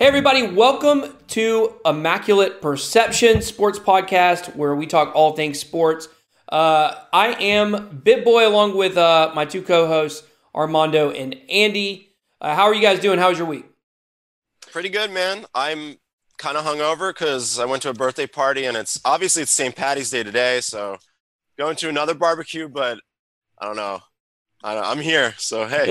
Hey, 0.00 0.06
everybody, 0.06 0.46
welcome 0.46 1.14
to 1.28 1.74
Immaculate 1.84 2.62
Perception 2.62 3.42
Sports 3.42 3.78
Podcast, 3.78 4.56
where 4.56 4.74
we 4.74 4.86
talk 4.86 5.14
all 5.14 5.36
things 5.36 5.58
sports. 5.58 6.08
Uh, 6.48 6.94
I 7.12 7.34
am 7.34 8.00
Bit 8.02 8.24
Boy 8.24 8.48
along 8.48 8.78
with 8.78 8.96
uh, 8.96 9.30
my 9.34 9.44
two 9.44 9.60
co 9.60 9.86
hosts, 9.86 10.26
Armando 10.54 11.10
and 11.10 11.36
Andy. 11.50 12.14
Uh, 12.40 12.54
how 12.54 12.62
are 12.62 12.74
you 12.74 12.80
guys 12.80 13.00
doing? 13.00 13.18
How 13.18 13.28
was 13.28 13.36
your 13.36 13.46
week? 13.46 13.66
Pretty 14.72 14.88
good, 14.88 15.10
man. 15.10 15.44
I'm 15.54 15.98
kind 16.38 16.56
of 16.56 16.64
hungover 16.64 17.10
because 17.10 17.58
I 17.58 17.66
went 17.66 17.82
to 17.82 17.90
a 17.90 17.94
birthday 17.94 18.26
party 18.26 18.64
and 18.64 18.78
it's 18.78 18.98
obviously 19.04 19.42
it's 19.42 19.52
St. 19.52 19.76
Patty's 19.76 20.08
Day 20.08 20.22
today, 20.22 20.62
so 20.62 20.96
going 21.58 21.76
to 21.76 21.90
another 21.90 22.14
barbecue, 22.14 22.70
but 22.70 23.00
I 23.58 23.66
don't 23.66 23.76
know. 23.76 24.00
I 24.62 24.92
am 24.92 24.98
here, 24.98 25.34
so 25.38 25.66
hey. 25.66 25.86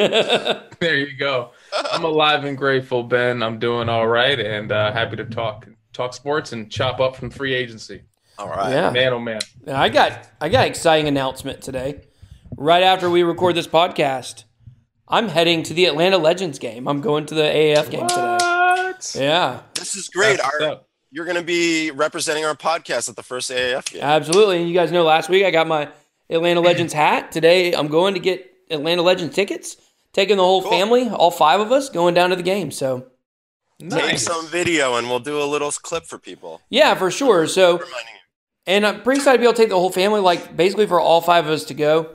there 0.79 0.95
you 0.95 1.17
go. 1.17 1.51
I'm 1.91 2.03
alive 2.03 2.43
and 2.43 2.55
grateful, 2.55 3.01
Ben. 3.03 3.41
I'm 3.41 3.57
doing 3.57 3.89
all 3.89 4.07
right, 4.07 4.39
and 4.39 4.71
uh, 4.71 4.91
happy 4.91 5.15
to 5.15 5.25
talk 5.25 5.67
talk 5.91 6.13
sports 6.13 6.53
and 6.53 6.71
chop 6.71 6.99
up 6.99 7.15
from 7.15 7.31
free 7.31 7.53
agency. 7.55 8.03
All 8.37 8.47
right, 8.47 8.71
yeah. 8.71 8.91
man. 8.91 9.13
Oh 9.13 9.19
man. 9.19 9.39
I 9.67 9.89
got 9.89 10.29
I 10.39 10.49
got 10.49 10.67
exciting 10.67 11.07
announcement 11.07 11.61
today. 11.61 12.01
Right 12.57 12.83
after 12.83 13.09
we 13.09 13.23
record 13.23 13.55
this 13.55 13.67
podcast, 13.67 14.43
I'm 15.07 15.29
heading 15.29 15.63
to 15.63 15.73
the 15.73 15.85
Atlanta 15.85 16.19
Legends 16.19 16.59
game. 16.59 16.87
I'm 16.87 17.01
going 17.01 17.25
to 17.27 17.35
the 17.35 17.41
AAF 17.41 17.89
game 17.89 18.01
what? 18.01 18.99
today. 18.99 19.25
Yeah, 19.25 19.61
this 19.73 19.95
is 19.95 20.09
great. 20.09 20.39
Our, 20.39 20.81
you're 21.11 21.25
going 21.25 21.37
to 21.37 21.43
be 21.43 21.89
representing 21.89 22.45
our 22.45 22.55
podcast 22.55 23.09
at 23.09 23.15
the 23.15 23.23
first 23.23 23.49
AAF 23.49 23.93
game. 23.93 24.03
Absolutely, 24.03 24.59
and 24.59 24.67
you 24.67 24.75
guys 24.75 24.91
know 24.91 25.03
last 25.03 25.27
week 25.27 25.43
I 25.43 25.49
got 25.49 25.65
my 25.65 25.89
Atlanta 26.29 26.61
Legends 26.61 26.93
hat. 26.93 27.31
Today 27.31 27.73
I'm 27.73 27.87
going 27.87 28.13
to 28.13 28.19
get 28.19 28.48
Atlanta 28.69 29.01
Legends 29.01 29.35
tickets, 29.35 29.77
taking 30.13 30.37
the 30.37 30.43
whole 30.43 30.61
cool. 30.61 30.71
family, 30.71 31.09
all 31.09 31.31
five 31.31 31.59
of 31.59 31.71
us, 31.71 31.89
going 31.89 32.13
down 32.13 32.29
to 32.29 32.35
the 32.35 32.43
game. 32.43 32.71
So 32.71 33.07
nice. 33.79 34.09
take 34.09 34.17
some 34.19 34.47
video 34.47 34.95
and 34.95 35.09
we'll 35.09 35.19
do 35.19 35.41
a 35.41 35.45
little 35.45 35.71
clip 35.71 36.05
for 36.05 36.17
people. 36.17 36.61
Yeah, 36.69 36.95
for 36.95 37.11
sure. 37.11 37.47
So, 37.47 37.83
and 38.65 38.85
I'm 38.85 39.01
pretty 39.01 39.19
excited 39.19 39.37
to 39.37 39.41
be 39.41 39.45
able 39.45 39.53
to 39.53 39.61
take 39.61 39.69
the 39.69 39.79
whole 39.79 39.91
family. 39.91 40.21
Like 40.21 40.55
basically 40.55 40.87
for 40.87 40.99
all 40.99 41.21
five 41.21 41.45
of 41.45 41.51
us 41.51 41.65
to 41.65 41.73
go, 41.73 42.09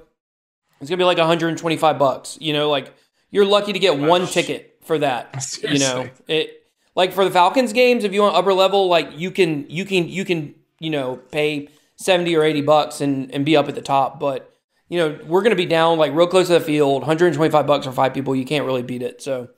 it's 0.81 0.91
gonna 0.91 0.99
be 0.99 1.05
like 1.05 1.19
125 1.19 1.99
bucks. 1.99 2.39
You 2.41 2.53
know, 2.53 2.71
like 2.71 2.93
you're 3.31 3.47
lucky 3.47 3.73
to 3.73 3.79
get 3.79 3.99
one 3.99 4.27
ticket 4.27 4.79
for 4.85 4.99
that. 4.99 5.43
Seriously. 5.43 5.75
You 5.75 5.79
know, 5.79 6.11
it 6.29 6.65
like 6.95 7.13
for 7.13 7.25
the 7.25 7.31
Falcons 7.31 7.73
games, 7.73 8.05
if 8.05 8.13
you 8.13 8.23
want 8.23 8.37
upper 8.37 8.55
level, 8.55 8.89
like 8.89 9.11
you 9.19 9.31
can 9.31 9.69
you 9.69 9.85
can 9.85 10.09
you 10.09 10.25
can 10.25 10.55
you 10.79 10.91
know 10.91 11.17
pay 11.17 11.69
70 11.97 12.35
or 12.37 12.45
80 12.45 12.63
bucks 12.63 13.01
and 13.01 13.33
and 13.35 13.45
be 13.45 13.57
up 13.57 13.69
at 13.69 13.75
the 13.75 13.83
top, 13.83 14.21
but 14.21 14.54
you 14.89 14.99
know, 14.99 15.19
we're 15.27 15.43
going 15.43 15.51
to 15.51 15.57
be 15.57 15.67
down 15.67 15.99
like 15.99 16.13
real 16.13 16.27
close 16.27 16.49
to 16.49 16.55
the 16.55 16.61
field, 16.61 17.03
125 17.03 17.67
bucks 17.67 17.87
for 17.87 17.93
five 17.93 18.15
people. 18.15 18.37
You 18.37 18.45
can't 18.45 18.67
really 18.67 18.83
beat 18.83 19.03
it. 19.03 19.23
So, 19.23 19.49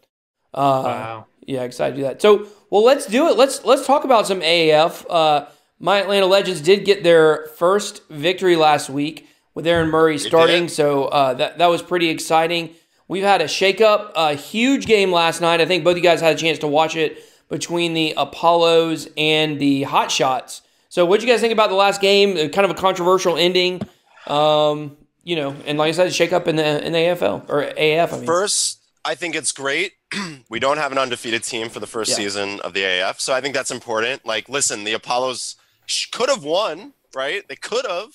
uh, 0.55 0.83
wow. 0.85 1.27
Yeah, 1.47 1.63
excited 1.63 1.95
to 1.95 2.01
do 2.01 2.03
that. 2.05 2.21
So, 2.21 2.49
well, 2.71 2.83
let's 2.85 3.07
do 3.07 3.29
it. 3.29 3.37
Let's 3.37 3.65
let's 3.65 3.87
talk 3.87 4.05
about 4.05 4.27
some 4.27 4.41
AAF. 4.41 5.07
Uh, 5.09 5.47
my 5.79 6.01
Atlanta 6.01 6.27
Legends 6.27 6.61
did 6.61 6.85
get 6.85 7.05
their 7.05 7.47
first 7.57 8.07
victory 8.09 8.57
last 8.57 8.91
week 8.91 9.29
with 9.55 9.67
Aaron 9.67 9.89
Murray 9.89 10.19
starting, 10.19 10.69
so 10.69 11.05
uh, 11.05 11.35
that 11.35 11.59
that 11.59 11.67
was 11.67 11.83
pretty 11.83 12.09
exciting. 12.09 12.75
We've 13.09 13.23
had 13.23 13.41
a 13.41 13.45
shakeup, 13.45 14.11
a 14.17 14.35
huge 14.35 14.87
game 14.87 15.13
last 15.13 15.41
night. 15.41 15.61
I 15.61 15.67
think 15.67 15.85
both 15.85 15.97
you 15.97 16.03
guys 16.03 16.21
had 16.21 16.35
a 16.35 16.39
chance 16.39 16.59
to 16.59 16.67
watch 16.67 16.97
it 16.97 17.23
between 17.49 17.95
the 17.95 18.15
Apollos 18.17 19.09
and 19.17 19.61
the 19.61 19.85
Hot 19.85 20.11
Shots. 20.11 20.63
So, 20.89 21.07
what 21.07 21.21
do 21.21 21.27
you 21.27 21.33
guys 21.33 21.41
think 21.41 21.53
about 21.53 21.69
the 21.69 21.77
last 21.77 22.01
game? 22.01 22.35
Kind 22.51 22.65
of 22.65 22.71
a 22.71 22.75
controversial 22.75 23.37
ending. 23.37 23.83
Um, 24.27 24.97
you 25.27 25.35
know, 25.35 25.57
and 25.67 25.77
like 25.77 25.89
I 25.89 25.93
said, 25.93 26.15
shake 26.15 26.33
up 26.33 26.47
in 26.47 26.55
the 26.55 26.87
in 26.87 26.93
the 26.93 26.99
AFL 26.99 27.51
or 27.51 27.63
AF. 27.63 28.13
I 28.13 28.17
mean. 28.17 28.25
First, 28.25 28.81
I 29.05 29.17
think 29.17 29.35
it's 29.35 29.51
great. 29.51 29.95
we 30.49 30.61
don't 30.61 30.79
have 30.79 30.93
an 30.93 30.99
undefeated 30.99 31.43
team 31.43 31.69
for 31.69 31.81
the 31.81 31.87
first 31.87 32.11
yeah. 32.11 32.17
season 32.17 32.61
of 32.61 32.75
the 32.75 32.85
AF, 32.85 33.19
so 33.21 33.35
I 33.35 33.41
think 33.41 33.53
that's 33.53 33.73
important. 33.73 34.25
Like, 34.25 34.49
listen, 34.49 34.85
the 34.85 34.93
Apollos 34.93 35.57
could 36.13 36.31
have 36.31 36.45
won, 36.45 36.93
right? 37.13 37.47
They 37.49 37.57
could 37.57 37.85
have. 37.87 38.11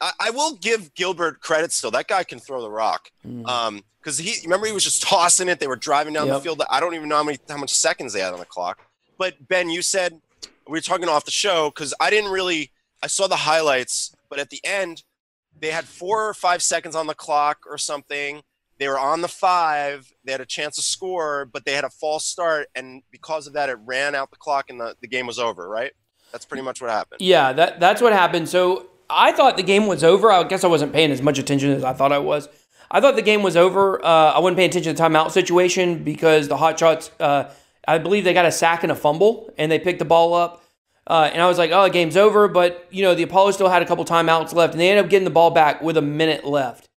I, 0.00 0.12
I, 0.20 0.30
will 0.30 0.54
give 0.54 0.94
Gilbert 0.94 1.40
credit 1.40 1.72
still. 1.72 1.90
That 1.90 2.06
guy 2.06 2.22
can 2.22 2.38
throw 2.38 2.62
the 2.62 2.70
rock. 2.70 3.10
Mm. 3.26 3.46
Um, 3.48 3.84
because 4.00 4.18
he 4.18 4.40
remember 4.44 4.66
he 4.66 4.72
was 4.72 4.84
just 4.84 5.02
tossing 5.02 5.48
it. 5.48 5.58
They 5.58 5.66
were 5.66 5.76
driving 5.76 6.14
down 6.14 6.28
yep. 6.28 6.36
the 6.36 6.40
field. 6.42 6.62
I 6.70 6.78
don't 6.78 6.94
even 6.94 7.08
know 7.08 7.16
how 7.16 7.24
many 7.24 7.38
how 7.48 7.56
much 7.56 7.74
seconds 7.74 8.12
they 8.12 8.20
had 8.20 8.32
on 8.32 8.38
the 8.38 8.44
clock. 8.44 8.80
But 9.18 9.48
Ben, 9.48 9.70
you 9.70 9.82
said 9.82 10.20
we 10.68 10.72
were 10.72 10.82
talking 10.82 11.08
off 11.08 11.24
the 11.24 11.30
show 11.32 11.70
because 11.70 11.94
I 11.98 12.10
didn't 12.10 12.30
really. 12.30 12.70
I 13.02 13.06
saw 13.08 13.26
the 13.26 13.36
highlights, 13.36 14.14
but 14.28 14.38
at 14.38 14.50
the 14.50 14.60
end 14.62 15.02
they 15.58 15.70
had 15.70 15.84
four 15.84 16.28
or 16.28 16.34
five 16.34 16.62
seconds 16.62 16.94
on 16.94 17.06
the 17.06 17.14
clock 17.14 17.64
or 17.68 17.78
something. 17.78 18.42
They 18.78 18.88
were 18.88 18.98
on 18.98 19.20
the 19.20 19.28
five. 19.28 20.12
They 20.24 20.32
had 20.32 20.40
a 20.40 20.46
chance 20.46 20.76
to 20.76 20.82
score, 20.82 21.44
but 21.44 21.64
they 21.64 21.74
had 21.74 21.84
a 21.84 21.90
false 21.90 22.24
start, 22.24 22.68
and 22.74 23.02
because 23.10 23.46
of 23.46 23.52
that, 23.52 23.68
it 23.68 23.78
ran 23.84 24.14
out 24.14 24.30
the 24.30 24.36
clock, 24.36 24.68
and 24.68 24.80
the, 24.80 24.96
the 25.00 25.06
game 25.06 25.26
was 25.26 25.38
over. 25.38 25.68
Right? 25.68 25.92
That's 26.32 26.44
pretty 26.44 26.64
much 26.64 26.82
what 26.82 26.90
happened. 26.90 27.20
Yeah, 27.20 27.52
that 27.52 27.78
that's 27.78 28.02
what 28.02 28.12
happened. 28.12 28.48
So 28.48 28.88
I 29.08 29.30
thought 29.30 29.56
the 29.56 29.62
game 29.62 29.86
was 29.86 30.02
over. 30.02 30.32
I 30.32 30.42
guess 30.42 30.64
I 30.64 30.66
wasn't 30.66 30.92
paying 30.92 31.12
as 31.12 31.22
much 31.22 31.38
attention 31.38 31.70
as 31.70 31.84
I 31.84 31.92
thought 31.92 32.10
I 32.10 32.18
was. 32.18 32.48
I 32.90 33.00
thought 33.00 33.14
the 33.14 33.22
game 33.22 33.42
was 33.42 33.56
over. 33.56 34.04
Uh, 34.04 34.32
I 34.32 34.40
wasn't 34.40 34.56
paying 34.56 34.70
attention 34.70 34.94
to 34.94 35.00
the 35.00 35.08
timeout 35.08 35.30
situation 35.30 36.02
because 36.02 36.48
the 36.48 36.56
Hot 36.56 36.78
Shots, 36.78 37.10
uh, 37.20 37.52
I 37.86 37.98
believe 37.98 38.24
they 38.24 38.34
got 38.34 38.46
a 38.46 38.52
sack 38.52 38.82
and 38.82 38.90
a 38.90 38.94
fumble, 38.96 39.52
and 39.58 39.70
they 39.70 39.78
picked 39.78 40.00
the 40.00 40.04
ball 40.04 40.34
up. 40.34 40.63
Uh, 41.06 41.30
and 41.32 41.42
I 41.42 41.48
was 41.48 41.58
like, 41.58 41.70
oh, 41.70 41.84
the 41.84 41.90
game's 41.90 42.16
over. 42.16 42.48
But, 42.48 42.86
you 42.90 43.02
know, 43.02 43.14
the 43.14 43.22
Apollo 43.22 43.52
still 43.52 43.68
had 43.68 43.82
a 43.82 43.86
couple 43.86 44.04
timeouts 44.04 44.54
left, 44.54 44.74
and 44.74 44.80
they 44.80 44.90
ended 44.90 45.04
up 45.04 45.10
getting 45.10 45.24
the 45.24 45.30
ball 45.30 45.50
back 45.50 45.82
with 45.82 45.96
a 45.96 46.02
minute 46.02 46.44
left. 46.44 46.88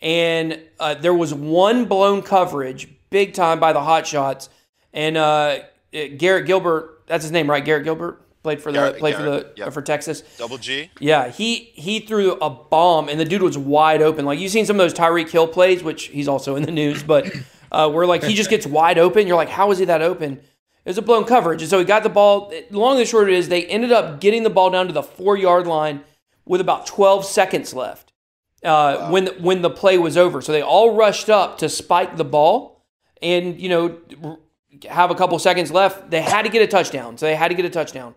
And 0.00 0.60
uh, 0.80 0.94
there 0.94 1.14
was 1.14 1.32
one 1.32 1.84
blown 1.84 2.22
coverage, 2.22 2.88
big 3.10 3.34
time 3.34 3.60
by 3.60 3.72
the 3.72 3.80
Hot 3.80 4.06
Shots. 4.06 4.48
And 4.92 5.16
uh, 5.16 5.60
Garrett 5.92 6.46
Gilbert, 6.46 7.02
that's 7.06 7.22
his 7.22 7.30
name, 7.30 7.48
right? 7.48 7.64
Garrett 7.64 7.84
Gilbert 7.84 8.20
played 8.42 8.60
for 8.60 8.72
the 8.72 8.78
Garrett, 8.78 8.98
played 8.98 9.16
Garrett, 9.16 9.42
for 9.42 9.54
the 9.54 9.60
yep. 9.60 9.72
for 9.72 9.82
Texas. 9.82 10.22
Double 10.38 10.58
G. 10.58 10.90
Yeah, 10.98 11.28
he 11.28 11.70
he 11.74 12.00
threw 12.00 12.32
a 12.32 12.50
bomb, 12.50 13.08
and 13.08 13.18
the 13.18 13.24
dude 13.24 13.42
was 13.42 13.56
wide 13.56 14.02
open. 14.02 14.24
Like 14.24 14.38
you've 14.38 14.50
seen 14.50 14.66
some 14.66 14.76
of 14.76 14.78
those 14.78 14.94
Tyreek 14.94 15.30
Hill 15.30 15.46
plays, 15.46 15.82
which 15.82 16.06
he's 16.06 16.28
also 16.28 16.56
in 16.56 16.64
the 16.64 16.72
news, 16.72 17.02
but 17.02 17.30
uh, 17.70 17.90
where 17.90 18.06
like 18.06 18.24
he 18.24 18.34
just 18.34 18.50
gets 18.50 18.66
wide 18.66 18.98
open. 18.98 19.26
You're 19.26 19.36
like, 19.36 19.48
how 19.48 19.70
is 19.70 19.78
he 19.78 19.84
that 19.86 20.02
open? 20.02 20.40
It 20.84 20.90
was 20.90 20.98
a 20.98 21.02
blown 21.02 21.24
coverage. 21.24 21.62
And 21.62 21.70
so 21.70 21.78
he 21.78 21.84
got 21.84 22.02
the 22.02 22.08
ball. 22.08 22.52
Long 22.70 22.98
and 22.98 23.06
short 23.06 23.30
is 23.30 23.48
they 23.48 23.66
ended 23.66 23.92
up 23.92 24.20
getting 24.20 24.42
the 24.42 24.50
ball 24.50 24.70
down 24.70 24.88
to 24.88 24.92
the 24.92 25.02
four 25.02 25.36
yard 25.36 25.66
line 25.66 26.02
with 26.44 26.60
about 26.60 26.86
12 26.86 27.24
seconds 27.24 27.72
left 27.72 28.12
uh, 28.64 28.96
wow. 28.98 29.10
when, 29.12 29.24
the, 29.26 29.32
when 29.32 29.62
the 29.62 29.70
play 29.70 29.96
was 29.96 30.16
over. 30.16 30.42
So 30.42 30.50
they 30.50 30.62
all 30.62 30.94
rushed 30.94 31.30
up 31.30 31.58
to 31.58 31.68
spike 31.68 32.16
the 32.16 32.24
ball 32.24 32.84
and, 33.20 33.60
you 33.60 33.68
know, 33.68 33.98
have 34.88 35.12
a 35.12 35.14
couple 35.14 35.38
seconds 35.38 35.70
left. 35.70 36.10
They 36.10 36.20
had 36.20 36.42
to 36.42 36.48
get 36.48 36.62
a 36.62 36.66
touchdown. 36.66 37.16
So 37.16 37.26
they 37.26 37.36
had 37.36 37.48
to 37.48 37.54
get 37.54 37.64
a 37.64 37.70
touchdown. 37.70 38.16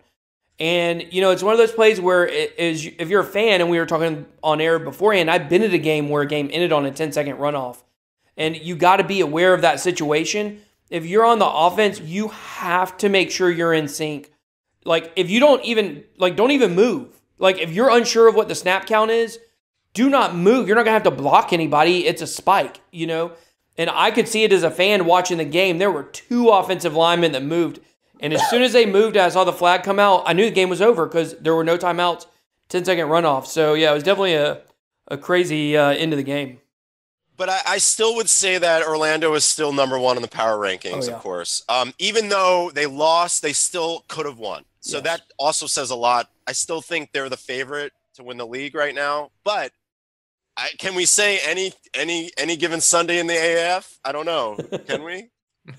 And, 0.58 1.12
you 1.12 1.20
know, 1.20 1.30
it's 1.30 1.42
one 1.42 1.52
of 1.52 1.58
those 1.58 1.72
plays 1.72 2.00
where 2.00 2.26
it 2.26 2.58
is, 2.58 2.86
if 2.98 3.08
you're 3.10 3.20
a 3.20 3.24
fan, 3.24 3.60
and 3.60 3.68
we 3.68 3.78
were 3.78 3.86
talking 3.86 4.26
on 4.42 4.60
air 4.60 4.78
beforehand, 4.78 5.30
I've 5.30 5.48
been 5.50 5.62
at 5.62 5.72
a 5.72 5.78
game 5.78 6.08
where 6.08 6.22
a 6.22 6.26
game 6.26 6.48
ended 6.50 6.72
on 6.72 6.86
a 6.86 6.90
10 6.90 7.12
second 7.12 7.36
runoff. 7.36 7.82
And 8.38 8.56
you 8.56 8.74
got 8.74 8.96
to 8.96 9.04
be 9.04 9.20
aware 9.20 9.54
of 9.54 9.60
that 9.60 9.80
situation 9.80 10.62
if 10.90 11.06
you're 11.06 11.24
on 11.24 11.38
the 11.38 11.48
offense, 11.48 12.00
you 12.00 12.28
have 12.28 12.96
to 12.98 13.08
make 13.08 13.30
sure 13.30 13.50
you're 13.50 13.72
in 13.72 13.88
sync. 13.88 14.32
Like 14.84 15.12
if 15.16 15.30
you 15.30 15.40
don't 15.40 15.64
even 15.64 16.04
like 16.16 16.36
don't 16.36 16.52
even 16.52 16.74
move. 16.74 17.20
Like 17.38 17.58
if 17.58 17.72
you're 17.72 17.90
unsure 17.90 18.28
of 18.28 18.34
what 18.34 18.48
the 18.48 18.54
snap 18.54 18.86
count 18.86 19.10
is, 19.10 19.38
do 19.94 20.08
not 20.08 20.36
move. 20.36 20.66
You're 20.66 20.76
not 20.76 20.84
to 20.84 20.90
have 20.90 21.02
to 21.04 21.10
block 21.10 21.52
anybody. 21.52 22.06
It's 22.06 22.22
a 22.22 22.26
spike, 22.26 22.80
you 22.92 23.06
know? 23.06 23.32
And 23.78 23.90
I 23.90 24.10
could 24.10 24.28
see 24.28 24.44
it 24.44 24.52
as 24.52 24.62
a 24.62 24.70
fan 24.70 25.04
watching 25.04 25.38
the 25.38 25.44
game. 25.44 25.78
There 25.78 25.90
were 25.90 26.04
two 26.04 26.48
offensive 26.48 26.94
linemen 26.94 27.32
that 27.32 27.42
moved. 27.42 27.80
And 28.20 28.32
as 28.32 28.48
soon 28.48 28.62
as 28.62 28.72
they 28.72 28.86
moved, 28.86 29.16
I 29.16 29.28
saw 29.28 29.44
the 29.44 29.52
flag 29.52 29.82
come 29.82 29.98
out. 29.98 30.22
I 30.26 30.32
knew 30.32 30.46
the 30.46 30.50
game 30.50 30.70
was 30.70 30.80
over 30.80 31.06
because 31.06 31.34
there 31.38 31.54
were 31.54 31.64
no 31.64 31.76
timeouts, 31.76 32.26
10 32.68 32.84
second 32.84 33.08
runoff. 33.08 33.46
So, 33.46 33.74
yeah, 33.74 33.90
it 33.90 33.94
was 33.94 34.02
definitely 34.02 34.34
a, 34.34 34.62
a 35.08 35.18
crazy 35.18 35.76
uh, 35.76 35.90
end 35.90 36.12
of 36.12 36.16
the 36.16 36.22
game. 36.22 36.58
But 37.36 37.48
I, 37.50 37.60
I, 37.66 37.78
still 37.78 38.16
would 38.16 38.28
say 38.28 38.56
that 38.58 38.86
Orlando 38.86 39.34
is 39.34 39.44
still 39.44 39.72
number 39.72 39.98
one 39.98 40.16
in 40.16 40.22
the 40.22 40.28
power 40.28 40.56
rankings, 40.56 41.04
oh, 41.04 41.08
yeah. 41.08 41.16
of 41.16 41.22
course. 41.22 41.62
Um, 41.68 41.92
even 41.98 42.28
though 42.30 42.70
they 42.74 42.86
lost, 42.86 43.42
they 43.42 43.52
still 43.52 44.04
could 44.08 44.24
have 44.24 44.38
won. 44.38 44.64
So 44.80 44.98
yes. 44.98 45.04
that 45.04 45.20
also 45.38 45.66
says 45.66 45.90
a 45.90 45.96
lot. 45.96 46.30
I 46.46 46.52
still 46.52 46.80
think 46.80 47.12
they're 47.12 47.28
the 47.28 47.36
favorite 47.36 47.92
to 48.14 48.22
win 48.22 48.38
the 48.38 48.46
league 48.46 48.74
right 48.74 48.94
now. 48.94 49.30
But 49.44 49.72
I, 50.56 50.70
can 50.78 50.94
we 50.94 51.04
say 51.04 51.38
any 51.44 51.72
any 51.92 52.30
any 52.38 52.56
given 52.56 52.80
Sunday 52.80 53.18
in 53.18 53.26
the 53.26 53.34
AF? 53.34 53.98
I 54.04 54.12
don't 54.12 54.26
know. 54.26 54.56
Can 54.86 55.02
we? 55.04 55.28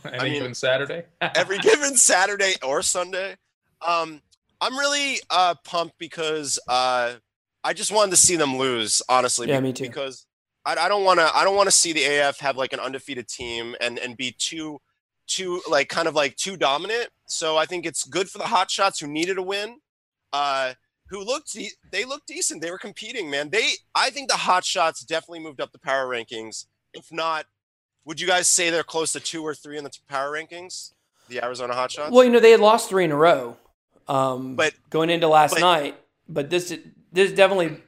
any 0.05 0.17
I 0.19 0.23
mean, 0.23 0.33
given 0.33 0.53
Saturday? 0.53 1.05
every 1.35 1.57
given 1.59 1.95
Saturday 1.95 2.53
or 2.61 2.81
Sunday. 2.81 3.35
Um, 3.85 4.21
I'm 4.61 4.77
really 4.77 5.19
uh, 5.29 5.55
pumped 5.63 5.97
because 5.97 6.59
uh, 6.67 7.13
I 7.63 7.73
just 7.73 7.91
wanted 7.91 8.11
to 8.11 8.17
see 8.17 8.35
them 8.35 8.57
lose. 8.57 9.01
Honestly, 9.09 9.47
yeah, 9.47 9.59
me 9.59 9.73
too. 9.73 9.85
Because 9.85 10.26
I, 10.67 10.85
I 10.85 10.87
don't 10.89 11.03
want 11.03 11.19
to. 11.19 11.35
I 11.35 11.43
don't 11.43 11.55
want 11.55 11.67
to 11.67 11.75
see 11.75 11.93
the 11.93 12.03
AF 12.05 12.39
have 12.39 12.57
like 12.57 12.73
an 12.73 12.79
undefeated 12.79 13.27
team 13.27 13.75
and 13.81 13.97
and 13.97 14.15
be 14.17 14.35
too 14.37 14.79
too 15.25 15.61
like 15.69 15.89
kind 15.89 16.07
of 16.07 16.13
like 16.15 16.35
too 16.35 16.57
dominant. 16.57 17.09
So 17.25 17.57
I 17.57 17.65
think 17.65 17.85
it's 17.85 18.03
good 18.03 18.29
for 18.29 18.37
the 18.37 18.45
Hot 18.45 18.69
Shots 18.69 18.99
who 18.99 19.07
needed 19.07 19.37
a 19.37 19.41
win. 19.41 19.77
Uh, 20.33 20.73
who 21.09 21.23
looked 21.23 21.57
they 21.91 22.05
looked 22.05 22.27
decent. 22.27 22.61
They 22.61 22.69
were 22.69 22.77
competing, 22.77 23.29
man. 23.29 23.49
They 23.49 23.71
I 23.95 24.09
think 24.09 24.29
the 24.29 24.35
Hot 24.37 24.65
Shots 24.65 25.03
definitely 25.05 25.39
moved 25.39 25.61
up 25.61 25.71
the 25.71 25.79
power 25.79 26.05
rankings. 26.07 26.65
If 26.93 27.11
not, 27.11 27.45
would 28.05 28.19
you 28.19 28.27
guys 28.27 28.47
say 28.47 28.69
they're 28.69 28.83
close 28.83 29.13
to 29.13 29.19
two 29.21 29.41
or 29.43 29.55
three 29.55 29.77
in 29.77 29.83
the 29.85 29.91
power 30.09 30.31
rankings? 30.31 30.91
the 31.29 31.43
Arizona 31.43 31.73
Hot 31.73 31.89
Hotshots? 31.89 32.11
Well, 32.11 32.23
you 32.23 32.31
know 32.31 32.39
they 32.39 32.51
had 32.51 32.61
lost 32.61 32.87
three 32.89 33.03
in 33.03 33.11
a 33.11 33.15
row, 33.17 33.57
um, 34.07 34.55
But- 34.55 34.73
going 34.89 35.09
into 35.09 35.27
last 35.27 35.55
but- 35.55 35.59
night. 35.59 35.99
But 36.29 36.49
this 36.49 36.73
this 37.11 37.31
definitely 37.31 37.81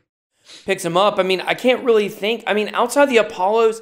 picks 0.65 0.83
them 0.83 0.97
up. 0.97 1.19
I 1.19 1.23
mean, 1.23 1.41
I 1.41 1.53
can't 1.53 1.83
really 1.83 2.09
think. 2.09 2.43
I 2.47 2.53
mean, 2.53 2.69
outside 2.73 3.07
the 3.07 3.17
Apollos, 3.17 3.81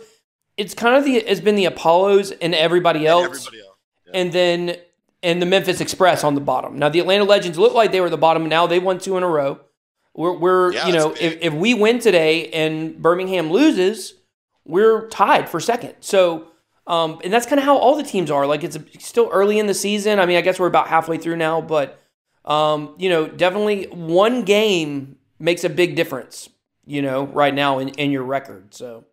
it's 0.58 0.74
kind 0.74 0.96
of 0.96 1.04
the 1.06 1.16
it's 1.18 1.42
been 1.42 1.56
the 1.56 1.66
Apollos 1.66 2.32
and 2.32 2.54
everybody 2.56 3.00
And 3.00 3.08
else, 3.08 3.48
everybody 3.48 3.60
else. 3.62 3.78
and 4.14 4.32
then 4.32 4.76
and 5.24 5.42
the 5.42 5.46
Memphis 5.46 5.82
Express 5.82 6.24
on 6.24 6.36
the 6.36 6.42
bottom. 6.42 6.78
Now 6.80 6.90
the 6.90 7.00
Atlanta 7.00 7.24
Legends 7.24 7.58
look 7.58 7.74
like 7.74 7.92
they 7.92 8.02
were 8.02 8.10
the 8.10 8.18
bottom. 8.18 8.48
Now 8.50 8.68
they 8.68 8.80
won 8.80 9.00
two 9.00 9.18
in 9.18 9.24
a 9.24 9.28
row. 9.28 9.60
We're, 10.16 10.38
we're 10.38 10.74
Yeah, 10.74 10.88
you 10.88 10.94
know 10.94 11.12
if, 11.20 11.38
if 11.42 11.54
we 11.54 11.74
win 11.74 12.00
today 12.00 12.48
and 12.50 13.02
Birmingham 13.02 13.52
loses, 13.52 14.16
we're 14.66 15.08
tied 15.10 15.50
for 15.50 15.60
second. 15.60 15.96
So. 16.02 16.48
Um, 16.88 17.20
and 17.22 17.34
that's 17.34 17.46
kind 17.46 17.60
of 17.60 17.66
how 17.66 17.76
all 17.76 17.98
the 17.98 18.04
teams 18.04 18.32
are. 18.32 18.48
Like 18.48 18.64
it's 18.64 18.78
still 19.00 19.30
early 19.34 19.60
in 19.60 19.68
the 19.68 19.74
season. 19.74 20.22
I 20.22 20.26
mean, 20.26 20.38
I 20.38 20.42
guess 20.42 20.58
we're 20.58 20.68
about 20.68 20.88
halfway 20.88 21.18
through 21.18 21.36
now, 21.36 21.60
but 21.60 22.00
um, 22.46 22.96
you 22.98 23.10
know, 23.10 23.28
definitely 23.28 23.88
one 23.88 24.44
game 24.44 25.18
makes 25.38 25.66
a 25.66 25.70
big 25.70 25.98
difference. 25.98 26.48
You 26.88 27.02
know, 27.02 27.26
right 27.26 27.54
now 27.54 27.80
in, 27.80 27.90
in 27.90 28.12
your 28.12 28.24
record. 28.24 28.74
So 28.74 29.04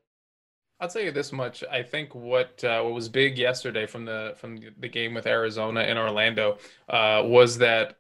I'll 0.81 0.89
tell 0.89 1.03
you 1.03 1.13
this 1.13 1.33
much. 1.33 1.65
I 1.71 1.83
think 1.83 2.15
what 2.15 2.63
uh, 2.65 2.83
what 2.83 2.95
was 2.95 3.09
big 3.09 3.39
yesterday 3.39 3.87
from 3.87 4.05
the 4.05 4.35
from 4.37 4.59
the 4.79 4.89
game 4.89 5.15
with 5.15 5.27
Arizona 5.27 5.81
in 5.83 5.99
Orlando 5.99 6.59
uh, 6.89 7.23
was 7.25 7.59
that 7.59 7.97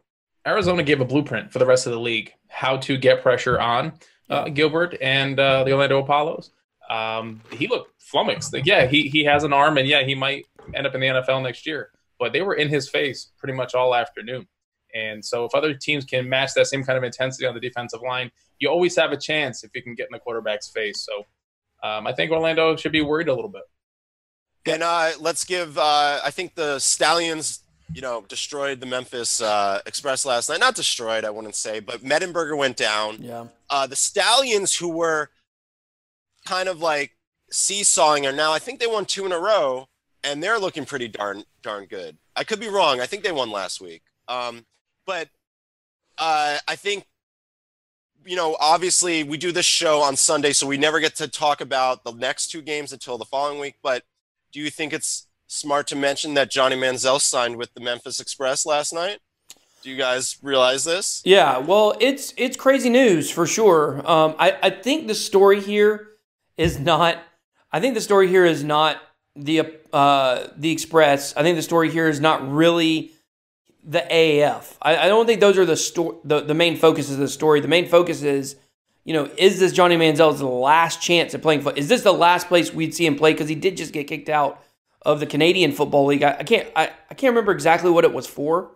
Arizona 0.47 0.83
gave 0.83 1.01
a 1.01 1.05
blueprint 1.05 1.53
for 1.53 1.59
the 1.59 1.67
rest 1.67 1.87
of 1.87 1.93
the 1.93 2.01
league 2.01 2.33
how 2.49 2.77
to 2.79 2.97
get 2.97 3.23
pressure 3.23 3.61
on 3.61 3.93
uh, 4.31 4.49
Gilbert 4.49 4.97
and 5.01 5.39
uh, 5.39 5.65
the 5.65 5.73
Orlando 5.73 5.99
Apollos. 6.01 6.51
Um, 6.89 7.41
he 7.53 7.67
looked 7.67 8.03
flummoxed. 8.03 8.53
Like, 8.53 8.67
yeah, 8.67 8.87
he 8.87 9.09
he 9.09 9.25
has 9.25 9.45
an 9.45 9.53
arm, 9.53 9.79
and 9.79 9.89
yeah, 9.89 10.03
he 10.03 10.15
might 10.15 10.47
end 10.75 10.87
up 10.87 10.95
in 10.95 11.01
the 11.01 11.07
NFL 11.07 11.43
next 11.43 11.67
year. 11.67 11.91
But 12.19 12.33
they 12.33 12.43
were 12.43 12.55
in 12.55 12.69
his 12.69 12.89
face 12.89 13.33
pretty 13.39 13.55
much 13.55 13.75
all 13.75 13.95
afternoon. 13.95 14.47
And 14.95 15.25
so, 15.25 15.45
if 15.45 15.55
other 15.55 15.75
teams 15.75 16.05
can 16.05 16.29
match 16.29 16.55
that 16.55 16.67
same 16.67 16.85
kind 16.85 16.97
of 16.97 17.05
intensity 17.05 17.47
on 17.47 17.55
the 17.55 17.61
defensive 17.61 18.03
line, 18.03 18.31
you 18.59 18.69
always 18.69 18.97
have 18.97 19.13
a 19.13 19.17
chance 19.17 19.65
if 19.65 19.71
you 19.75 19.83
can 19.83 19.95
get 19.95 20.05
in 20.07 20.13
the 20.13 20.19
quarterback's 20.19 20.69
face. 20.69 21.05
So, 21.07 21.27
um, 21.89 22.07
I 22.07 22.13
think 22.13 22.31
Orlando 22.31 22.77
should 22.77 22.93
be 22.93 23.03
worried 23.03 23.29
a 23.29 23.35
little 23.35 23.51
bit. 23.51 23.63
And 24.67 24.83
uh, 24.83 25.11
let's 25.21 25.45
give. 25.45 25.77
Uh, 25.77 26.21
I 26.25 26.31
think 26.31 26.55
the 26.55 26.79
Stallions, 26.79 27.61
you 27.93 28.01
know, 28.01 28.25
destroyed 28.29 28.81
the 28.81 28.87
Memphis 28.87 29.43
uh, 29.43 29.81
Express 29.85 30.25
last 30.25 30.49
night. 30.49 30.61
Not 30.61 30.75
destroyed, 30.75 31.25
I 31.25 31.31
wouldn't 31.31 31.55
say, 31.55 31.81
but 31.81 32.03
Mettenberger 32.03 32.57
went 32.57 32.77
down. 32.79 33.19
yeah, 33.21 33.47
Uh, 33.69 33.87
the 33.87 33.97
Stallions, 33.97 34.75
who 34.75 34.89
were 34.89 35.29
kind 36.47 36.69
of 36.69 36.81
like 36.81 37.17
seesawing, 37.51 38.27
are 38.27 38.33
now. 38.33 38.53
I 38.53 38.59
think 38.59 38.81
they 38.81 38.87
won 38.87 39.05
two 39.05 39.27
in 39.27 39.33
a 39.33 39.39
row, 39.39 39.87
and 40.23 40.43
they're 40.43 40.59
looking 40.59 40.87
pretty 40.87 41.09
darn 41.09 41.45
darn 41.63 41.85
good. 41.85 42.17
I 42.35 42.45
could 42.45 42.61
be 42.61 42.69
wrong. 42.69 43.01
I 43.01 43.07
think 43.07 43.23
they 43.23 43.33
won 43.33 43.51
last 43.51 43.81
week. 43.83 44.03
Um, 44.29 44.65
but 45.07 45.29
uh, 46.17 46.57
I 46.67 46.77
think 46.77 47.05
you 48.25 48.37
know, 48.37 48.57
obviously 48.61 49.23
we 49.23 49.37
do 49.37 49.53
this 49.53 49.67
show 49.67 50.01
on 50.01 50.17
Sunday, 50.17 50.53
so 50.53 50.67
we 50.67 50.77
never 50.77 51.01
get 51.01 51.17
to 51.17 51.29
talk 51.29 51.61
about 51.61 52.05
the 52.05 52.13
next 52.13 52.49
two 52.49 52.63
games 52.63 52.93
until 52.93 53.19
the 53.19 53.25
following 53.25 53.61
week. 53.61 53.77
But 53.83 54.05
do 54.53 54.61
you 54.61 54.71
think 54.71 54.93
it's 54.93 55.27
smart 55.47 55.87
to 55.89 55.97
mention 55.97 56.35
that 56.35 56.51
Johnny 56.51 56.77
Manziel 56.77 57.21
signed 57.21 57.57
with 57.57 57.75
the 57.75 57.81
Memphis 57.81 58.21
Express 58.21 58.65
last 58.65 58.93
night? 58.93 59.19
Do 59.83 59.91
you 59.91 59.97
guys 59.97 60.39
realize 60.43 60.85
this? 60.85 61.21
yeah. 61.27 61.59
Well, 61.59 61.95
it's 62.01 62.33
it's 62.39 62.57
crazy 62.57 62.89
news 62.89 63.31
for 63.31 63.47
sure. 63.47 63.99
Um, 64.11 64.35
I 64.39 64.57
I 64.63 64.71
think 64.71 65.09
the 65.09 65.15
story 65.15 65.61
here 65.61 66.09
is 66.57 66.79
not. 66.79 67.19
I 67.71 67.81
think 67.81 67.95
the 67.95 68.01
story 68.01 68.29
here 68.29 68.47
is 68.47 68.65
not 68.65 68.97
the 69.37 69.75
uh 69.93 70.47
the 70.57 70.71
Express. 70.73 71.37
I 71.37 71.43
think 71.43 71.57
the 71.57 71.63
story 71.63 71.91
here 71.91 72.09
is 72.09 72.19
not 72.19 72.51
really 72.51 73.11
the 73.85 74.01
AAF. 74.11 74.77
I, 74.81 74.97
I 74.97 75.09
don't 75.09 75.27
think 75.27 75.41
those 75.41 75.59
are 75.59 75.67
the 75.67 75.77
sto- 75.77 76.21
the 76.25 76.41
the 76.41 76.55
main 76.55 76.77
focus 76.77 77.11
of 77.11 77.19
the 77.19 77.29
story. 77.29 77.61
The 77.61 77.69
main 77.69 77.87
focus 77.87 78.23
is, 78.23 78.57
you 79.05 79.13
know, 79.13 79.31
is 79.37 79.61
this 79.61 79.73
Johnny 79.73 79.97
Manziel's 79.97 80.43
last 80.43 81.03
chance 81.03 81.35
at 81.35 81.43
playing 81.43 81.61
foot? 81.61 81.77
Is 81.77 81.89
this 81.89 82.03
the 82.03 82.13
last 82.13 82.49
place 82.49 82.73
we'd 82.73 82.95
see 82.95 83.07
him 83.07 83.17
play? 83.17 83.33
Because 83.33 83.49
he 83.49 83.55
did 83.55 83.77
just 83.77 83.93
get 83.93 84.07
kicked 84.07 84.29
out 84.29 84.63
of 85.03 85.21
the 85.21 85.27
Canadian 85.27 85.73
Football 85.73 86.07
League. 86.07 86.23
I, 86.23 86.39
I 86.39 86.43
can't 86.45 86.69
I, 86.75 86.91
I 87.11 87.15
can't 87.15 87.33
remember 87.33 87.53
exactly 87.53 87.91
what 87.91 88.05
it 88.05 88.13
was 88.13 88.27
for. 88.27 88.71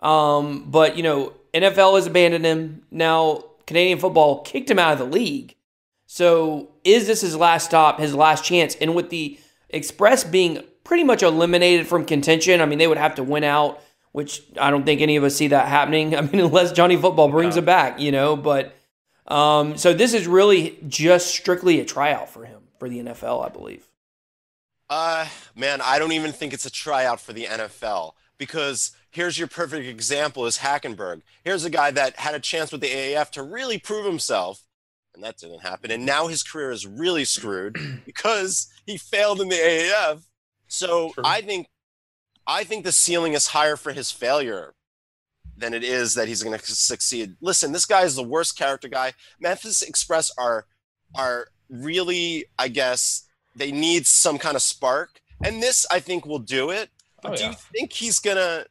Um, 0.00 0.70
but 0.70 0.96
you 0.96 1.02
know, 1.02 1.32
NFL 1.52 1.96
has 1.96 2.06
abandoned 2.06 2.44
him. 2.44 2.82
Now 2.90 3.44
Canadian 3.66 3.98
football 3.98 4.42
kicked 4.42 4.70
him 4.70 4.78
out 4.78 4.92
of 4.92 4.98
the 4.98 5.04
league. 5.04 5.56
So 6.06 6.70
is 6.84 7.06
this 7.06 7.22
his 7.22 7.36
last 7.36 7.64
stop, 7.64 7.98
his 7.98 8.14
last 8.14 8.44
chance? 8.44 8.76
And 8.76 8.94
with 8.94 9.10
the 9.10 9.38
Express 9.70 10.22
being 10.22 10.62
pretty 10.84 11.02
much 11.02 11.24
eliminated 11.24 11.88
from 11.88 12.04
contention, 12.04 12.60
I 12.60 12.66
mean 12.66 12.78
they 12.78 12.86
would 12.86 12.98
have 12.98 13.16
to 13.16 13.24
win 13.24 13.42
out, 13.42 13.80
which 14.14 14.42
I 14.60 14.70
don't 14.70 14.84
think 14.86 15.00
any 15.00 15.16
of 15.16 15.24
us 15.24 15.34
see 15.34 15.48
that 15.48 15.66
happening. 15.66 16.14
I 16.16 16.20
mean, 16.20 16.38
unless 16.40 16.70
Johnny 16.70 16.96
Football 16.96 17.28
brings 17.28 17.56
No. 17.56 17.62
it 17.62 17.64
back, 17.66 17.98
you 17.98 18.12
know. 18.12 18.36
But 18.36 18.72
um, 19.26 19.76
so 19.76 19.92
this 19.92 20.14
is 20.14 20.28
really 20.28 20.78
just 20.86 21.34
strictly 21.34 21.80
a 21.80 21.84
tryout 21.84 22.28
for 22.30 22.44
him 22.44 22.60
for 22.78 22.88
the 22.88 23.00
NFL, 23.00 23.44
I 23.44 23.48
believe. 23.48 23.88
Uh, 24.88 25.26
man, 25.56 25.80
I 25.82 25.98
don't 25.98 26.12
even 26.12 26.30
think 26.32 26.52
it's 26.52 26.64
a 26.64 26.70
tryout 26.70 27.20
for 27.20 27.32
the 27.32 27.46
NFL 27.46 28.12
because 28.38 28.92
here's 29.10 29.36
your 29.36 29.48
perfect 29.48 29.86
example 29.86 30.46
is 30.46 30.58
Hackenberg. 30.58 31.22
Here's 31.42 31.64
a 31.64 31.70
guy 31.70 31.90
that 31.90 32.16
had 32.16 32.34
a 32.36 32.40
chance 32.40 32.70
with 32.70 32.82
the 32.82 32.88
AAF 32.90 33.30
to 33.32 33.42
really 33.42 33.78
prove 33.78 34.04
himself, 34.06 34.62
and 35.14 35.24
that 35.24 35.38
didn't 35.38 35.60
happen. 35.62 35.90
And 35.90 36.06
now 36.06 36.28
his 36.28 36.42
career 36.44 36.70
is 36.70 36.86
really 36.86 37.24
screwed 37.24 37.76
because 38.06 38.68
he 38.86 38.96
failed 38.96 39.40
in 39.40 39.48
the 39.48 39.56
AAF. 39.56 40.22
So 40.68 41.10
True. 41.14 41.24
I 41.26 41.40
think, 41.40 41.66
I 42.46 42.64
think 42.64 42.84
the 42.84 42.92
ceiling 42.92 43.32
is 43.32 43.48
higher 43.48 43.76
for 43.76 43.92
his 43.92 44.10
failure 44.10 44.74
than 45.56 45.72
it 45.74 45.84
is 45.84 46.14
that 46.14 46.28
he's 46.28 46.42
going 46.42 46.58
to 46.58 46.64
succeed. 46.66 47.36
Listen, 47.40 47.72
this 47.72 47.86
guy 47.86 48.02
is 48.02 48.16
the 48.16 48.22
worst 48.22 48.56
character 48.58 48.88
guy. 48.88 49.12
Memphis 49.40 49.82
Express 49.82 50.30
are 50.36 50.66
are 51.16 51.48
really, 51.68 52.46
I 52.58 52.68
guess, 52.68 53.26
they 53.56 53.70
need 53.72 54.06
some 54.06 54.36
kind 54.38 54.56
of 54.56 54.62
spark, 54.62 55.20
and 55.44 55.62
this 55.62 55.86
I 55.90 56.00
think 56.00 56.26
will 56.26 56.38
do 56.40 56.70
it. 56.70 56.90
But 57.22 57.32
Oh, 57.32 57.36
do 57.36 57.42
yeah. 57.42 57.50
you 57.50 57.56
think 57.72 57.92
he's 57.92 58.18
gonna? 58.18 58.66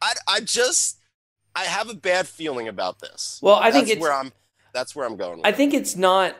I 0.00 0.14
I 0.28 0.40
just 0.40 0.98
I 1.54 1.64
have 1.64 1.90
a 1.90 1.94
bad 1.94 2.28
feeling 2.28 2.68
about 2.68 3.00
this. 3.00 3.38
Well, 3.42 3.56
I 3.56 3.70
think 3.72 3.88
it's 3.88 4.00
where 4.00 4.12
I'm. 4.12 4.32
That's 4.72 4.94
where 4.94 5.06
I'm 5.06 5.16
going. 5.16 5.38
With 5.38 5.46
I 5.46 5.50
it. 5.50 5.56
think 5.56 5.74
it's 5.74 5.96
not. 5.96 6.36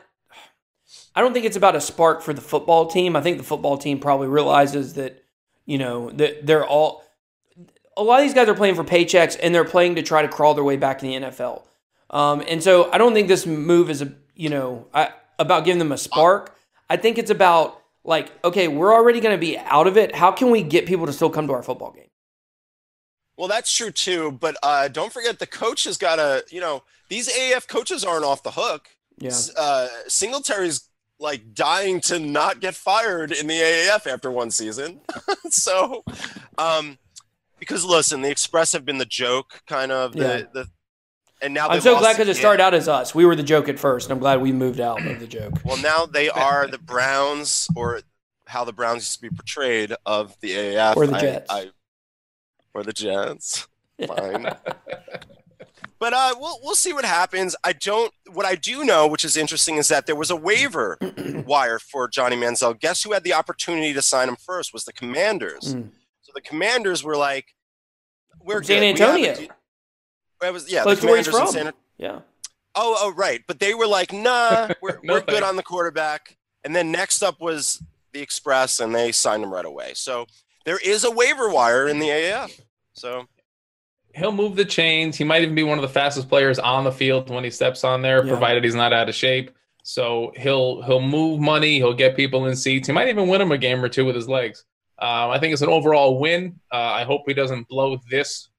I 1.15 1.21
don't 1.21 1.33
think 1.33 1.45
it's 1.45 1.57
about 1.57 1.75
a 1.75 1.81
spark 1.81 2.21
for 2.21 2.33
the 2.33 2.41
football 2.41 2.87
team. 2.87 3.15
I 3.15 3.21
think 3.21 3.37
the 3.37 3.43
football 3.43 3.77
team 3.77 3.99
probably 3.99 4.27
realizes 4.27 4.93
that, 4.93 5.23
you 5.69 5.77
know, 5.77 6.09
that 6.09 6.47
they're 6.47 6.65
all. 6.65 7.03
A 7.95 8.01
lot 8.01 8.21
of 8.21 8.25
these 8.25 8.33
guys 8.33 8.47
are 8.47 8.55
playing 8.55 8.75
for 8.75 8.83
paychecks 8.83 9.37
and 9.41 9.53
they're 9.53 9.65
playing 9.65 9.95
to 9.95 10.01
try 10.01 10.21
to 10.23 10.27
crawl 10.27 10.55
their 10.55 10.63
way 10.63 10.77
back 10.77 10.97
to 10.99 11.05
the 11.05 11.13
NFL. 11.13 11.63
Um, 12.09 12.41
and 12.47 12.63
so 12.63 12.91
I 12.91 12.97
don't 12.97 13.13
think 13.13 13.27
this 13.27 13.45
move 13.45 13.89
is 13.89 14.01
a 14.01 14.11
you 14.35 14.49
know 14.49 14.87
I, 14.93 15.11
about 15.37 15.65
giving 15.65 15.77
them 15.77 15.91
a 15.91 15.97
spark. 15.97 16.55
I 16.89 16.97
think 16.97 17.19
it's 17.19 17.29
about 17.29 17.79
like 18.03 18.31
okay, 18.43 18.67
we're 18.67 18.93
already 18.93 19.19
going 19.19 19.35
to 19.35 19.39
be 19.39 19.59
out 19.59 19.85
of 19.85 19.95
it. 19.95 20.15
How 20.15 20.31
can 20.31 20.49
we 20.49 20.63
get 20.63 20.87
people 20.87 21.05
to 21.05 21.13
still 21.13 21.29
come 21.29 21.45
to 21.47 21.53
our 21.53 21.61
football 21.61 21.91
game? 21.91 22.09
Well, 23.37 23.47
that's 23.47 23.71
true 23.71 23.91
too. 23.91 24.31
But 24.31 24.57
uh, 24.63 24.87
don't 24.87 25.13
forget 25.13 25.37
the 25.37 25.45
coach 25.45 25.83
has 25.83 25.97
got 25.97 26.15
to. 26.15 26.43
You 26.49 26.61
know, 26.61 26.83
these 27.09 27.29
AAF 27.29 27.67
coaches 27.67 28.03
aren't 28.03 28.25
off 28.25 28.41
the 28.41 28.51
hook. 28.51 28.89
Yeah, 29.19 29.31
Uh, 29.57 29.87
Singletary's 30.07 30.88
like 31.19 31.53
dying 31.53 31.99
to 32.01 32.17
not 32.19 32.59
get 32.61 32.75
fired 32.75 33.31
in 33.31 33.47
the 33.47 33.55
AAF 33.59 34.07
after 34.07 34.31
one 34.31 34.51
season. 34.51 35.01
so, 35.49 36.03
um, 36.57 36.97
because 37.59 37.83
listen, 37.83 38.21
the 38.21 38.29
Express 38.31 38.71
have 38.71 38.85
been 38.85 38.97
the 38.97 39.05
joke, 39.05 39.61
kind 39.67 39.91
of 39.91 40.13
the 40.13 40.19
Yeah. 40.19 40.41
the, 40.53 40.67
and 41.41 41.53
now 41.53 41.67
I'm 41.69 41.81
so 41.81 41.97
glad 41.99 42.13
because 42.17 42.27
it 42.29 42.37
started 42.39 42.61
out 42.61 42.73
as 42.73 42.87
us. 42.87 43.13
We 43.15 43.25
were 43.25 43.35
the 43.35 43.43
joke 43.43 43.69
at 43.69 43.79
first, 43.79 44.07
and 44.07 44.13
I'm 44.13 44.19
glad 44.19 44.41
we 44.41 44.51
moved 44.51 44.79
out 44.81 45.05
of 45.05 45.19
the 45.19 45.27
joke. 45.27 45.53
Well, 45.63 45.77
now 45.77 46.05
they 46.05 46.29
are 46.29 46.67
the 46.67 46.77
Browns, 46.79 47.67
or 47.77 48.01
how 48.47 48.63
the 48.65 48.73
Browns 48.73 49.03
used 49.03 49.13
to 49.15 49.21
be 49.21 49.29
portrayed 49.29 49.93
of 50.05 50.35
the 50.41 50.51
AAF, 50.51 50.95
Or 50.97 51.07
the 51.07 51.15
I- 51.15 51.21
Jets. 51.21 51.45
I, 51.49 51.69
or 52.73 52.83
the 52.83 52.93
Jets. 52.93 53.67
Fine. 54.05 54.53
But 55.99 56.13
uh, 56.13 56.35
we'll 56.39 56.59
we'll 56.63 56.75
see 56.75 56.93
what 56.93 57.03
happens. 57.05 57.55
I 57.63 57.73
don't. 57.73 58.13
What 58.31 58.45
I 58.45 58.55
do 58.55 58.83
know, 58.85 59.05
which 59.07 59.25
is 59.25 59.35
interesting, 59.35 59.75
is 59.75 59.89
that 59.89 60.05
there 60.05 60.15
was 60.15 60.31
a 60.31 60.35
waiver 60.35 60.97
wire 61.45 61.77
for 61.79 62.07
Johnny 62.07 62.37
Manziel. 62.37 62.79
Guess 62.79 63.03
who 63.03 63.11
had 63.11 63.23
the 63.23 63.33
opportunity 63.33 63.93
to 63.93 64.01
sign 64.01 64.29
him 64.29 64.37
first? 64.37 64.73
Was 64.73 64.85
the 64.85 64.93
Commanders. 64.93 65.75
Mm. 65.75 65.89
So 66.21 66.31
the 66.33 66.41
Commanders 66.41 67.03
were 67.03 67.17
like, 67.17 67.47
"We're 68.41 68.63
San 68.63 68.77
good. 68.77 68.81
We 68.81 68.89
Antonio. 69.27 69.33
de- 69.35 70.47
It 70.47 70.53
was 70.53 70.71
yeah, 70.71 70.83
Close 70.83 70.97
the 71.01 71.01
to 71.01 71.07
where 71.07 71.17
he's 71.17 71.27
Commanders 71.27 71.55
in 71.55 71.61
from. 71.63 71.73
San. 71.73 71.73
Yeah. 71.97 72.19
Oh, 72.75 72.95
oh, 73.01 73.13
right. 73.13 73.41
But 73.47 73.59
they 73.59 73.73
were 73.73 73.87
like, 73.87 74.13
"Nah, 74.13 74.69
we're 74.81 74.99
we're 75.03 75.21
good 75.21 75.43
on 75.43 75.57
the 75.57 75.63
quarterback." 75.63 76.37
And 76.63 76.73
then 76.75 76.91
next 76.91 77.21
up 77.23 77.41
was 77.41 77.81
the 78.13 78.21
Express, 78.21 78.79
and 78.79 78.95
they 78.95 79.11
signed 79.11 79.43
him 79.43 79.51
right 79.51 79.65
away. 79.65 79.91
So 79.95 80.27
there 80.65 80.79
is 80.83 81.03
a 81.03 81.11
waiver 81.11 81.49
wire 81.49 81.87
in 81.87 81.99
the 81.99 82.07
AAF. 82.07 82.59
So 82.93 83.25
He'll 84.19 84.31
move 84.31 84.55
the 84.55 84.65
chains. 84.65 85.15
He 85.17 85.23
might 85.23 85.41
even 85.41 85.55
be 85.55 85.63
one 85.63 85.77
of 85.77 85.81
the 85.81 85.87
fastest 85.89 86.29
players 86.29 86.59
on 86.59 86.83
the 86.83 86.91
field 86.91 87.29
when 87.29 87.43
he 87.43 87.49
steps 87.49 87.83
on 87.83 88.01
there, 88.01 88.23
Yeah. 88.23 88.29
provided 88.31 88.63
he's 88.63 88.75
not 88.75 88.93
out 88.93 89.09
of 89.09 89.15
shape. 89.15 89.51
So 89.83 90.31
he'll 90.35 90.81
he'll 90.83 91.01
move 91.01 91.39
money. 91.39 91.77
He'll 91.77 91.93
get 91.93 92.15
people 92.15 92.45
in 92.45 92.55
seats. 92.55 92.87
He 92.87 92.93
might 92.93 93.07
even 93.07 93.27
win 93.27 93.41
him 93.41 93.51
a 93.51 93.57
game 93.57 93.83
or 93.83 93.89
two 93.89 94.05
with 94.05 94.15
his 94.15 94.27
legs. 94.29 94.63
Um, 94.99 95.31
I 95.31 95.39
think 95.39 95.53
it's 95.53 95.61
an 95.61 95.69
overall 95.69 96.19
win. 96.19 96.59
Uh, 96.71 96.75
I 96.77 97.03
hope 97.05 97.21
he 97.25 97.33
doesn't 97.33 97.67
blow 97.69 97.97
this 98.11 98.49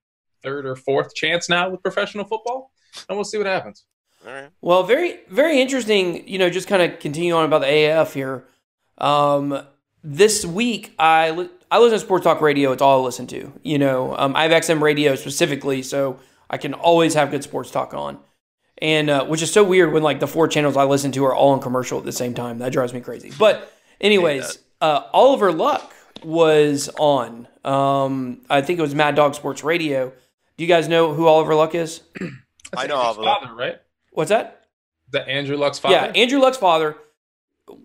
third 0.42 0.64
or 0.66 0.74
fourth 0.74 1.14
chance 1.14 1.48
now 1.50 1.68
with 1.68 1.82
professional 1.82 2.24
football, 2.24 2.72
and 3.08 3.16
we'll 3.16 3.24
see 3.24 3.36
what 3.38 3.46
happens. 3.46 3.84
All 4.26 4.32
right. 4.32 4.48
Well, 4.62 4.82
very, 4.82 5.20
very 5.28 5.60
interesting. 5.60 6.26
You 6.26 6.38
know, 6.38 6.48
just 6.50 6.66
kind 6.66 6.80
of 6.82 6.98
continue 6.98 7.34
on 7.34 7.44
about 7.44 7.60
the 7.60 7.66
AAF 7.66 8.14
here. 8.14 8.44
Um, 8.98 9.62
this 10.02 10.44
week, 10.46 10.94
I 10.98 11.30
li- 11.30 11.50
I 11.70 11.78
listen 11.78 11.98
to 11.98 12.04
sports 12.04 12.24
talk 12.24 12.40
radio. 12.40 12.72
It's 12.72 12.82
all 12.82 13.00
I 13.00 13.04
listen 13.04 13.26
to. 13.28 13.52
You 13.62 13.78
know, 13.78 14.16
um, 14.16 14.34
I 14.34 14.44
have 14.48 14.62
XM 14.62 14.80
radio 14.80 15.14
specifically, 15.14 15.82
so 15.82 16.18
I 16.48 16.58
can 16.58 16.74
always 16.74 17.14
have 17.14 17.30
good 17.30 17.42
sports 17.42 17.70
talk 17.70 17.94
on. 17.94 18.18
And 18.78 19.10
uh, 19.10 19.26
which 19.26 19.42
is 19.42 19.52
so 19.52 19.62
weird 19.62 19.92
when 19.92 20.02
like 20.02 20.20
the 20.20 20.26
four 20.26 20.48
channels 20.48 20.76
I 20.76 20.84
listen 20.84 21.12
to 21.12 21.24
are 21.26 21.34
all 21.34 21.54
in 21.54 21.60
commercial 21.60 21.98
at 21.98 22.04
the 22.04 22.12
same 22.12 22.34
time. 22.34 22.58
That 22.58 22.72
drives 22.72 22.94
me 22.94 23.00
crazy. 23.00 23.30
But 23.38 23.70
anyways, 24.00 24.58
uh, 24.80 25.02
Oliver 25.12 25.52
Luck 25.52 25.94
was 26.24 26.88
on. 26.98 27.46
Um, 27.64 28.40
I 28.48 28.62
think 28.62 28.78
it 28.78 28.82
was 28.82 28.94
Mad 28.94 29.14
Dog 29.14 29.34
Sports 29.34 29.62
Radio. 29.62 30.12
Do 30.56 30.64
you 30.64 30.68
guys 30.68 30.88
know 30.88 31.12
who 31.14 31.26
Oliver 31.26 31.54
Luck 31.54 31.74
is? 31.74 32.02
I 32.76 32.86
know 32.86 32.96
Andrew's 32.96 33.18
Oliver 33.18 33.22
father, 33.22 33.54
right? 33.54 33.76
What's 34.12 34.30
that? 34.30 34.66
The 35.10 35.26
Andrew 35.28 35.56
Luck's 35.56 35.78
father? 35.78 35.94
Yeah, 35.94 36.12
Andrew 36.14 36.40
Luck's 36.40 36.56
father. 36.58 36.96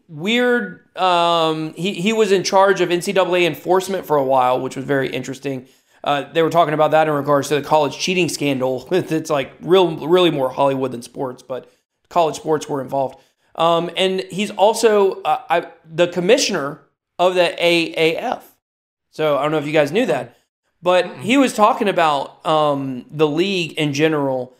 Weird. 0.08 0.96
Um, 0.98 1.74
he 1.74 1.94
he 1.94 2.14
was 2.14 2.32
in 2.32 2.44
charge 2.44 2.82
of 2.82 2.90
NCAA 2.90 3.46
enforcement 3.46 4.06
for 4.06 4.18
a 4.18 4.24
while, 4.24 4.60
which 4.60 4.76
was 4.76 4.86
very 4.86 5.10
interesting. 5.10 5.68
Uh, 6.04 6.32
they 6.32 6.44
were 6.44 6.52
talking 6.52 6.76
about 6.76 6.92
that 6.92 7.08
in 7.08 7.14
regards 7.14 7.50
to 7.50 7.56
the 7.56 7.64
college 7.64 7.98
cheating 7.98 8.30
scandal. 8.30 8.88
it's 8.92 9.30
like 9.30 9.54
real, 9.62 10.08
really 10.08 10.30
more 10.30 10.50
Hollywood 10.50 10.92
than 10.92 11.02
sports, 11.02 11.42
but 11.42 11.72
college 12.10 12.36
sports 12.36 12.70
were 12.70 12.82
involved. 12.82 13.20
Um, 13.56 13.90
and 13.98 14.22
he's 14.30 14.52
also 14.52 15.22
uh, 15.24 15.42
I, 15.50 15.68
the 15.84 16.08
commissioner 16.08 16.82
of 17.18 17.34
the 17.36 17.56
AAF. 17.60 18.44
So 19.10 19.38
I 19.38 19.44
don't 19.44 19.52
know 19.52 19.58
if 19.58 19.66
you 19.66 19.74
guys 19.74 19.92
knew 19.92 20.06
that, 20.06 20.38
but 20.82 21.10
he 21.18 21.38
was 21.38 21.54
talking 21.54 21.88
about 21.88 22.46
um, 22.46 23.06
the 23.10 23.28
league 23.28 23.74
in 23.74 23.94
general, 23.94 24.54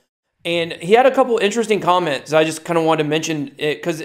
and 0.44 0.74
he 0.74 0.94
had 0.94 1.06
a 1.06 1.14
couple 1.14 1.38
interesting 1.38 1.82
comments. 1.82 2.34
I 2.34 2.44
just 2.44 2.64
kind 2.64 2.80
of 2.80 2.86
wanted 2.86 3.04
to 3.04 3.10
mention 3.10 3.54
it 3.58 3.76
because 3.76 4.04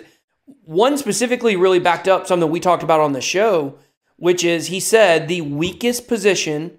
one 0.65 0.97
specifically 0.99 1.57
really 1.57 1.79
backed 1.79 2.09
up 2.09 2.27
something 2.27 2.51
we 2.51 2.61
talked 2.61 2.83
about 2.83 3.01
on 3.01 3.13
the 3.13 3.21
show, 3.21 3.79
which 4.17 4.45
is 4.45 4.67
he 4.69 4.81
said 4.81 5.29
the 5.29 5.41
weakest 5.41 6.09
position 6.09 6.79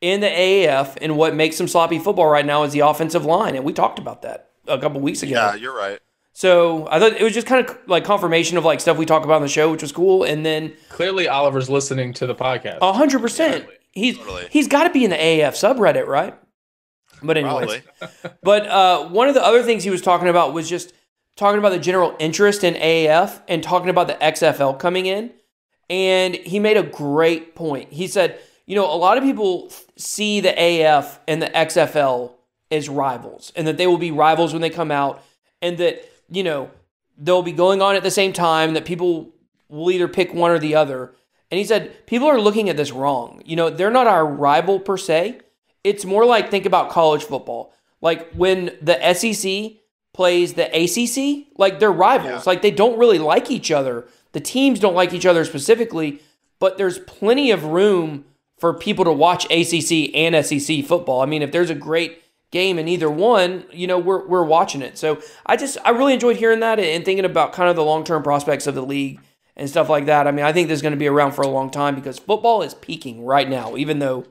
in 0.00 0.20
the 0.20 0.28
AAF 0.28 0.96
and 1.00 1.16
what 1.16 1.34
makes 1.34 1.56
some 1.56 1.68
sloppy 1.68 1.98
football 1.98 2.26
right 2.28 2.46
now 2.46 2.62
is 2.62 2.72
the 2.72 2.80
offensive 2.80 3.24
line, 3.24 3.54
and 3.56 3.64
we 3.64 3.72
talked 3.72 3.98
about 3.98 4.22
that 4.22 4.50
a 4.66 4.78
couple 4.78 5.00
weeks 5.00 5.22
ago. 5.22 5.32
Yeah, 5.32 5.54
you're 5.54 5.76
right. 5.76 5.98
So 6.32 6.86
I 6.88 7.00
thought 7.00 7.14
it 7.14 7.22
was 7.24 7.34
just 7.34 7.48
kind 7.48 7.68
of 7.68 7.76
like 7.88 8.04
confirmation 8.04 8.56
of 8.58 8.64
like 8.64 8.80
stuff 8.80 8.96
we 8.96 9.06
talk 9.06 9.24
about 9.24 9.34
on 9.36 9.42
the 9.42 9.48
show, 9.48 9.72
which 9.72 9.82
was 9.82 9.90
cool. 9.90 10.22
And 10.22 10.46
then 10.46 10.72
Clearly, 10.88 11.26
Oliver's 11.26 11.68
listening 11.68 12.12
to 12.14 12.26
the 12.28 12.34
podcast. 12.34 12.78
a 12.80 12.92
hundred 12.92 13.20
percent, 13.22 13.66
he's 13.90 14.16
Totally. 14.16 14.46
he's 14.50 14.68
got 14.68 14.84
to 14.84 14.90
be 14.90 15.02
in 15.04 15.10
the 15.10 15.16
AAF 15.16 15.54
subreddit, 15.54 16.06
right? 16.06 16.34
But 17.20 17.36
anyways, 17.38 17.82
but 18.44 18.66
uh, 18.68 19.08
one 19.08 19.26
of 19.26 19.34
the 19.34 19.44
other 19.44 19.64
things 19.64 19.82
he 19.82 19.90
was 19.90 20.00
talking 20.00 20.28
about 20.28 20.52
was 20.52 20.68
just 20.68 20.92
talking 21.38 21.60
about 21.60 21.70
the 21.70 21.78
general 21.78 22.16
interest 22.18 22.64
in 22.64 22.74
AAF 22.74 23.40
and 23.46 23.62
talking 23.62 23.88
about 23.88 24.08
the 24.08 24.14
XFL 24.14 24.76
coming 24.78 25.06
in. 25.06 25.30
And 25.88 26.34
he 26.34 26.58
made 26.58 26.76
a 26.76 26.82
great 26.82 27.54
point. 27.54 27.92
He 27.92 28.08
said, 28.08 28.38
you 28.66 28.74
know, 28.74 28.92
a 28.92 28.98
lot 28.98 29.16
of 29.16 29.24
people 29.24 29.72
see 29.96 30.40
the 30.40 30.52
AF 30.52 31.20
and 31.28 31.40
the 31.40 31.46
XFL 31.46 32.32
as 32.70 32.88
rivals 32.88 33.52
and 33.56 33.66
that 33.66 33.78
they 33.78 33.86
will 33.86 33.98
be 33.98 34.10
rivals 34.10 34.52
when 34.52 34.60
they 34.60 34.68
come 34.68 34.90
out 34.90 35.22
and 35.62 35.78
that, 35.78 36.04
you 36.28 36.42
know, 36.42 36.70
they'll 37.16 37.42
be 37.42 37.52
going 37.52 37.80
on 37.80 37.94
at 37.94 38.02
the 38.02 38.10
same 38.10 38.32
time, 38.32 38.74
that 38.74 38.84
people 38.84 39.30
will 39.68 39.90
either 39.92 40.08
pick 40.08 40.34
one 40.34 40.50
or 40.50 40.58
the 40.58 40.74
other. 40.74 41.14
And 41.50 41.58
he 41.58 41.64
said, 41.64 42.04
people 42.06 42.26
are 42.26 42.40
looking 42.40 42.68
at 42.68 42.76
this 42.76 42.92
wrong. 42.92 43.42
You 43.46 43.54
know, 43.54 43.70
they're 43.70 43.90
not 43.90 44.08
our 44.08 44.26
rival 44.26 44.80
per 44.80 44.96
se. 44.96 45.40
It's 45.84 46.04
more 46.04 46.26
like 46.26 46.50
think 46.50 46.66
about 46.66 46.90
college 46.90 47.24
football. 47.24 47.72
Like 48.00 48.30
when 48.32 48.76
the 48.82 49.14
SEC 49.14 49.78
plays 50.18 50.54
the 50.54 50.66
ACC, 50.74 51.46
like 51.56 51.78
they're 51.78 51.92
rivals. 51.92 52.42
Yeah. 52.44 52.50
Like 52.50 52.60
they 52.60 52.72
don't 52.72 52.98
really 52.98 53.20
like 53.20 53.52
each 53.52 53.70
other. 53.70 54.04
The 54.32 54.40
teams 54.40 54.80
don't 54.80 54.96
like 54.96 55.12
each 55.12 55.24
other 55.24 55.44
specifically, 55.44 56.20
but 56.58 56.76
there's 56.76 56.98
plenty 56.98 57.52
of 57.52 57.62
room 57.64 58.24
for 58.58 58.74
people 58.74 59.04
to 59.04 59.12
watch 59.12 59.44
ACC 59.44 60.12
and 60.16 60.44
SEC 60.44 60.84
football. 60.84 61.20
I 61.20 61.26
mean, 61.26 61.42
if 61.42 61.52
there's 61.52 61.70
a 61.70 61.74
great 61.76 62.20
game 62.50 62.80
in 62.80 62.88
either 62.88 63.08
one, 63.08 63.62
you 63.70 63.86
know, 63.86 63.96
we're 64.00 64.26
we're 64.26 64.42
watching 64.44 64.82
it. 64.82 64.98
So 64.98 65.22
I 65.46 65.54
just 65.56 65.78
I 65.84 65.90
really 65.90 66.14
enjoyed 66.14 66.36
hearing 66.36 66.58
that 66.60 66.80
and 66.80 67.04
thinking 67.04 67.24
about 67.24 67.52
kind 67.52 67.70
of 67.70 67.76
the 67.76 67.84
long 67.84 68.02
term 68.02 68.24
prospects 68.24 68.66
of 68.66 68.74
the 68.74 68.82
league 68.82 69.20
and 69.56 69.70
stuff 69.70 69.88
like 69.88 70.06
that. 70.06 70.26
I 70.26 70.32
mean, 70.32 70.44
I 70.44 70.52
think 70.52 70.66
this 70.66 70.78
is 70.78 70.82
going 70.82 70.94
to 70.94 70.98
be 70.98 71.06
around 71.06 71.32
for 71.32 71.42
a 71.42 71.48
long 71.48 71.70
time 71.70 71.94
because 71.94 72.18
football 72.18 72.62
is 72.62 72.74
peaking 72.74 73.24
right 73.24 73.48
now, 73.48 73.76
even 73.76 74.00
though 74.00 74.24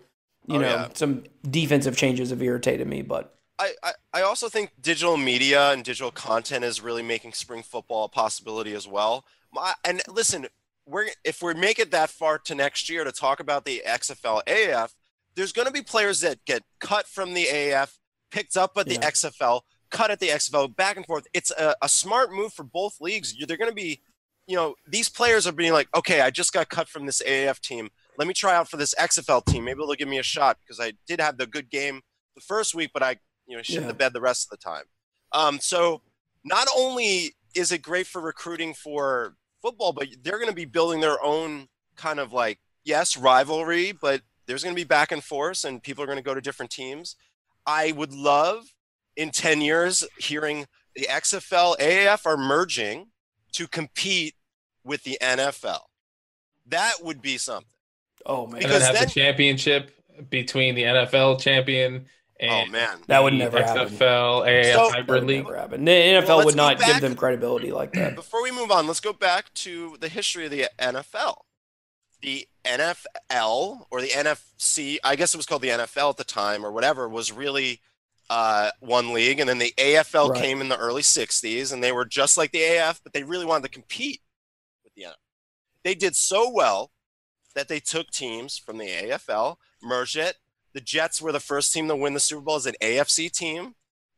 you 0.48 0.58
Oh, 0.58 0.60
know 0.60 0.68
yeah. 0.68 0.88
some 0.96 1.24
defensive 1.50 1.96
changes 1.96 2.30
have 2.32 2.42
irritated 2.42 2.88
me. 2.88 3.02
But 3.04 3.37
I, 3.60 3.72
I, 3.84 3.94
I 4.14 4.22
also 4.22 4.50
think 4.50 4.72
digital 4.80 5.18
media 5.18 5.72
and 5.72 5.84
digital 5.84 6.12
content 6.12 6.64
is 6.64 6.82
really 6.82 7.02
making 7.04 7.34
spring 7.34 7.64
football 7.64 8.06
a 8.06 8.10
possibility 8.10 8.74
as 8.74 8.88
well. 8.88 9.26
My, 9.52 9.74
and 9.84 10.02
listen, 10.08 10.48
we're 10.86 11.08
if 11.24 11.42
we 11.42 11.54
make 11.54 11.80
it 11.80 11.92
that 11.92 12.10
far 12.10 12.38
to 12.40 12.56
next 12.56 12.90
year 12.90 13.04
to 13.04 13.12
talk 13.12 13.40
about 13.40 13.66
the 13.66 13.82
XFL 13.86 14.42
AF, 14.48 14.94
there's 15.36 15.52
going 15.52 15.68
to 15.68 15.74
be 15.74 15.82
players 15.82 16.22
that 16.22 16.44
get 16.46 16.64
cut 16.80 17.08
from 17.08 17.34
the 17.34 17.48
AF, 17.48 18.00
picked 18.32 18.58
up 18.58 18.78
at 18.78 18.88
the 18.88 18.96
Yeah. 18.96 19.10
XFL, 19.10 19.62
cut 19.90 20.12
at 20.12 20.20
the 20.20 20.28
XFL, 20.30 20.76
back 20.76 20.98
and 20.98 21.06
forth. 21.06 21.28
It's 21.34 21.52
a, 21.52 21.76
a 21.82 21.90
smart 21.90 22.32
move 22.32 22.54
for 22.54 22.64
both 22.64 23.02
leagues. 23.02 23.36
They're 23.48 23.58
going 23.58 23.72
to 23.72 23.76
be, 23.76 24.02
you 24.48 24.56
know, 24.56 24.76
these 24.88 25.10
players 25.10 25.46
are 25.48 25.52
being 25.52 25.74
like, 25.74 25.88
okay, 25.96 26.22
I 26.22 26.30
just 26.30 26.54
got 26.54 26.70
cut 26.70 26.88
from 26.90 27.06
this 27.06 27.22
AAF 27.22 27.60
team. 27.60 27.90
Let 28.18 28.28
me 28.28 28.34
try 28.34 28.56
out 28.56 28.70
for 28.70 28.78
this 28.78 28.96
XFL 28.96 29.46
team. 29.46 29.66
Maybe 29.66 29.80
they'll 29.80 29.94
give 29.94 30.08
me 30.08 30.20
a 30.20 30.24
shot 30.24 30.58
because 30.64 30.80
I 30.80 30.94
did 31.08 31.20
have 31.20 31.38
the 31.38 31.48
good 31.48 31.70
game 31.70 32.02
the 32.36 32.42
first 32.42 32.74
week, 32.74 32.92
but 32.94 33.04
I 33.04 33.18
you 33.48 33.56
know 33.58 33.64
shit 33.64 33.82
Yeah. 33.82 33.88
the 33.88 33.94
bed 33.94 34.14
the 34.14 34.22
rest 34.22 34.46
of 34.46 34.52
the 34.52 34.64
time. 34.64 34.84
Um, 35.32 35.60
so 35.62 36.02
not 36.44 36.68
only 36.76 37.36
is 37.56 37.72
it 37.72 37.82
great 37.82 38.08
for 38.08 38.22
recruiting 38.22 38.74
for 38.74 39.36
football, 39.62 39.92
but 39.94 40.08
they're 40.22 40.38
going 40.38 40.50
to 40.50 40.56
be 40.56 40.66
building 40.66 41.00
their 41.02 41.22
own 41.24 41.68
kind 41.96 42.20
of 42.20 42.32
like 42.34 42.60
yes 42.84 43.18
rivalry, 43.18 43.92
but 43.92 44.22
there's 44.46 44.64
going 44.64 44.76
to 44.76 44.80
be 44.80 44.86
back 44.86 45.12
and 45.12 45.24
forth, 45.24 45.66
and 45.66 45.82
people 45.84 46.04
are 46.04 46.08
going 46.08 46.18
to 46.20 46.24
go 46.24 46.34
to 46.34 46.42
different 46.42 46.72
teams. 46.72 47.16
I 47.66 47.92
would 47.92 48.14
love 48.14 48.74
in 49.16 49.32
ten 49.32 49.62
years 49.62 50.06
hearing 50.20 50.68
the 50.96 51.08
XFL 51.10 51.78
AAF 51.80 52.26
are 52.26 52.38
merging 52.38 53.08
to 53.54 53.68
compete 53.68 54.36
with 54.84 55.04
the 55.04 55.18
NFL. 55.22 55.80
That 56.68 56.94
would 57.02 57.22
be 57.22 57.38
something. 57.38 57.68
oh 58.26 58.48
man, 58.48 58.62
and 58.62 58.72
then 58.72 58.80
because 58.80 58.84
have 58.84 58.94
then- 58.96 59.04
the 59.06 59.10
championship 59.10 59.92
between 60.30 60.76
the 60.76 60.84
NFL 60.84 61.40
champion 61.42 62.06
and 62.40 62.70
oh 62.70 62.72
man. 62.72 63.00
That 63.08 63.24
would 63.24 63.34
the 63.34 63.38
never 63.38 63.62
happen. 63.64 63.88
XFL 63.88 64.46
AAF 64.48 64.74
So- 64.74 64.88
that 64.90 64.92
hybrid 64.96 65.22
would 65.24 65.28
league. 65.28 65.44
never 65.46 65.58
happen. 65.58 65.86
The 65.86 65.92
NFL 65.92 66.28
Well, 66.28 66.46
would 66.46 66.56
go 66.56 66.64
not 66.64 66.80
give 66.80 67.02
them 67.02 67.16
credibility 67.16 67.72
like 67.72 67.94
that. 67.94 68.16
Before 68.16 68.44
we 68.44 68.52
move 68.52 68.72
on, 68.72 68.86
let's 68.88 69.00
go 69.00 69.14
back 69.14 69.54
to 69.56 69.98
the 70.00 70.10
history 70.10 70.46
of 70.46 70.52
the 70.52 70.70
NFL. 70.80 71.42
The 72.22 72.48
NFL 72.66 73.86
or 73.92 74.02
the 74.02 74.10
NFC, 74.10 74.98
I 75.04 75.16
guess 75.16 75.34
it 75.34 75.38
was 75.38 75.46
called 75.46 75.62
the 75.62 75.70
NFL 75.70 76.10
at 76.12 76.18
the 76.18 76.24
time 76.24 76.66
or 76.66 76.72
whatever, 76.72 77.08
was 77.08 77.32
really 77.32 77.82
uh, 78.30 78.72
one 78.80 79.14
league. 79.14 79.40
And 79.40 79.48
then 79.48 79.58
the 79.60 79.74
AFL 79.78 80.30
Right. 80.32 80.42
came 80.42 80.60
in 80.62 80.68
the 80.70 80.78
early 80.78 81.02
60s 81.04 81.72
and 81.72 81.84
they 81.84 81.92
were 81.92 82.06
just 82.06 82.38
like 82.38 82.52
the 82.52 82.64
AF, 82.64 83.02
but 83.04 83.14
they 83.14 83.24
really 83.24 83.46
wanted 83.46 83.64
to 83.64 83.70
compete 83.74 84.22
with 84.84 84.94
the 84.96 85.04
NFL. 85.04 85.14
They 85.84 85.96
did 85.96 86.16
so 86.16 86.50
well 86.52 86.92
that 87.56 87.68
they 87.68 87.80
took 87.80 88.10
teams 88.12 88.58
from 88.58 88.78
the 88.78 88.88
AFL, 88.90 89.58
merged 89.82 90.18
it. 90.18 90.38
The 90.78 90.82
Jets 90.82 91.20
were 91.20 91.32
the 91.32 91.40
first 91.40 91.74
team 91.74 91.88
to 91.88 91.96
win 91.96 92.14
the 92.14 92.20
Super 92.20 92.40
Bowl 92.44 92.56
as 92.56 92.68
an 92.68 92.76
AFC 92.84 93.32
team, 93.32 93.74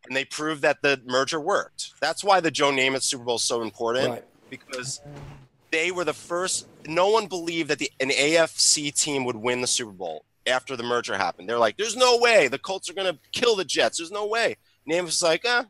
and 0.06 0.14
they 0.14 0.26
proved 0.26 0.62
that 0.64 0.82
the 0.82 1.02
merger 1.06 1.40
worked. 1.40 1.92
That's 2.02 2.22
why 2.22 2.42
the 2.42 2.52
Joe 2.52 2.70
Namath 2.70 3.04
Super 3.04 3.24
Bowl 3.24 3.38
is 3.38 3.44
so 3.44 3.62
important 3.62 4.10
Right. 4.10 4.26
because 4.50 5.00
they 5.72 5.90
were 5.90 6.04
the 6.04 6.12
first. 6.14 6.68
No 6.86 7.08
one 7.12 7.28
believed 7.28 7.70
that 7.70 7.80
the, 7.80 7.90
an 8.02 8.10
AFC 8.10 8.92
team 8.94 9.24
would 9.24 9.38
win 9.38 9.62
the 9.62 9.68
Super 9.68 9.94
Bowl 9.94 10.26
after 10.46 10.76
the 10.76 10.84
merger 10.84 11.16
happened. 11.16 11.48
They're 11.48 11.58
like, 11.58 11.78
"There's 11.78 11.96
no 11.96 12.18
way 12.18 12.50
the 12.50 12.60
Colts 12.60 12.90
are 12.90 12.94
going 12.94 13.14
to 13.14 13.20
kill 13.32 13.56
the 13.56 13.64
Jets. 13.64 14.00
There's 14.00 14.12
no 14.12 14.26
way." 14.26 14.58
Namath's 14.86 15.22
like, 15.22 15.44
"Ah, 15.48 15.66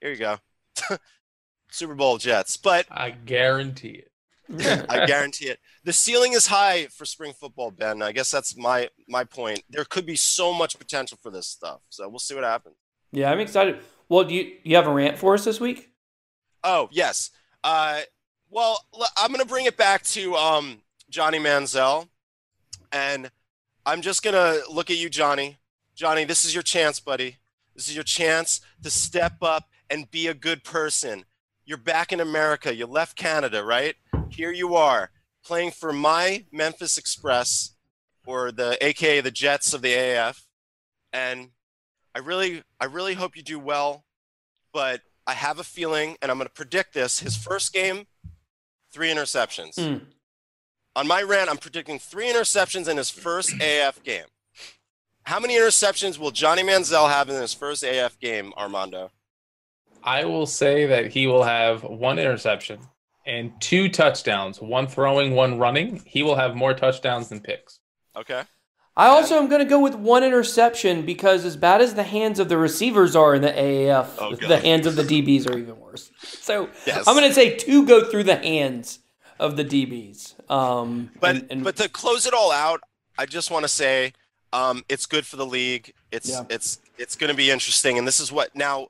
here 0.00 0.12
you 0.12 0.16
go, 0.16 0.36
Super 1.72 1.96
Bowl 1.96 2.18
Jets." 2.18 2.56
But 2.56 2.86
I 2.88 3.10
guarantee 3.10 3.88
it. 4.04 4.09
I 4.58 5.06
guarantee 5.06 5.46
it. 5.46 5.58
The 5.84 5.92
ceiling 5.92 6.32
is 6.32 6.46
high 6.46 6.86
for 6.86 7.04
spring 7.04 7.32
football, 7.32 7.70
Ben. 7.70 8.02
I 8.02 8.12
guess 8.12 8.30
that's 8.30 8.56
my 8.56 8.88
my 9.08 9.24
point. 9.24 9.62
There 9.70 9.84
could 9.84 10.06
be 10.06 10.16
so 10.16 10.52
much 10.52 10.78
potential 10.78 11.18
for 11.22 11.30
this 11.30 11.46
stuff. 11.46 11.80
So 11.88 12.08
we'll 12.08 12.18
see 12.18 12.34
what 12.34 12.44
happens. 12.44 12.76
yeah, 13.12 13.30
I'm 13.30 13.40
excited. 13.40 13.78
Well, 14.08 14.24
do 14.24 14.34
you 14.34 14.56
you 14.64 14.76
have 14.76 14.86
a 14.86 14.92
rant 14.92 15.18
for 15.18 15.34
us 15.34 15.44
this 15.44 15.60
week? 15.60 15.90
Oh 16.64 16.88
yes. 16.90 17.30
Uh, 17.62 18.00
well, 18.50 18.84
I'm 19.16 19.30
gonna 19.30 19.44
bring 19.44 19.66
it 19.66 19.76
back 19.76 20.02
to 20.04 20.34
um, 20.34 20.82
Johnny 21.08 21.38
Manziel, 21.38 22.08
and 22.90 23.30
I'm 23.86 24.02
just 24.02 24.22
gonna 24.22 24.58
look 24.70 24.90
at 24.90 24.96
you, 24.96 25.08
Johnny. 25.08 25.58
Johnny, 25.94 26.24
this 26.24 26.44
is 26.44 26.54
your 26.54 26.62
chance, 26.62 26.98
buddy. 26.98 27.36
This 27.76 27.88
is 27.88 27.94
your 27.94 28.04
chance 28.04 28.60
to 28.82 28.90
step 28.90 29.34
up 29.42 29.68
and 29.88 30.10
be 30.10 30.26
a 30.26 30.34
good 30.34 30.64
person. 30.64 31.24
You're 31.64 31.78
back 31.78 32.12
in 32.12 32.20
America. 32.20 32.74
You 32.74 32.86
left 32.86 33.16
Canada, 33.16 33.64
right? 33.64 33.94
Here 34.30 34.52
you 34.52 34.74
are. 34.74 35.10
playing 35.42 35.70
for 35.70 35.92
my 35.92 36.44
Memphis 36.52 36.98
Express 36.98 37.74
or 38.26 38.52
the 38.52 38.76
AKA 38.84 39.20
the 39.22 39.30
Jets 39.30 39.72
of 39.72 39.82
the 39.82 39.92
AAF. 39.92 40.44
And 41.12 41.48
I 42.14 42.18
really, 42.20 42.62
I 42.78 42.84
really 42.84 43.14
hope 43.14 43.36
you 43.36 43.42
do 43.42 43.58
well. 43.58 44.04
But 44.72 45.00
I 45.26 45.32
have 45.32 45.58
a 45.58 45.64
feeling, 45.64 46.16
and 46.20 46.30
I'm 46.30 46.38
going 46.38 46.46
to 46.46 46.52
predict 46.52 46.94
this 46.94 47.20
his 47.20 47.36
first 47.36 47.72
game, 47.72 48.06
three 48.92 49.08
interceptions. 49.08 49.74
Mm. 49.74 50.02
On 50.94 51.06
my 51.06 51.22
rant, 51.22 51.50
I'm 51.50 51.56
predicting 51.56 51.98
three 51.98 52.26
interceptions 52.26 52.88
in 52.88 52.96
his 52.96 53.10
first 53.10 53.54
AF 53.60 54.02
game. 54.02 54.26
How 55.24 55.40
many 55.40 55.54
interceptions 55.54 56.18
will 56.18 56.30
Johnny 56.30 56.62
Manziel 56.62 57.08
have 57.08 57.28
in 57.28 57.40
his 57.40 57.54
first 57.54 57.82
AF 57.82 58.18
game, 58.18 58.52
Armando? 58.56 59.10
I 60.02 60.24
will 60.24 60.46
say 60.46 60.86
that 60.86 61.08
he 61.08 61.26
will 61.26 61.44
have 61.44 61.82
one 61.82 62.18
interception 62.18 62.80
and 63.26 63.52
two 63.60 63.88
touchdowns, 63.88 64.60
one 64.60 64.86
throwing, 64.86 65.34
one 65.34 65.58
running. 65.58 66.02
He 66.06 66.22
will 66.22 66.36
have 66.36 66.54
more 66.56 66.74
touchdowns 66.74 67.28
than 67.28 67.40
picks. 67.40 67.80
Okay. 68.16 68.42
I 68.96 69.06
also 69.06 69.36
am 69.36 69.48
going 69.48 69.60
to 69.60 69.68
go 69.68 69.80
with 69.80 69.94
one 69.94 70.24
interception 70.24 71.06
because 71.06 71.44
as 71.44 71.56
bad 71.56 71.80
as 71.80 71.94
the 71.94 72.02
hands 72.02 72.38
of 72.38 72.48
the 72.48 72.58
receivers 72.58 73.14
are 73.16 73.34
in 73.34 73.42
the 73.42 73.52
AAF, 73.52 74.08
Oh, 74.18 74.34
the 74.34 74.58
hands 74.58 74.86
of 74.86 74.96
the 74.96 75.04
DBs 75.04 75.48
are 75.48 75.56
even 75.56 75.78
worse. 75.78 76.10
So 76.22 76.68
Yes. 76.86 77.06
I'm 77.06 77.16
going 77.16 77.28
to 77.28 77.34
say 77.34 77.56
two 77.56 77.86
go 77.86 78.04
through 78.04 78.24
the 78.24 78.36
hands 78.36 78.98
of 79.38 79.56
the 79.56 79.64
DBs. 79.64 80.34
Um, 80.50 81.10
But 81.20 81.36
and- 81.36 81.46
and- 81.52 81.64
but 81.64 81.76
to 81.76 81.88
close 81.88 82.26
it 82.26 82.34
all 82.34 82.50
out, 82.52 82.80
I 83.16 83.26
just 83.26 83.50
want 83.50 83.62
to 83.64 83.68
say 83.68 84.12
um, 84.52 84.84
it's 84.88 85.06
good 85.06 85.24
for 85.24 85.36
the 85.36 85.46
league. 85.46 85.92
It's 86.10 86.28
Yeah. 86.28 86.42
it's 86.50 86.80
it's 86.98 87.14
going 87.14 87.28
to 87.30 87.36
be 87.36 87.50
interesting. 87.52 87.96
And 87.96 88.06
this 88.06 88.18
is 88.18 88.32
what 88.32 88.54
now, 88.56 88.88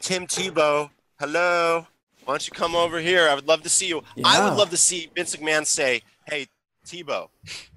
Tim 0.00 0.26
Tebow. 0.26 0.90
Hello, 1.20 1.86
why 2.26 2.32
don't 2.34 2.46
you 2.46 2.52
come 2.52 2.74
over 2.74 2.98
here? 3.00 3.28
I 3.28 3.34
would 3.34 3.46
love 3.48 3.62
to 3.62 3.68
see 3.68 3.86
you. 3.88 4.02
I 4.24 4.46
would 4.48 4.56
love 4.58 4.70
to 4.70 4.76
see 4.76 5.10
Vince 5.14 5.34
McMahon 5.36 5.66
say, 5.66 6.02
"Hey, 6.26 6.46
Tebow, 6.86 7.28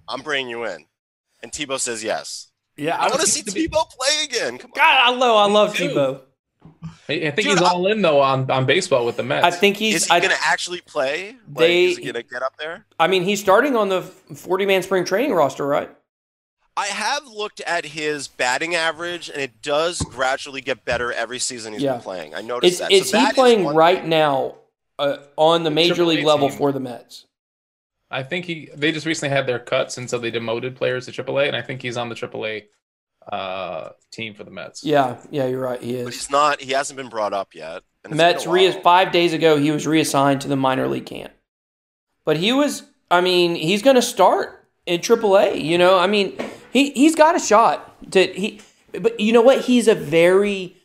I'm 0.08 0.22
bringing 0.22 0.50
you 0.50 0.66
in," 0.66 0.86
and 1.42 1.52
Tebow 1.52 1.80
says 1.80 2.04
yes. 2.04 2.48
yeah, 2.78 2.98
I 2.98 3.08
want 3.08 3.22
to 3.22 3.28
see 3.28 3.44
to 3.44 3.52
be- 3.52 3.68
Tebow 3.68 3.90
play 3.90 4.26
again. 4.26 4.58
Come 4.58 4.72
on. 4.72 4.76
God, 4.78 5.00
I 5.02 5.12
love, 5.16 5.50
I 5.50 5.52
love 5.54 5.76
too. 5.76 5.90
Tebow. 5.90 6.22
I 7.08 7.14
I 7.14 7.32
think 7.32 7.36
Dude, 7.38 7.46
he's 7.48 7.62
I- 7.62 7.70
all 7.72 7.88
in 7.88 8.02
though 8.02 8.22
on, 8.22 8.50
on 8.52 8.66
baseball 8.66 9.06
with 9.06 9.18
the 9.18 9.24
Mets. 9.24 9.46
I 9.46 9.52
think 9.52 9.78
he's. 9.78 9.96
Is 9.96 10.04
he 10.06 10.10
going 10.20 10.30
to 10.32 10.38
actually 10.46 10.82
play? 10.82 11.30
Like, 11.48 11.58
They- 11.58 11.86
is 11.86 11.98
he 11.98 12.04
going 12.04 12.16
to 12.16 12.24
get 12.24 12.44
up 12.44 12.54
there? 12.58 12.86
I 13.00 13.08
mean, 13.08 13.24
he's 13.24 13.40
starting 13.40 13.76
on 13.76 13.90
the 13.90 14.02
40 14.02 14.66
man 14.66 14.84
spring 14.84 15.06
training 15.06 15.34
roster, 15.34 15.66
right? 15.66 15.90
I 16.80 16.86
have 16.88 17.28
looked 17.28 17.60
at 17.62 17.84
his 17.86 18.28
batting 18.30 18.74
average, 18.74 19.28
and 19.30 19.42
it 19.42 19.62
does 19.62 20.00
gradually 20.02 20.62
get 20.62 20.86
better 20.86 21.12
every 21.12 21.40
season 21.40 21.74
he's 21.74 21.82
Yeah. 21.82 21.94
been 21.94 22.02
playing. 22.02 22.36
I 22.36 22.42
noticed 22.42 22.74
Is, 22.74 22.80
that. 22.80 22.92
is 22.92 23.10
So 23.10 23.18
he 23.20 23.26
that 23.26 23.36
playing 23.36 23.64
one- 23.66 23.76
right 23.76 24.06
now 24.06 24.56
uh, 24.98 25.18
on 25.36 25.64
the 25.64 25.72
major 25.72 25.96
Triple 25.96 26.12
A 26.12 26.16
league 26.16 26.26
level 26.26 26.50
team. 26.50 26.58
for 26.58 26.72
the 26.72 26.80
Mets? 26.80 27.26
I 28.12 28.24
think 28.24 28.46
he 28.46 28.70
they 28.74 28.92
just 28.92 29.06
recently 29.06 29.36
had 29.36 29.46
their 29.46 29.60
cuts 29.60 29.98
and 29.98 30.10
so 30.10 30.18
they 30.18 30.32
demoted 30.32 30.76
players 30.76 31.06
to 31.06 31.12
AAA, 31.12 31.48
and 31.48 31.56
I 31.56 31.62
think 31.62 31.82
he's 31.82 31.96
on 31.98 32.10
the 32.10 32.16
AAA 32.16 32.68
uh, 33.32 33.90
team 34.12 34.34
for 34.34 34.44
the 34.44 34.50
Mets. 34.52 34.84
Yeah, 34.84 35.18
yeah, 35.30 35.46
you're 35.48 35.60
right. 35.62 35.82
He 35.82 35.96
is, 35.96 36.04
But 36.06 36.14
is. 36.14 36.20
he's 36.22 36.32
not. 36.32 36.62
He 36.62 36.72
hasn't 36.72 36.98
been 36.98 37.10
brought 37.10 37.34
up 37.34 37.54
yet. 37.54 37.84
and 38.06 38.16
Mets 38.16 38.48
re- 38.48 38.72
five 38.82 39.12
days 39.12 39.34
ago 39.34 39.58
he 39.58 39.70
was 39.72 39.86
reassigned 39.86 40.42
to 40.42 40.48
the 40.48 40.56
minor 40.56 40.88
league 40.88 41.06
camp, 41.06 41.34
but 42.26 42.38
he 42.38 42.52
was. 42.54 42.84
I 43.12 43.22
mean, 43.22 43.56
he's 43.56 43.82
going 43.82 43.96
to 43.96 44.02
start 44.04 44.68
in 44.86 45.02
AAA. 45.02 45.64
You 45.64 45.78
know, 45.78 45.98
I 46.00 46.08
mean, 46.08 46.36
he 46.72 46.92
he's 46.92 47.16
got 47.16 47.36
a 47.36 47.40
shot 47.40 48.12
to 48.12 48.26
he. 48.28 48.62
But 48.92 49.20
you 49.20 49.34
know 49.34 49.42
what? 49.42 49.62
He's 49.62 49.88
a 49.88 49.96
very 49.96 50.76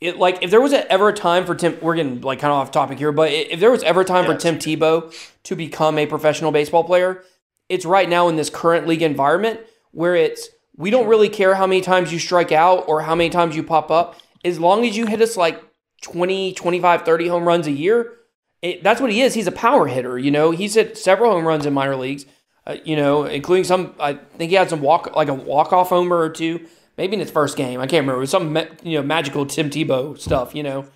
it 0.00 0.16
like 0.16 0.38
if 0.42 0.50
there 0.50 0.60
was 0.60 0.72
a, 0.72 0.90
ever 0.90 1.08
a 1.08 1.12
time 1.12 1.44
for 1.44 1.54
Tim. 1.54 1.78
We're 1.80 1.96
getting 1.96 2.20
like 2.20 2.38
kind 2.38 2.52
of 2.52 2.58
off 2.58 2.70
topic 2.70 2.98
here, 2.98 3.12
but 3.12 3.30
if 3.30 3.60
there 3.60 3.70
was 3.70 3.82
ever 3.82 4.02
a 4.02 4.04
time 4.04 4.24
for 4.24 4.34
Tim 4.36 4.58
Tebow 4.58 5.12
to 5.44 5.56
become 5.56 5.98
a 5.98 6.06
professional 6.06 6.52
baseball 6.52 6.84
player, 6.84 7.24
it's 7.68 7.84
right 7.84 8.08
now 8.08 8.28
in 8.28 8.36
this 8.36 8.50
current 8.50 8.86
league 8.86 9.02
environment 9.02 9.60
where 9.90 10.14
it's 10.14 10.48
we 10.76 10.90
don't 10.90 11.08
really 11.08 11.28
care 11.28 11.54
how 11.54 11.66
many 11.66 11.80
times 11.80 12.12
you 12.12 12.18
strike 12.18 12.52
out 12.52 12.84
or 12.88 13.02
how 13.02 13.14
many 13.14 13.30
times 13.30 13.56
you 13.56 13.62
pop 13.62 13.90
up 13.90 14.20
as 14.44 14.60
long 14.60 14.86
as 14.86 14.96
you 14.96 15.06
hit 15.06 15.20
us 15.20 15.36
like 15.36 15.62
20 16.02 16.54
25 16.54 17.02
30 17.02 17.28
home 17.28 17.46
runs 17.46 17.66
a 17.66 17.72
year 17.72 18.14
it, 18.62 18.82
that's 18.82 19.00
what 19.00 19.10
he 19.10 19.20
is 19.20 19.34
he's 19.34 19.46
a 19.46 19.52
power 19.52 19.86
hitter 19.86 20.18
you 20.18 20.30
know 20.30 20.50
he's 20.52 20.74
hit 20.74 20.96
several 20.96 21.32
home 21.32 21.46
runs 21.46 21.66
in 21.66 21.74
minor 21.74 21.96
leagues 21.96 22.24
uh, 22.68 22.76
you 22.84 22.94
know 22.94 23.24
including 23.24 23.64
some 23.64 23.94
i 23.98 24.14
think 24.14 24.50
he 24.50 24.56
had 24.56 24.70
some 24.70 24.80
walk 24.80 25.14
like 25.16 25.28
a 25.28 25.34
walk-off 25.34 25.88
homer 25.88 26.16
or 26.16 26.30
two 26.30 26.64
maybe 26.96 27.14
in 27.14 27.20
his 27.20 27.30
first 27.30 27.56
game 27.56 27.80
i 27.80 27.86
can't 27.86 28.02
remember 28.02 28.18
it 28.18 28.20
was 28.20 28.30
some 28.30 28.56
you 28.82 28.96
know 28.98 29.02
magical 29.02 29.44
tim 29.44 29.68
tebow 29.70 30.16
stuff 30.18 30.54
you 30.54 30.62
know 30.62 30.86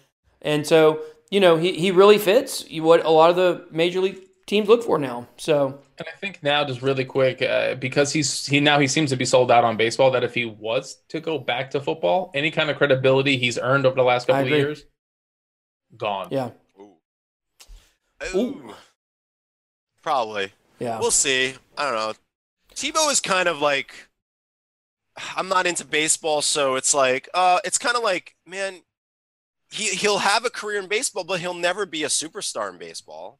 and 0.42 0.66
so 0.66 1.02
you 1.30 1.40
know 1.40 1.56
he, 1.56 1.72
he 1.72 1.90
really 1.90 2.18
fits 2.18 2.64
what 2.74 3.04
a 3.04 3.11
lot 3.11 3.30
of 3.30 3.37
the 3.37 3.66
major 3.70 4.00
league 4.00 4.18
teams 4.46 4.68
look 4.68 4.82
for 4.85 4.98
now 4.98 5.26
so 5.37 5.80
And 5.98 6.08
I 6.08 6.18
think 6.18 6.42
now, 6.42 6.64
just 6.64 6.82
really 6.82 7.04
quick, 7.04 7.42
uh, 7.42 7.76
because 7.76 8.12
he's 8.12 8.44
he 8.46 8.58
now 8.58 8.78
he 8.80 8.88
seems 8.88 9.11
to 9.11 9.16
be 9.16 9.24
sold 9.24 9.50
out 9.52 9.62
on 9.62 9.76
baseball. 9.76 10.11
That 10.11 10.24
if 10.24 10.35
he 10.35 10.44
was 10.46 10.96
to 11.11 11.20
go 11.20 11.38
back 11.38 11.70
to 11.72 11.80
football, 11.80 12.30
any 12.35 12.50
kind 12.50 12.70
of 12.70 12.76
credibility 12.76 13.37
he's 13.37 13.56
earned 13.58 13.87
over 13.87 13.94
the 13.94 14.02
last 14.02 14.26
couple 14.26 14.42
of 14.42 14.48
years, 14.48 14.85
gone. 15.96 16.28
yeah 16.30 16.50
Ooh. 16.80 16.96
Ooh. 18.35 18.74
Probably. 20.02 20.52
Yeah 20.82 20.98
We'll 20.98 21.10
see. 21.10 21.54
I 21.78 21.84
don't 21.84 21.94
know. 21.94 22.12
Tebow 22.74 23.10
is 23.10 23.20
kind 23.20 23.48
of 23.48 23.60
like 23.60 24.08
I'm 25.36 25.48
not 25.48 25.66
into 25.66 25.84
baseball, 25.84 26.42
so 26.42 26.76
it's 26.76 26.94
like 26.94 27.28
uh 27.34 27.60
it's 27.64 27.78
kind 27.78 27.96
of 27.96 28.02
like, 28.02 28.34
man, 28.46 28.82
he 29.70 29.88
he'll 29.90 30.18
have 30.18 30.44
a 30.44 30.50
career 30.50 30.80
in 30.80 30.88
baseball, 30.88 31.24
but 31.24 31.40
he'll 31.40 31.54
never 31.54 31.86
be 31.86 32.04
a 32.04 32.08
superstar 32.08 32.70
in 32.72 32.78
baseball. 32.78 33.38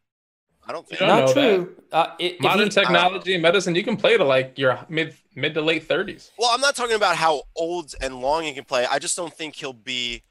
I 0.67 0.73
don't 0.73 0.87
think. 0.87 1.01
You 1.01 1.07
don't 1.07 1.19
not 1.19 1.35
know 1.37 1.65
true 1.65 1.77
uh, 1.91 2.07
it, 2.21 2.35
if 2.35 2.41
Modern 2.41 2.65
he- 2.65 2.71
technology 2.71 3.35
and 3.35 3.43
medicine, 3.43 3.75
you 3.75 3.83
can 3.83 3.97
play 3.97 4.17
to 4.17 4.25
like 4.25 4.57
your 4.59 4.79
mid 4.89 5.17
mid 5.35 5.55
to 5.55 5.63
late 5.63 5.85
thirties. 5.85 6.31
Well, 6.39 6.51
I'm 6.53 6.61
not 6.61 6.77
talking 6.77 6.95
about 6.95 7.17
how 7.17 7.43
old 7.57 7.95
and 8.01 8.21
long 8.21 8.45
he 8.45 8.53
can 8.53 8.65
play. 8.65 8.87
I 8.87 8.99
just 8.99 9.17
don't 9.17 9.33
think 9.33 9.57
he'll 9.57 9.73
be 9.73 10.23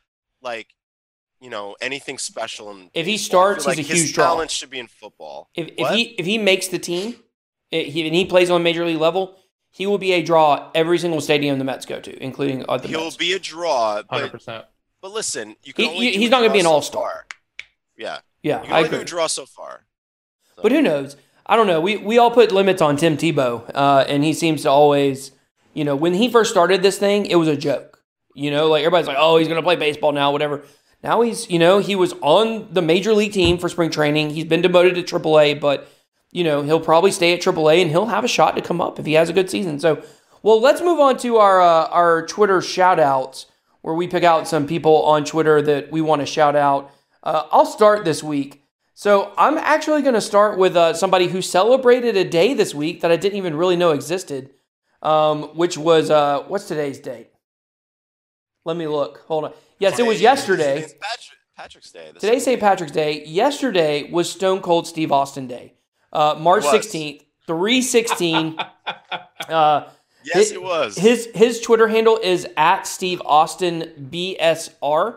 like, 0.42 0.68
you 1.42 1.50
know, 1.50 1.76
anything 1.82 2.18
special. 2.18 2.72
In 2.72 2.90
If 2.94 3.06
he 3.06 3.18
starts, 3.18 3.66
feel 3.66 3.74
he's 3.74 3.90
a 3.90 3.92
his 3.94 4.02
huge 4.04 4.14
draw. 4.14 4.26
talent 4.28 4.52
should 4.52 4.70
be 4.70 4.80
in 4.80 4.88
football. 4.88 5.50
If, 5.56 5.70
if 5.78 5.90
he 5.90 6.02
if 6.18 6.26
he 6.26 6.38
makes 6.38 6.68
the 6.70 6.80
team, 6.80 7.16
it, 7.72 7.88
he, 7.88 8.06
and 8.06 8.16
he 8.16 8.26
plays 8.26 8.50
on 8.50 8.64
major 8.64 8.86
league 8.86 9.00
level, 9.00 9.36
he 9.72 9.88
will 9.88 9.98
be 9.98 10.14
a 10.14 10.22
draw 10.24 10.70
every 10.76 10.98
single 11.00 11.20
stadium 11.20 11.58
the 11.58 11.66
Mets 11.66 11.86
go 11.86 12.00
to, 12.00 12.24
including 12.24 12.64
uh, 12.70 12.78
the 12.78 12.88
He'll 12.88 13.06
Mets. 13.06 13.18
be 13.18 13.34
a 13.34 13.40
draw, 13.40 14.02
Hundred 14.10 14.24
but 14.28 14.32
percent. 14.32 14.66
but 15.02 15.12
listen, 15.12 15.56
you 15.64 15.74
can 15.74 15.86
He- 15.86 15.92
only 15.92 16.12
he- 16.12 16.18
he's 16.20 16.30
not 16.30 16.42
gonna 16.42 16.54
be 16.54 16.60
an 16.60 16.66
so 16.66 16.72
all-star. 16.72 17.02
far. 17.10 17.26
Yeah, 17.98 18.20
yeah, 18.44 18.60
you 18.62 18.66
can 18.68 18.74
I 18.74 18.78
only 18.78 18.90
do 18.90 18.96
agree. 18.96 19.04
a 19.04 19.08
draw 19.08 19.28
so 19.28 19.46
far. 19.46 19.86
But 20.62 20.72
who 20.72 20.82
knows? 20.82 21.18
I 21.46 21.56
don't 21.56 21.66
know. 21.68 21.82
We 21.82 21.98
we 21.98 22.18
all 22.20 22.30
put 22.32 22.52
limits 22.52 22.82
on 22.84 22.98
Tim 22.98 23.18
Tebow, 23.18 23.70
uh, 23.74 24.06
and 24.08 24.24
he 24.24 24.34
seems 24.34 24.62
to 24.64 24.70
always, 24.70 25.32
you 25.74 25.84
know, 25.84 25.96
when 25.96 26.14
he 26.14 26.30
first 26.30 26.52
started 26.52 26.84
this 26.84 27.00
thing, 27.00 27.26
it 27.26 27.36
was 27.36 27.48
a 27.48 27.58
joke. 27.58 28.04
You 28.36 28.52
know, 28.52 28.68
like 28.70 28.82
everybody's 28.82 29.08
like, 29.08 29.18
oh, 29.20 29.38
he's 29.38 29.48
gonna 29.48 29.64
play 29.64 29.76
baseball 29.76 30.12
now, 30.12 30.32
whatever. 30.32 30.62
Now 31.04 31.22
he's, 31.22 31.50
you 31.50 31.58
know, 31.58 31.80
he 31.80 31.96
was 31.96 32.14
on 32.22 32.72
the 32.72 32.82
major 32.82 33.14
league 33.14 33.34
team 33.34 33.58
for 33.58 33.70
spring 33.70 33.90
training. 33.90 34.32
He's 34.32 34.46
been 34.46 34.62
demoted 34.62 34.96
to 34.96 35.20
AAA, 35.20 35.60
but 35.60 35.88
you 36.32 36.44
know, 36.44 36.62
he'll 36.62 36.80
probably 36.80 37.12
stay 37.12 37.34
at 37.34 37.42
AAA 37.42 37.82
and 37.82 37.92
he'll 37.92 38.06
have 38.06 38.24
a 38.24 38.28
shot 38.28 38.56
to 38.56 38.62
come 38.62 38.80
up 38.80 39.00
if 39.00 39.06
he 39.06 39.14
has 39.14 39.30
a 39.30 39.34
good 39.34 39.50
season. 39.50 39.80
So, 39.80 40.04
well, 40.44 40.62
let's 40.62 40.82
move 40.82 41.00
on 41.00 41.18
to 41.20 41.38
our 41.38 41.62
uh, 41.62 41.88
our 41.88 42.26
Twitter 42.26 42.62
shout 42.62 43.00
outs 43.00 43.48
where 43.82 43.96
we 43.96 44.08
pick 44.08 44.24
out 44.24 44.48
some 44.48 44.68
people 44.68 45.04
on 45.04 45.26
Twitter 45.26 45.62
that 45.62 45.92
we 45.92 46.02
want 46.02 46.22
to 46.22 46.26
shout 46.26 46.56
out. 46.56 46.92
Uh, 47.24 47.48
I'll 47.52 47.66
start 47.66 48.06
this 48.06 48.24
week. 48.24 48.64
So 48.94 49.34
I'm 49.38 49.58
actually 49.58 50.04
going 50.04 50.14
to 50.14 50.22
start 50.22 50.60
with 50.60 50.76
uh, 50.76 50.94
somebody 50.94 51.28
who 51.28 51.42
celebrated 51.42 52.16
a 52.16 52.24
day 52.24 52.54
this 52.54 52.76
week 52.76 53.02
that 53.02 53.12
I 53.12 53.16
didn't 53.16 53.38
even 53.38 53.56
really 53.56 53.76
know 53.76 53.92
existed, 53.92 54.52
um, 55.02 55.44
which 55.56 55.78
was 55.78 56.12
uh, 56.12 56.44
what's 56.48 56.68
today's 56.68 57.00
date? 57.00 57.30
Let 58.64 58.78
me 58.78 58.88
look. 58.88 59.24
Hold 59.28 59.46
on. 59.46 59.54
Yes, 59.82 59.98
it 59.98 60.06
was 60.06 60.22
yesterday. 60.22 60.82
It's 60.84 60.94
Patrick, 60.94 61.38
Patrick's 61.58 61.92
Day. 61.92 62.12
This 62.14 62.22
Today's 62.22 62.44
St. 62.46 62.60
Patrick's 62.60 62.92
Day. 62.92 63.26
Yesterday 63.26 64.10
was 64.12 64.32
Stone 64.32 64.62
Cold 64.62 64.86
Steve 64.86 65.12
Austin 65.12 65.48
Day. 65.48 65.74
Uh, 66.14 66.36
March 66.40 66.64
16th, 66.66 67.22
316. 67.48 68.60
uh, 69.50 69.88
Yes, 70.24 70.52
it- 70.52 70.56
it 70.58 70.62
was. 70.62 70.96
his 71.00 71.28
his 71.34 71.60
Twitter 71.62 71.88
handle 71.88 72.20
is 72.22 72.46
at 72.56 72.86
Steve 72.86 73.24
Austin 73.26 74.08
BSR. 74.12 75.16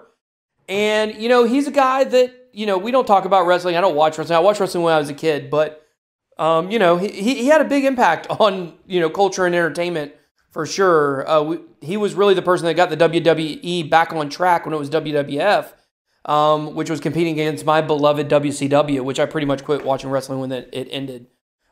And 0.67 1.15
you 1.17 1.29
know, 1.29 1.45
he's 1.45 1.69
a 1.69 1.71
guy 1.71 2.05
that, 2.05 2.33
you 2.55 2.65
know, 2.65 2.79
we 2.79 2.91
don't 2.91 3.07
talk 3.07 3.27
about 3.27 3.47
wrestling. 3.47 3.77
I 3.77 3.83
don't 3.83 3.95
watch 3.97 4.17
wrestling. 4.17 4.39
I 4.39 4.41
watched 4.41 4.61
wrestling 4.61 4.83
when 4.83 4.95
I 4.95 4.99
was 4.99 5.11
a 5.11 5.15
kid, 5.15 5.51
but 5.51 5.87
um, 6.39 6.71
you 6.71 6.79
know, 6.79 6.97
he, 6.97 7.09
he 7.11 7.35
he 7.35 7.47
had 7.49 7.61
a 7.61 7.65
big 7.65 7.85
impact 7.85 8.29
on, 8.31 8.79
you 8.87 8.99
know, 8.99 9.11
culture 9.11 9.45
and 9.45 9.55
entertainment 9.55 10.15
for 10.55 10.65
sure. 10.67 11.29
Uh, 11.29 11.43
we, 11.43 11.59
he 11.81 11.97
was 11.97 12.15
really 12.15 12.33
the 12.33 12.41
person 12.41 12.65
that 12.67 12.75
got 12.75 12.89
the 12.89 12.97
WWE 12.97 13.91
back 13.91 14.13
on 14.13 14.31
track 14.31 14.65
when 14.65 14.73
it 14.73 14.79
was 14.79 14.89
WWF, 14.89 15.73
um, 16.27 16.77
which 16.77 16.89
was 16.89 17.01
competing 17.01 17.33
against 17.33 17.67
my 17.67 17.81
beloved 17.81 18.29
WCW, 18.29 19.01
which 19.05 19.19
I 19.19 19.27
pretty 19.27 19.49
much 19.49 19.65
quit 19.65 19.85
watching 19.85 20.11
wrestling 20.11 20.39
when 20.39 20.53
it, 20.53 20.71
it 20.73 20.87
ended. 20.93 21.27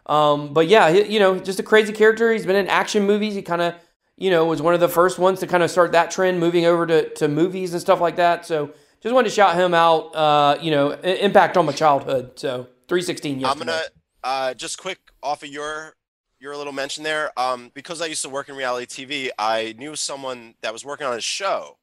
Um, 0.07 0.53
but 0.53 0.66
yeah, 0.66 0.90
he, 0.90 1.05
you 1.05 1.21
know, 1.21 1.38
just 1.38 1.61
a 1.61 1.62
crazy 1.62 1.92
character. 1.92 2.33
He's 2.33 2.45
been 2.45 2.57
in 2.57 2.66
action 2.66 3.07
movies. 3.07 3.37
He 3.37 3.42
kind 3.42 3.62
of, 3.62 3.75
you 4.16 4.31
know, 4.31 4.47
was 4.47 4.61
one 4.61 4.75
of 4.75 4.81
the 4.81 4.88
first 4.88 5.16
ones 5.16 5.38
to 5.40 5.47
kind 5.47 5.62
of 5.62 5.71
start 5.71 5.92
that 5.92 6.11
trend, 6.11 6.40
moving 6.40 6.66
over 6.66 6.85
to, 6.85 7.09
to 7.14 7.29
movies 7.29 7.73
and 7.75 7.81
stuff 7.81 8.01
like 8.01 8.16
that. 8.16 8.45
So 8.45 8.73
just 9.01 9.14
wanted 9.14 9.29
to 9.29 9.35
shout 9.35 9.55
him 9.55 9.75
out. 9.75 10.14
Uh, 10.16 10.59
you 10.61 10.73
know, 10.73 10.90
impact 10.90 11.57
on 11.57 11.66
my 11.66 11.73
childhood. 11.73 12.33
So 12.37 12.66
316 12.88 13.45
I'm 13.45 13.59
gonna 13.59 13.81
uh, 14.25 14.55
just 14.55 14.77
quick 14.79 14.99
off 15.23 15.45
of 15.45 15.51
your 15.51 15.95
your 16.42 16.57
little 16.57 16.72
mention 16.72 17.05
there. 17.05 17.31
Um, 17.38 17.70
because 17.72 18.02
I 18.02 18.07
used 18.07 18.22
to 18.22 18.28
work 18.28 18.48
in 18.48 18.57
reality 18.57 18.87
TV, 19.07 19.31
I 19.38 19.74
knew 19.78 19.94
someone 19.94 20.55
that 20.61 20.72
was 20.72 20.85
working 20.85 21.07
on 21.07 21.14
his 21.14 21.24
show, 21.24 21.78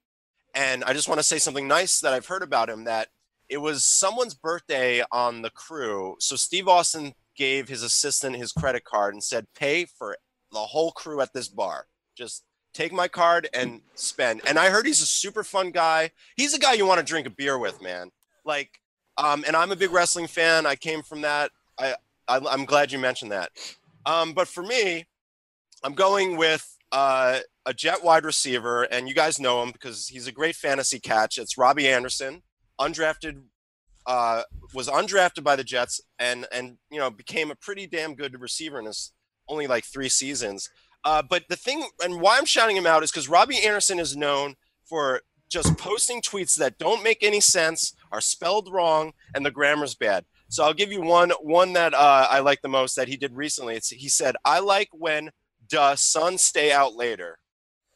and 0.53 0.83
I 0.83 0.91
just 0.93 1.07
want 1.07 1.19
to 1.19 1.23
say 1.23 1.39
something 1.39 1.67
nice 1.67 2.01
that 2.01 2.13
I've 2.13 2.25
heard 2.25 2.43
about 2.43 2.69
him. 2.69 2.83
That 2.83 3.07
it 3.47 3.59
was 3.59 3.83
someone's 3.83 4.33
birthday 4.33 5.01
on 5.11 5.41
the 5.41 5.49
crew, 5.49 6.17
so 6.19 6.35
Steve 6.35 6.67
Austin 6.67 7.13
gave 7.35 7.69
his 7.69 7.83
assistant 7.83 8.35
his 8.35 8.51
credit 8.51 8.83
card 8.83 9.13
and 9.13 9.23
said, 9.23 9.47
"Pay 9.55 9.85
for 9.85 10.17
the 10.51 10.59
whole 10.59 10.91
crew 10.91 11.21
at 11.21 11.33
this 11.33 11.47
bar. 11.47 11.87
Just 12.15 12.43
take 12.73 12.91
my 12.91 13.07
card 13.07 13.47
and 13.53 13.81
spend." 13.95 14.41
And 14.45 14.59
I 14.59 14.69
heard 14.69 14.85
he's 14.85 15.01
a 15.01 15.05
super 15.05 15.43
fun 15.43 15.71
guy. 15.71 16.11
He's 16.35 16.53
a 16.53 16.59
guy 16.59 16.73
you 16.73 16.85
want 16.85 16.99
to 16.99 17.05
drink 17.05 17.25
a 17.25 17.31
beer 17.31 17.57
with, 17.57 17.81
man. 17.81 18.11
Like, 18.43 18.81
um, 19.17 19.45
and 19.47 19.55
I'm 19.55 19.71
a 19.71 19.77
big 19.77 19.91
wrestling 19.91 20.27
fan. 20.27 20.65
I 20.65 20.75
came 20.75 21.01
from 21.01 21.21
that. 21.21 21.51
I, 21.77 21.95
I 22.27 22.41
I'm 22.49 22.65
glad 22.65 22.91
you 22.91 22.99
mentioned 22.99 23.31
that. 23.31 23.51
Um, 24.09 24.33
but 24.33 24.47
for 24.47 24.63
me, 24.63 25.05
I'm 25.83 25.93
going 25.93 26.35
with 26.35 26.77
uh, 26.91 27.39
a 27.67 27.73
jet 27.75 28.03
wide 28.03 28.25
receiver, 28.25 28.83
and 28.83 29.07
you 29.07 29.13
guys 29.13 29.39
know 29.39 29.61
him 29.61 29.71
because 29.71 30.07
he's 30.07 30.25
a 30.25 30.31
great 30.31 30.55
fantasy 30.55 30.99
catch. 30.99 31.37
It's 31.37 31.59
Robby 31.59 31.87
Anderson, 31.87 32.41
undrafted, 32.81 33.43
uh, 34.07 34.41
was 34.73 34.87
undrafted 34.87 35.43
by 35.43 35.55
the 35.55 35.63
Jets, 35.63 36.01
and 36.17 36.47
and 36.51 36.79
you 36.89 36.97
know 36.97 37.11
became 37.11 37.51
a 37.51 37.55
pretty 37.55 37.85
damn 37.85 38.15
good 38.15 38.41
receiver 38.41 38.79
in 38.79 38.85
his 38.85 39.11
only 39.47 39.67
like 39.67 39.85
three 39.85 40.09
seasons. 40.09 40.71
Uh, 41.05 41.21
but 41.21 41.43
the 41.47 41.55
thing, 41.55 41.87
and 42.03 42.19
why 42.19 42.39
I'm 42.39 42.45
shouting 42.45 42.75
him 42.75 42.87
out 42.87 43.03
is 43.03 43.11
because 43.11 43.29
Robby 43.29 43.59
Anderson 43.63 43.99
is 43.99 44.17
known 44.17 44.55
for 44.83 45.21
just 45.49 45.77
posting 45.77 46.21
tweets 46.21 46.55
that 46.55 46.79
don't 46.79 47.03
make 47.03 47.23
any 47.23 47.39
sense, 47.39 47.93
are 48.11 48.21
spelled 48.21 48.71
wrong, 48.71 49.13
and 49.35 49.45
the 49.45 49.51
grammar's 49.51 49.93
bad. 49.93 50.25
So 50.49 50.63
I'll 50.63 50.73
give 50.73 50.91
you 50.91 51.01
one 51.01 51.29
one 51.41 51.73
that 51.73 51.93
uh, 51.93 52.27
I 52.29 52.39
like 52.39 52.61
the 52.61 52.67
most 52.67 52.95
that 52.95 53.07
he 53.07 53.17
did 53.17 53.35
recently. 53.35 53.75
It's, 53.75 53.89
he 53.89 54.09
said, 54.09 54.35
"I 54.43 54.59
like 54.59 54.89
when 54.91 55.29
the 55.69 55.95
sun 55.95 56.37
stay 56.37 56.71
out 56.71 56.95
later." 56.95 57.37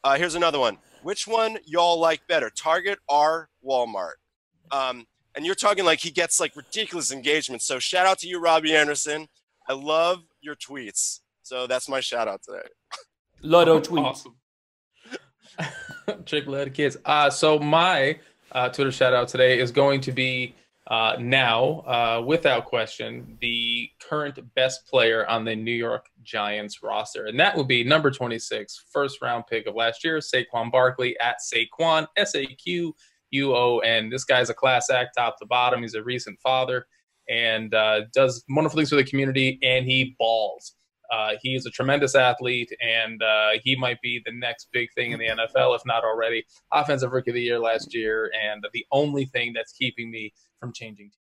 Uh, 0.03 0.15
here's 0.15 0.35
another 0.35 0.59
one. 0.59 0.77
Which 1.01 1.27
one 1.27 1.57
y'all 1.65 1.99
like 1.99 2.25
better, 2.27 2.49
Target 2.49 2.99
or 3.09 3.49
Walmart? 3.65 4.13
Um, 4.71 5.05
and 5.35 5.45
you're 5.45 5.55
talking 5.55 5.83
like 5.83 5.99
he 5.99 6.11
gets 6.11 6.39
like 6.39 6.55
ridiculous 6.55 7.11
engagement. 7.11 7.61
So 7.61 7.79
shout 7.79 8.05
out 8.05 8.19
to 8.19 8.27
you, 8.27 8.39
Robby 8.39 8.75
Anderson. 8.75 9.27
I 9.67 9.73
love 9.73 10.23
your 10.41 10.55
tweets. 10.55 11.21
So 11.41 11.67
that's 11.67 11.89
my 11.89 11.99
shout 11.99 12.27
out 12.27 12.41
today. 12.43 12.67
Lotto 13.41 13.79
tweets. 13.79 14.25
Awesome. 15.59 16.25
Trick 16.25 16.47
letter 16.47 16.71
kids. 16.71 16.97
Uh, 17.05 17.29
so 17.29 17.59
my 17.59 18.17
uh, 18.51 18.69
Twitter 18.69 18.91
shout 18.91 19.13
out 19.13 19.27
today 19.27 19.59
is 19.59 19.71
going 19.71 20.01
to 20.01 20.11
be 20.11 20.55
uh, 20.87 21.15
now, 21.19 21.79
uh, 21.87 22.23
without 22.25 22.65
question, 22.65 23.37
the 23.39 23.89
current 24.01 24.37
best 24.53 24.85
player 24.85 25.25
on 25.27 25.45
the 25.45 25.55
New 25.55 25.71
York 25.71 26.07
Giants 26.23 26.83
roster. 26.83 27.25
And 27.25 27.39
that 27.39 27.55
would 27.55 27.67
be 27.69 27.83
number 27.83 28.11
26, 28.11 28.85
first 28.91 29.21
round 29.21 29.45
pick 29.47 29.65
of 29.65 29.75
last 29.75 30.03
year, 30.03 30.17
Saquon 30.19 30.71
Barkley 30.71 31.17
at 31.19 31.37
Saquon, 31.39 32.07
S 32.17 32.35
A 32.35 32.45
Q 32.45 32.93
U 33.31 33.55
O 33.55 33.79
N. 33.79 34.09
This 34.09 34.25
guy's 34.25 34.49
a 34.49 34.53
class 34.53 34.89
act 34.89 35.15
top 35.17 35.39
to 35.39 35.45
bottom. 35.45 35.81
He's 35.81 35.95
a 35.95 36.03
recent 36.03 36.39
father 36.41 36.85
and 37.29 37.73
uh, 37.73 38.01
does 38.13 38.43
wonderful 38.49 38.77
things 38.77 38.89
for 38.89 38.95
the 38.95 39.03
community, 39.03 39.59
and 39.63 39.85
he 39.85 40.15
balls. 40.19 40.75
Uh, 41.11 41.33
he 41.41 41.55
is 41.55 41.65
a 41.65 41.69
tremendous 41.69 42.15
athlete, 42.15 42.71
and 42.81 43.21
uh, 43.21 43.51
he 43.63 43.75
might 43.75 44.01
be 44.01 44.21
the 44.25 44.31
next 44.31 44.67
big 44.73 44.89
thing 44.95 45.11
in 45.11 45.19
the 45.19 45.27
NFL, 45.27 45.75
if 45.75 45.81
not 45.85 46.03
already. 46.03 46.43
Offensive 46.71 47.11
Rookie 47.11 47.31
of 47.31 47.35
the 47.35 47.41
Year 47.41 47.59
last 47.59 47.93
year, 47.93 48.31
and 48.43 48.65
the 48.73 48.85
only 48.91 49.25
thing 49.25 49.53
that's 49.53 49.73
keeping 49.73 50.09
me 50.09 50.33
from 50.63 50.71
changing. 50.71 51.11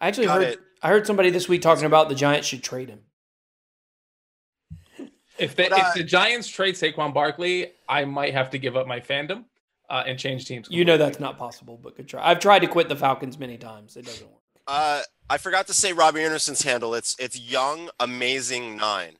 I 0.00 0.06
actually 0.06 0.26
Got 0.28 0.42
heard 0.42 0.52
it. 0.52 0.60
I 0.80 0.88
heard 0.90 1.06
somebody 1.06 1.30
this 1.30 1.48
week 1.48 1.60
talking 1.60 1.86
about 1.86 2.08
the 2.08 2.14
Giants 2.14 2.46
should 2.46 2.62
trade 2.62 2.88
him. 2.88 3.00
If, 5.38 5.56
they, 5.56 5.68
But, 5.68 5.72
uh, 5.72 5.84
if 5.88 5.94
the 5.94 6.04
Giants 6.04 6.46
trade 6.46 6.76
Saquon 6.76 7.12
Barkley, 7.12 7.72
I 7.88 8.04
might 8.04 8.32
have 8.32 8.50
to 8.50 8.58
give 8.58 8.76
up 8.76 8.86
my 8.86 9.00
fandom 9.00 9.46
uh, 9.88 10.04
and 10.06 10.16
change 10.16 10.44
teams. 10.46 10.68
You 10.70 10.84
know 10.84 10.96
that's 10.96 11.18
not 11.18 11.36
possible, 11.36 11.80
but 11.82 11.96
good 11.96 12.06
try. 12.06 12.24
I've 12.24 12.38
tried 12.38 12.60
to 12.60 12.68
quit 12.68 12.88
the 12.88 12.94
Falcons 12.94 13.38
many 13.38 13.58
times. 13.58 13.96
It 13.96 14.04
doesn't 14.04 14.26
work. 14.26 14.40
Uh, 14.68 15.02
I 15.28 15.38
forgot 15.38 15.66
to 15.66 15.74
say 15.74 15.92
Robby 15.92 16.20
Anderson's 16.20 16.62
handle. 16.62 16.94
It's 16.94 17.16
it's 17.18 17.40
young 17.40 17.90
amazing 17.98 18.76
nine, 18.76 19.16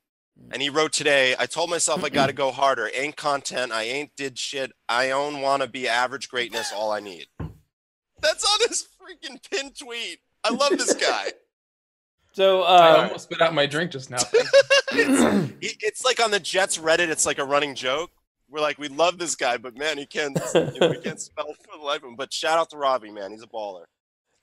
and 0.52 0.62
he 0.62 0.70
wrote 0.70 0.92
today. 0.92 1.34
I 1.38 1.46
told 1.46 1.70
myself 1.70 2.04
I 2.04 2.08
got 2.20 2.28
to 2.28 2.32
go 2.32 2.52
harder. 2.52 2.88
Ain't 2.94 3.16
content. 3.16 3.72
I 3.72 3.82
ain't 3.82 4.14
did 4.16 4.38
shit. 4.38 4.70
I 4.88 5.10
own 5.10 5.40
wanna 5.40 5.66
be 5.66 5.88
average 5.88 6.28
greatness. 6.28 6.72
All 6.72 6.92
I 6.92 7.00
need. 7.00 7.26
That's 8.20 8.44
on 8.44 8.68
his 8.68 8.86
freaking 9.11 9.38
pin 9.51 9.73
tweet. 9.73 10.20
I 10.44 10.51
love 10.51 10.70
this 10.70 10.94
guy. 10.94 11.33
So 12.33 12.62
I 12.62 12.90
uh, 12.90 13.03
almost 13.03 13.25
spit 13.25 13.40
out 13.40 13.55
my 13.55 13.66
drink 13.66 13.90
just 13.90 14.09
now. 14.09 14.18
it's, 14.92 15.53
it's 15.61 16.05
like 16.05 16.23
on 16.23 16.31
the 16.31 16.38
Jets 16.38 16.79
Reddit. 16.79 17.09
It's 17.09 17.27
like 17.27 17.38
a 17.38 17.44
running 17.44 17.75
joke. 17.75 18.12
We're 18.49 18.61
like, 18.61 18.79
we 18.79 18.87
love 18.87 19.18
this 19.18 19.35
guy, 19.35 19.57
but 19.57 19.77
man, 19.77 19.99
he 19.99 20.07
can't. 20.07 20.38
You 20.55 20.70
know, 20.81 20.90
we 20.90 20.99
can't 20.99 21.20
spell 21.20 21.53
for 21.55 21.77
the 21.77 21.85
life 21.85 22.05
of 22.05 22.11
him. 22.11 22.14
But 22.14 22.33
shout 22.33 22.57
out 22.57 22.70
to 22.70 22.77
Robby, 22.77 23.11
man. 23.11 23.33
He's 23.33 23.42
a 23.42 23.49
baller. 23.49 23.83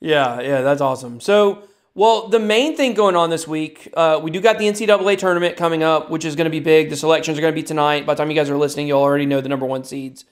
Yeah, 0.02 0.42
yeah, 0.42 0.62
that's 0.64 0.82
awesome. 0.82 1.22
So, 1.22 1.64
well, 1.96 2.28
the 2.28 2.40
main 2.40 2.76
thing 2.76 2.94
going 2.94 3.16
on 3.16 3.30
this 3.30 3.48
week, 3.48 3.90
uh, 3.96 4.20
we 4.22 4.32
do 4.32 4.42
got 4.42 4.58
the 4.58 4.66
NCAA 4.66 5.18
tournament 5.18 5.56
coming 5.56 5.82
up, 5.82 6.12
which 6.12 6.26
is 6.26 6.36
going 6.36 6.44
to 6.44 6.52
be 6.52 6.60
big. 6.60 6.90
The 6.90 6.98
selections 6.98 7.38
are 7.38 7.42
going 7.42 7.54
to 7.54 7.60
be 7.60 7.66
tonight. 7.66 8.06
By 8.06 8.16
the 8.16 8.18
time 8.18 8.30
you 8.30 8.36
guys 8.36 8.50
are 8.50 8.58
listening, 8.58 8.88
you'll 8.88 9.02
already 9.02 9.26
know 9.26 9.40
the 9.40 9.48
number 9.48 9.66
one 9.66 9.86
seeds. 9.86 10.26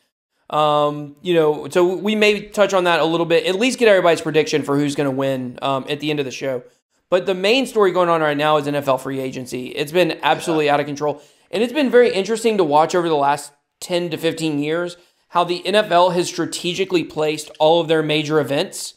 Um, 0.49 1.15
you 1.21 1.33
know, 1.33 1.67
so 1.69 1.95
we 1.95 2.15
may 2.15 2.41
touch 2.41 2.73
on 2.73 2.83
that 2.83 2.99
a 2.99 3.05
little 3.05 3.25
bit. 3.25 3.45
At 3.45 3.55
least 3.55 3.79
get 3.79 3.87
everybody's 3.87 4.21
prediction 4.21 4.63
for 4.63 4.77
who's 4.77 4.95
going 4.95 5.09
to 5.09 5.15
win 5.15 5.57
um, 5.61 5.85
at 5.89 5.99
the 5.99 6.09
end 6.11 6.19
of 6.19 6.25
the 6.25 6.31
show. 6.31 6.63
But 7.09 7.25
the 7.25 7.35
main 7.35 7.65
story 7.65 7.91
going 7.91 8.09
on 8.09 8.21
right 8.21 8.37
now 8.37 8.57
is 8.57 8.67
NFL 8.67 9.01
free 9.01 9.19
agency. 9.19 9.67
It's 9.67 9.91
been 9.91 10.19
absolutely 10.21 10.69
out 10.69 10.79
of 10.79 10.85
control, 10.85 11.21
and 11.51 11.63
it's 11.63 11.73
been 11.73 11.89
very 11.89 12.11
interesting 12.11 12.57
to 12.57 12.63
watch 12.63 12.95
over 12.95 13.07
the 13.07 13.15
last 13.15 13.53
ten 13.79 14.09
to 14.09 14.17
fifteen 14.17 14.59
years 14.59 14.97
how 15.35 15.43
the 15.43 15.61
NFL 15.65 16.13
has 16.13 16.29
strategically 16.29 17.03
placed 17.03 17.51
all 17.59 17.81
of 17.81 17.89
their 17.89 18.01
major 18.01 18.39
events 18.39 18.93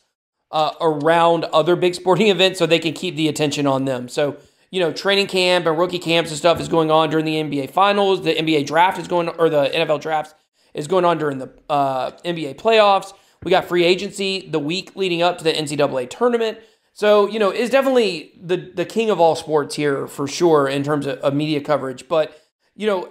uh, 0.53 0.71
around 0.81 1.45
other 1.47 1.75
big 1.75 1.97
sporting 1.97 2.29
events 2.37 2.59
so 2.61 2.67
they 2.67 2.79
can 2.79 2.93
keep 2.93 3.17
the 3.17 3.27
attention 3.27 3.67
on 3.67 3.87
them. 3.87 4.09
So, 4.09 4.37
you 4.71 4.81
know, 4.81 4.93
training 4.93 5.27
camp 5.27 5.67
and 5.67 5.77
rookie 5.77 5.99
camps 5.99 6.31
and 6.31 6.39
stuff 6.39 6.61
is 6.61 6.69
going 6.69 6.93
on 6.93 7.11
during 7.11 7.25
the 7.25 7.35
NBA 7.35 7.71
finals. 7.71 8.23
The 8.23 8.35
NBA 8.35 8.67
draft 8.67 9.01
is 9.01 9.09
going, 9.09 9.29
or 9.31 9.49
the 9.49 9.65
NFL 9.65 10.01
drafts 10.01 10.35
is 10.79 10.87
going 10.87 11.05
on 11.05 11.19
during 11.19 11.39
the 11.39 11.51
uh, 11.69 12.13
NBA 12.25 12.55
playoffs. 12.57 13.13
We 13.43 13.51
got 13.51 13.67
free 13.67 13.85
agency 13.85 14.49
the 14.49 14.59
week 14.59 14.97
leading 14.97 15.23
up 15.23 15.39
to 15.39 15.45
the 15.45 15.53
NCAA 15.53 16.09
tournament. 16.09 16.59
So, 16.93 17.29
you 17.29 17.39
know, 17.39 17.51
is 17.51 17.71
definitely 17.71 18.33
the, 18.41 18.57
the 18.57 18.85
king 18.85 19.11
of 19.11 19.21
all 19.21 19.37
sports 19.37 19.77
here 19.77 20.07
for 20.07 20.27
sure 20.27 20.67
in 20.67 20.83
terms 20.83 21.07
of, 21.07 21.19
of 21.19 21.35
media 21.35 21.61
coverage. 21.61 22.09
But, 22.09 22.41
you 22.75 22.87
know, 22.87 23.11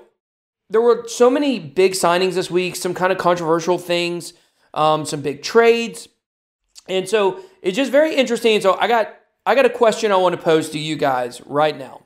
there 0.69 0.82
were 0.82 1.06
so 1.08 1.30
many 1.30 1.60
big 1.60 1.93
signings 1.93 2.34
this 2.34 2.51
week, 2.51 2.75
some 2.75 2.93
kind 2.93 3.12
of 3.12 3.17
controversial 3.17 3.77
things, 3.77 4.34
um, 4.73 5.06
some 5.06 5.21
big 5.21 5.41
trades. 5.41 6.10
And 6.89 7.08
so 7.08 7.41
it's 7.62 7.77
just 7.77 7.91
very 7.91 8.15
interesting. 8.15 8.60
So 8.62 8.77
I 8.80 8.88
got 8.88 9.13
I 9.45 9.56
got 9.56 9.65
a 9.65 9.69
question 9.69 10.12
I 10.12 10.17
want 10.17 10.36
to 10.36 10.41
pose 10.41 10.69
to 10.71 10.80
you 10.80 10.97
guys 10.97 11.41
right 11.45 11.77
now. 11.77 12.03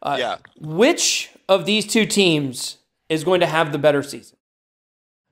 Uh, 0.00 0.16
yeah. 0.18 0.36
Which 0.58 1.30
of 1.48 1.66
these 1.66 1.86
two 1.86 2.06
teams 2.06 2.78
is 3.10 3.24
going 3.24 3.40
to 3.40 3.46
have 3.46 3.72
the 3.72 3.78
better 3.78 4.02
season? 4.02 4.38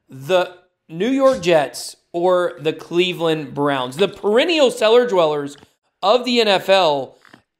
The 0.09 0.57
New 0.89 1.11
York 1.11 1.43
Jets 1.43 1.97
or 2.13 2.55
the 2.61 2.73
Cleveland 2.73 3.55
Browns? 3.55 3.97
The 3.97 4.09
perennial 4.09 4.71
cellar 4.71 5.07
dwellers 5.07 5.57
of 6.03 6.25
the 6.25 6.39
NFL. 6.39 7.15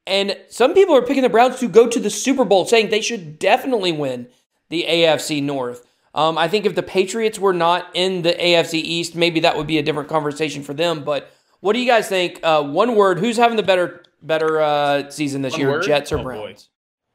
And 0.07 0.35
some 0.49 0.73
people 0.73 0.95
are 0.95 1.03
picking 1.05 1.21
the 1.21 1.29
Browns 1.29 1.59
to 1.59 1.67
go 1.67 1.87
to 1.87 1.99
the 1.99 2.09
Super 2.09 2.43
Bowl, 2.43 2.65
saying 2.65 2.89
they 2.89 3.01
should 3.01 3.37
definitely 3.37 3.91
win 3.91 4.27
the 4.69 4.85
AFC 4.89 5.43
North. 5.43 5.85
Um, 6.15 6.37
I 6.37 6.47
think 6.47 6.65
if 6.65 6.73
the 6.73 6.81
Patriots 6.81 7.37
were 7.37 7.53
not 7.53 7.87
in 7.93 8.23
the 8.23 8.33
AFC 8.33 8.73
East, 8.75 9.13
maybe 9.15 9.41
that 9.41 9.55
would 9.55 9.67
be 9.67 9.77
a 9.77 9.83
different 9.83 10.09
conversation 10.09 10.63
for 10.63 10.73
them. 10.73 11.03
But 11.03 11.31
what 11.59 11.73
do 11.73 11.79
you 11.79 11.85
guys 11.85 12.07
think? 12.07 12.39
Uh, 12.41 12.63
one 12.63 12.95
word: 12.95 13.19
Who's 13.19 13.37
having 13.37 13.57
the 13.57 13.63
better 13.63 14.03
better 14.23 14.59
uh, 14.59 15.09
season 15.11 15.43
this 15.43 15.53
One 15.53 15.59
year, 15.61 15.69
word? 15.69 15.83
Jets 15.83 16.11
or 16.11 16.17
Oh, 16.17 16.23
boy. 16.23 16.23
Browns? 16.23 16.69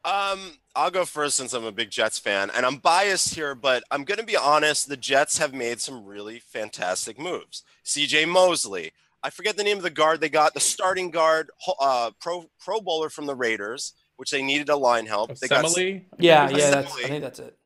Um, 0.04 0.38
I'll 0.76 0.90
go 0.90 1.04
first 1.04 1.36
since 1.36 1.52
I'm 1.52 1.64
a 1.64 1.72
big 1.72 1.90
Jets 1.90 2.18
fan, 2.18 2.50
and 2.50 2.66
I'm 2.66 2.76
biased 2.78 3.34
here, 3.34 3.54
but 3.54 3.84
I'm 3.90 4.02
going 4.04 4.18
to 4.18 4.26
be 4.26 4.36
honest. 4.36 4.88
The 4.88 4.96
Jets 4.96 5.38
have 5.38 5.54
made 5.54 5.80
some 5.80 6.04
really 6.04 6.40
fantastic 6.40 7.18
moves. 7.18 7.62
C.J. 7.84 8.24
Mosley, 8.26 8.92
I 9.22 9.30
forget 9.30 9.56
the 9.56 9.62
name 9.62 9.76
of 9.76 9.84
the 9.84 9.90
guard 9.90 10.20
they 10.20 10.28
got, 10.28 10.52
the 10.52 10.60
starting 10.60 11.10
guard, 11.10 11.50
uh, 11.80 12.10
pro 12.20 12.50
Pro 12.58 12.80
Bowler 12.80 13.08
from 13.08 13.26
the 13.26 13.36
Raiders, 13.36 13.94
which 14.16 14.30
they 14.30 14.42
needed 14.42 14.68
a 14.68 14.76
line 14.76 15.06
help. 15.06 15.34
They 15.38 15.48
got 15.48 15.64
Semele? 15.64 16.04
Yeah, 16.18 16.44
Assembly. 16.44 16.60
yeah, 16.60 16.70
that's, 16.70 16.96
I 16.96 17.08
think 17.08 17.22
that's 17.22 17.38
it. 17.38 17.56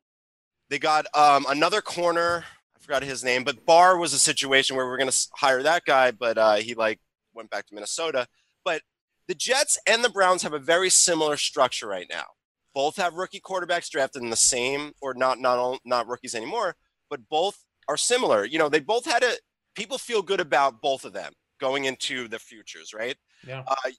they 0.69 0.79
got 0.79 1.05
um, 1.15 1.45
another 1.49 1.81
corner. 1.81 2.45
I 2.75 2.79
forgot 2.79 3.03
his 3.03 3.23
name, 3.23 3.43
but 3.43 3.65
Barr 3.65 3.97
was 3.97 4.13
a 4.13 4.19
situation 4.19 4.75
where 4.75 4.85
we 4.85 4.91
are 4.93 4.97
going 4.97 5.09
to 5.09 5.27
hire 5.33 5.63
that 5.63 5.83
guy, 5.85 6.11
but 6.11 6.37
uh, 6.37 6.55
he 6.55 6.75
like 6.75 6.99
went 7.33 7.49
back 7.49 7.65
to 7.67 7.73
Minnesota. 7.73 8.27
But 8.63 8.83
the 9.27 9.35
Jets 9.35 9.79
and 9.87 10.03
the 10.03 10.09
Browns 10.09 10.43
have 10.43 10.53
a 10.53 10.59
very 10.59 10.89
similar 10.89 11.37
structure 11.37 11.87
right 11.87 12.07
now. 12.09 12.25
Both 12.73 12.97
have 12.97 13.13
rookie 13.15 13.39
quarterbacks 13.41 13.89
drafted 13.89 14.21
in 14.21 14.29
the 14.29 14.35
same, 14.35 14.93
or 15.01 15.13
not 15.13 15.39
not 15.39 15.57
all- 15.57 15.79
not 15.85 16.07
rookies 16.07 16.35
anymore, 16.35 16.75
but 17.09 17.27
both 17.29 17.63
are 17.87 17.97
similar. 17.97 18.45
You 18.45 18.59
know, 18.59 18.69
they 18.69 18.79
both 18.79 19.05
had 19.05 19.23
a. 19.23 19.33
People 19.75 19.97
feel 19.97 20.21
good 20.21 20.39
about 20.39 20.81
both 20.81 21.05
of 21.05 21.13
them 21.13 21.33
going 21.59 21.85
into 21.85 22.27
the 22.27 22.39
futures, 22.39 22.93
right? 22.93 23.17
Yeah. 23.45 23.63
Uh, 23.67 23.91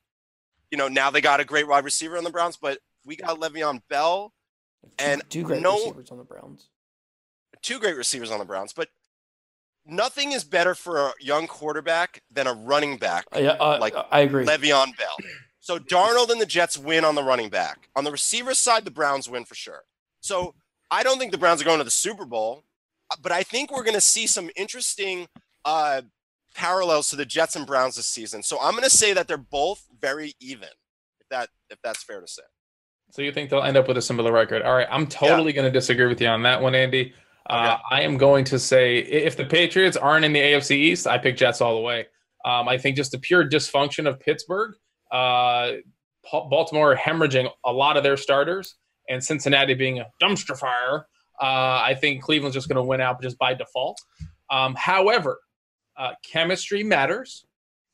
you 0.70 0.78
know, 0.78 0.88
now 0.88 1.10
they 1.10 1.20
got 1.20 1.40
a 1.40 1.44
great 1.44 1.66
wide 1.66 1.84
receiver 1.84 2.16
on 2.16 2.24
the 2.24 2.30
Browns, 2.30 2.56
but 2.56 2.78
we 3.04 3.16
got 3.16 3.38
Le'Veon 3.40 3.80
Bell 3.88 4.32
and 4.98 5.22
two 5.30 5.42
great 5.42 5.62
no- 5.62 5.74
receivers 5.76 6.10
on 6.10 6.18
the 6.18 6.24
Browns. 6.24 6.68
two 7.62 7.78
great 7.78 7.96
receivers 7.96 8.30
on 8.30 8.38
the 8.38 8.44
Browns, 8.44 8.72
but 8.72 8.88
nothing 9.84 10.32
is 10.32 10.44
better 10.44 10.74
for 10.74 11.08
a 11.08 11.12
young 11.20 11.46
quarterback 11.46 12.22
than 12.30 12.46
a 12.46 12.52
running 12.54 12.96
back, 12.96 13.26
Uh, 13.34 13.38
yeah, 13.40 13.50
uh, 13.52 13.78
Like, 13.80 13.94
I 14.10 14.20
agree. 14.20 14.44
Le'Veon 14.46 14.96
Bell. 14.96 15.16
So 15.60 15.78
Darnold 15.78 16.30
and 16.30 16.40
the 16.40 16.46
Jets 16.46 16.78
win 16.78 17.04
on 17.04 17.14
the 17.14 17.22
running 17.22 17.50
back. 17.50 17.88
On 17.94 18.04
the 18.04 18.10
receiver 18.10 18.54
side, 18.54 18.84
the 18.84 18.90
Browns 18.90 19.28
win 19.28 19.44
for 19.44 19.54
sure. 19.54 19.82
So 20.20 20.54
I 20.90 21.02
don't 21.02 21.18
think 21.18 21.32
the 21.32 21.38
Browns 21.38 21.60
are 21.60 21.64
going 21.64 21.78
to 21.78 21.84
the 21.84 21.90
Super 21.90 22.24
Bowl, 22.24 22.64
but 23.22 23.30
I 23.30 23.42
think 23.42 23.70
we're 23.70 23.84
going 23.84 23.94
to 23.94 24.00
see 24.00 24.26
some 24.26 24.50
interesting 24.56 25.28
uh, 25.64 26.02
parallels 26.54 27.10
to 27.10 27.16
the 27.16 27.26
Jets 27.26 27.56
and 27.56 27.66
Browns 27.66 27.96
this 27.96 28.06
season. 28.06 28.42
So 28.42 28.58
I'm 28.60 28.72
going 28.72 28.84
to 28.84 28.90
say 28.90 29.12
that 29.12 29.28
they're 29.28 29.36
both 29.36 29.86
very 30.00 30.32
even. 30.40 30.68
If 31.20 31.28
that 31.30 31.48
if 31.68 31.78
that's 31.84 32.02
fair 32.02 32.20
to 32.20 32.26
say. 32.26 32.42
So 33.12 33.22
you 33.22 33.32
think 33.32 33.50
they'll 33.50 33.62
end 33.62 33.76
up 33.76 33.88
with 33.88 33.98
a 33.98 34.02
similar 34.02 34.32
record? 34.32 34.62
All 34.62 34.74
right, 34.74 34.86
I'm 34.90 35.06
totally 35.06 35.52
going 35.52 35.66
to 35.66 35.70
disagree 35.70 36.06
with 36.06 36.20
you 36.20 36.28
on 36.28 36.42
that 36.44 36.62
one, 36.62 36.74
Andy. 36.74 37.12
Uh, 37.48 37.76
I 37.90 38.02
am 38.02 38.16
going 38.16 38.44
to 38.44 38.58
say 38.58 38.98
if 38.98 39.36
the 39.36 39.44
Patriots 39.44 39.96
aren't 39.96 40.24
in 40.24 40.32
the 40.32 40.38
AFC 40.38 40.72
East, 40.72 41.08
I 41.08 41.18
pick 41.18 41.36
Jets 41.36 41.60
all 41.60 41.74
the 41.74 41.80
way. 41.80 42.06
Um, 42.44 42.68
I 42.68 42.78
think 42.78 42.96
just 42.96 43.10
the 43.10 43.18
pure 43.18 43.48
dysfunction 43.48 44.06
of 44.06 44.20
Pittsburgh, 44.20 44.74
uh, 45.12 45.72
Baltimore 46.30 46.96
hemorrhaging 46.96 47.48
a 47.64 47.72
lot 47.72 47.96
of 47.96 48.02
their 48.02 48.16
starters, 48.16 48.76
and 49.08 49.22
Cincinnati 49.22 49.74
being 49.74 49.98
a 50.00 50.06
dumpster 50.22 50.56
fire. 50.56 51.06
Uh, 51.40 51.80
I 51.82 51.96
think 51.98 52.22
Cleveland's 52.22 52.54
just 52.54 52.68
going 52.68 52.76
to 52.76 52.82
win 52.82 53.00
out 53.00 53.20
just 53.22 53.38
by 53.38 53.54
default. 53.54 53.98
Um, 54.50 54.74
however, 54.76 55.38
uh, 55.96 56.12
chemistry 56.24 56.82
matters, 56.82 57.44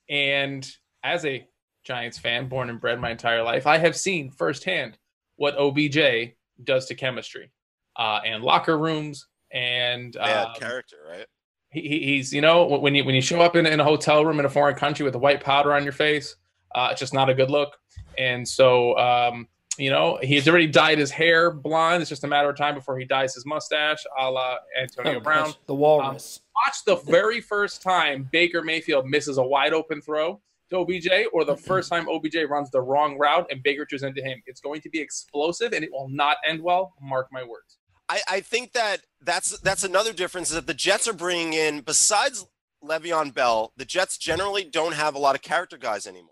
and 0.09 0.69
as 1.03 1.25
a 1.25 1.47
Giants 1.85 2.19
fan, 2.19 2.49
born 2.49 2.69
and 2.71 2.81
bred 2.81 3.01
my 3.01 3.11
entire 3.11 3.43
life, 3.43 3.67
I 3.67 3.79
have 3.79 3.97
seen 3.97 4.31
firsthand 4.31 4.99
what 5.37 5.57
OBJ 5.57 6.33
does 6.65 6.87
to 6.87 6.95
chemistry 6.95 7.53
uh, 7.97 8.21
and 8.25 8.43
locker 8.43 8.77
rooms. 8.77 9.27
And 9.53 10.15
Bad 10.15 10.47
um, 10.49 10.55
character, 10.57 10.97
right? 11.09 11.27
he, 11.71 11.81
he- 11.83 12.05
he's 12.05 12.33
you 12.33 12.41
know 12.41 12.65
when 12.67 12.95
you 12.97 13.05
when 13.05 13.15
you 13.15 13.21
show 13.21 13.41
up 13.41 13.55
in, 13.55 13.65
in 13.67 13.79
a 13.79 13.85
hotel 13.85 14.25
room 14.25 14.41
in 14.41 14.45
a 14.45 14.51
foreign 14.51 14.75
country 14.75 15.05
with 15.05 15.15
a 15.15 15.19
white 15.19 15.41
powder 15.41 15.73
on 15.73 15.85
your 15.85 15.93
face, 15.93 16.35
uh, 16.77 16.89
it's 16.93 17.01
just 17.01 17.13
not 17.15 17.29
a 17.29 17.35
good 17.35 17.51
look. 17.51 17.77
And 18.19 18.47
so 18.47 18.97
um, 18.99 19.49
you 19.79 19.91
know 19.91 20.19
he's 20.23 20.47
already 20.49 20.69
dyed 20.69 20.99
his 20.99 21.11
hair 21.11 21.51
blonde. 21.51 22.01
It's 22.03 22.09
just 22.09 22.23
a 22.25 22.29
matter 22.29 22.49
of 22.49 22.57
time 22.57 22.75
before 22.77 22.99
he 22.99 23.05
dyes 23.05 23.35
his 23.35 23.45
mustache, 23.45 24.05
a 24.19 24.31
la 24.31 24.57
Antonio 24.81 25.17
Oh, 25.17 25.21
Brown. 25.21 25.47
gosh, 25.47 25.55
the 25.67 25.75
Walrus. 25.75 26.41
Watch 26.67 26.85
the 26.87 26.97
very 27.11 27.41
first 27.41 27.83
time 27.83 28.29
Baker 28.33 28.63
Mayfield 28.63 29.07
misses 29.07 29.39
a 29.39 29.43
wide 29.43 29.73
open 29.75 30.01
throw 30.01 30.41
to 30.71 30.77
OBJ, 30.79 31.09
or 31.33 31.45
the 31.45 31.57
first 31.71 31.91
time 31.91 32.09
OBJ 32.09 32.37
runs 32.49 32.71
the 32.71 32.81
wrong 32.81 33.19
route 33.19 33.47
and 33.51 33.63
Baker 33.63 33.85
turns 33.85 34.03
into 34.03 34.23
him. 34.23 34.41
It's 34.47 34.61
going 34.61 34.81
to 34.83 34.89
be 34.91 35.01
explosive 35.01 35.73
and 35.73 35.85
it 35.85 35.91
will 35.93 36.09
not 36.09 36.37
end 36.47 36.63
well. 36.63 36.95
Mark 37.01 37.29
my 37.33 37.43
words. 37.43 37.79
I, 38.09 38.21
I 38.29 38.41
think 38.41 38.73
that 38.73 39.01
that's 39.21 39.59
that's 39.61 39.83
another 39.85 40.13
difference 40.13 40.49
is 40.51 40.55
that 40.55 40.67
the 40.69 40.75
Jets 40.75 41.09
are 41.09 41.13
bringing 41.13 41.53
in 41.55 41.81
besides 41.81 42.47
Le'Veon 42.85 43.35
Bell, 43.35 43.73
the 43.77 43.85
Jets 43.85 44.17
generally 44.17 44.63
don't 44.65 44.95
have 44.95 45.15
a 45.15 45.19
lot 45.19 45.35
of 45.35 45.43
character 45.43 45.77
guys 45.77 46.07
anymore. 46.07 46.31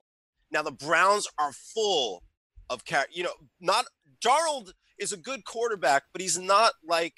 Now 0.55 0.63
the 0.63 0.71
Browns 0.71 1.27
are 1.39 1.53
full 1.53 2.23
of 2.71 2.85
char- 2.85 3.09
you 3.13 3.25
know, 3.25 3.35
not 3.61 3.87
Darnold 4.25 4.71
is 4.99 5.13
a 5.13 5.17
good 5.17 5.45
quarterback, 5.45 6.05
but 6.13 6.23
he's 6.23 6.39
not 6.39 6.73
like 6.87 7.15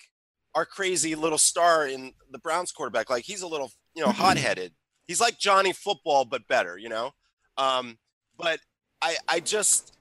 our 0.55 0.65
crazy 0.65 1.15
little 1.15 1.39
star 1.39 1.87
in 1.87 2.15
the 2.31 2.39
Browns 2.39 2.73
quarterback. 2.73 3.11
Like 3.11 3.25
he's 3.25 3.43
a 3.43 3.47
little, 3.47 3.71
you 3.95 4.05
know, 4.05 4.11
hot-headed. 4.11 4.73
He's 5.07 5.21
like 5.21 5.39
Johnny 5.39 5.73
Football 5.73 6.25
but 6.25 6.49
better, 6.49 6.79
you 6.79 6.89
know. 6.89 7.13
Um, 7.59 7.99
but 8.39 8.61
I 9.03 9.17
I 9.29 9.41
just 9.41 9.97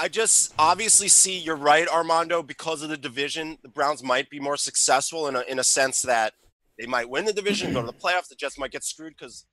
I 0.00 0.08
just 0.08 0.54
obviously 0.58 1.08
see 1.08 1.38
you're 1.38 1.54
right, 1.56 1.86
Armando, 1.86 2.42
because 2.42 2.82
of 2.82 2.88
the 2.88 2.96
division. 2.96 3.58
The 3.62 3.68
Browns 3.68 4.02
might 4.02 4.30
be 4.30 4.40
more 4.40 4.56
successful 4.56 5.28
in 5.28 5.36
a, 5.36 5.42
in 5.42 5.58
a 5.58 5.64
sense 5.64 6.02
that 6.02 6.32
they 6.78 6.86
might 6.86 7.10
win 7.10 7.26
the 7.26 7.32
division, 7.32 7.74
go 7.74 7.82
to 7.82 7.86
the 7.86 7.92
playoffs. 7.92 8.28
The 8.28 8.34
Jets 8.34 8.58
might 8.58 8.72
get 8.72 8.82
screwed 8.82 9.14
because 9.16 9.44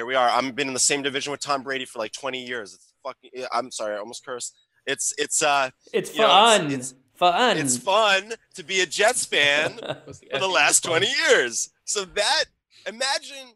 here 0.00 0.06
we 0.06 0.14
are. 0.14 0.30
I've 0.30 0.56
been 0.56 0.66
in 0.68 0.72
the 0.72 0.80
same 0.80 1.02
division 1.02 1.30
with 1.30 1.40
Tom 1.42 1.62
Brady 1.62 1.84
for 1.84 1.98
like 1.98 2.12
20 2.12 2.42
years. 2.42 2.72
It's 2.72 2.94
fucking. 3.04 3.46
I'm 3.52 3.70
sorry, 3.70 3.94
I 3.94 3.98
almost 3.98 4.24
cursed. 4.24 4.56
It's 4.86 5.12
it's 5.18 5.42
uh 5.42 5.68
it's 5.92 6.14
you 6.14 6.22
know, 6.22 6.28
fun. 6.28 6.66
it's- 6.68 6.94
fun. 7.16 7.58
it's 7.58 7.76
fun 7.76 8.32
to 8.54 8.64
be 8.64 8.80
a 8.80 8.86
Jets 8.86 9.26
fan 9.26 9.72
for 10.32 10.38
the 10.38 10.48
last 10.48 10.82
20 10.84 11.06
years. 11.28 11.68
So 11.84 12.06
that 12.06 12.44
imagine 12.86 13.48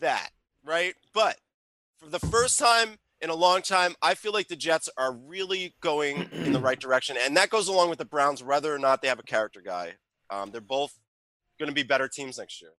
that, 0.00 0.30
right? 0.64 0.94
But 1.12 1.36
for 1.98 2.08
the 2.08 2.18
first 2.18 2.58
time 2.58 2.96
in 3.20 3.28
a 3.28 3.34
long 3.34 3.60
time, 3.60 3.94
I 4.00 4.14
feel 4.14 4.32
like 4.32 4.48
the 4.48 4.56
Jets 4.56 4.88
are 4.96 5.12
really 5.12 5.74
going 5.82 6.30
in 6.32 6.54
the 6.54 6.60
right 6.60 6.80
direction, 6.80 7.18
and 7.20 7.36
that 7.36 7.50
goes 7.50 7.68
along 7.68 7.90
with 7.90 7.98
the 7.98 8.06
Browns, 8.06 8.42
whether 8.42 8.74
or 8.74 8.78
not 8.78 9.02
they 9.02 9.08
have 9.08 9.18
a 9.18 9.22
character 9.24 9.60
guy. 9.60 9.96
Um, 10.30 10.50
they're 10.50 10.62
both 10.62 10.98
going 11.58 11.68
to 11.68 11.74
be 11.74 11.82
better 11.82 12.08
teams 12.08 12.38
next 12.38 12.62
year. 12.62 12.70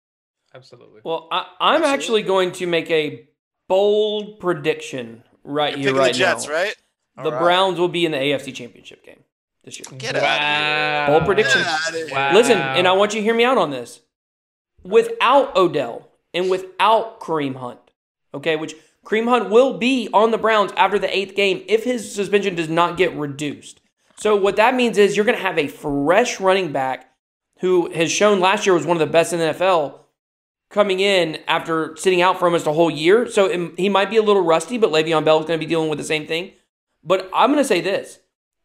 Absolutely. 0.53 1.01
Well, 1.03 1.27
I, 1.31 1.45
I'm 1.59 1.75
Absolutely. 1.75 1.93
actually 1.93 2.23
going 2.23 2.51
to 2.53 2.67
make 2.67 2.89
a 2.89 3.27
bold 3.67 4.39
prediction 4.39 5.23
right 5.43 5.71
You're 5.71 5.77
here, 5.77 5.87
picking 5.89 5.99
right 5.99 6.13
the 6.13 6.19
Jets, 6.19 6.47
now. 6.47 6.53
right? 6.53 6.75
The 7.17 7.23
All 7.23 7.31
right. 7.31 7.39
Browns 7.39 7.79
will 7.79 7.89
be 7.89 8.05
in 8.05 8.11
the 8.11 8.17
AFC 8.17 8.53
Championship 8.53 9.03
game 9.03 9.23
this 9.63 9.77
year. 9.79 9.85
Get 9.97 10.15
out 10.15 10.23
wow. 10.23 11.07
Bold 11.19 11.25
prediction. 11.25 11.61
Get 11.61 11.67
outta 11.69 11.97
here. 11.97 12.07
Wow. 12.11 12.33
Listen, 12.33 12.57
and 12.57 12.87
I 12.87 12.93
want 12.93 13.13
you 13.13 13.19
to 13.19 13.23
hear 13.23 13.35
me 13.35 13.43
out 13.43 13.57
on 13.57 13.71
this. 13.71 14.01
Without 14.83 15.55
Odell 15.55 16.09
and 16.33 16.49
without 16.49 17.19
Kareem 17.19 17.55
Hunt, 17.57 17.79
okay, 18.33 18.55
which 18.55 18.75
Kareem 19.05 19.27
Hunt 19.27 19.49
will 19.49 19.77
be 19.77 20.09
on 20.13 20.31
the 20.31 20.37
Browns 20.37 20.71
after 20.77 20.97
the 20.97 21.15
eighth 21.15 21.35
game 21.35 21.63
if 21.67 21.83
his 21.83 22.13
suspension 22.13 22.55
does 22.55 22.69
not 22.69 22.97
get 22.97 23.13
reduced. 23.15 23.81
So 24.15 24.35
what 24.35 24.55
that 24.55 24.75
means 24.75 24.97
is 24.97 25.15
you're 25.15 25.25
going 25.25 25.37
to 25.37 25.43
have 25.43 25.57
a 25.57 25.67
fresh 25.67 26.39
running 26.39 26.71
back 26.71 27.11
who 27.59 27.91
has 27.91 28.11
shown 28.11 28.39
last 28.39 28.65
year 28.65 28.73
was 28.73 28.85
one 28.85 28.95
of 28.95 28.99
the 28.99 29.11
best 29.11 29.33
in 29.33 29.39
the 29.39 29.45
NFL 29.45 29.99
coming 30.69 30.99
in 30.99 31.39
after 31.47 31.95
sitting 31.97 32.21
out 32.21 32.37
for 32.37 32.45
almost 32.45 32.67
a 32.67 32.73
whole 32.73 32.91
year. 32.91 33.27
So 33.27 33.45
it- 33.45 33.79
he 33.79 33.89
might 33.89 34.09
be 34.09 34.17
a 34.17 34.21
little 34.21 34.43
rusty, 34.43 34.77
but 34.77 34.91
Le'Veon 34.91 35.25
Bell 35.25 35.39
is 35.39 35.45
going 35.45 35.59
to 35.59 35.65
be 35.65 35.69
dealing 35.69 35.89
with 35.89 35.97
the 35.97 36.05
same 36.05 36.27
thing. 36.27 36.51
But 37.03 37.29
I'm 37.33 37.51
going 37.51 37.63
to 37.63 37.67
say 37.67 37.81
this. 37.81 38.19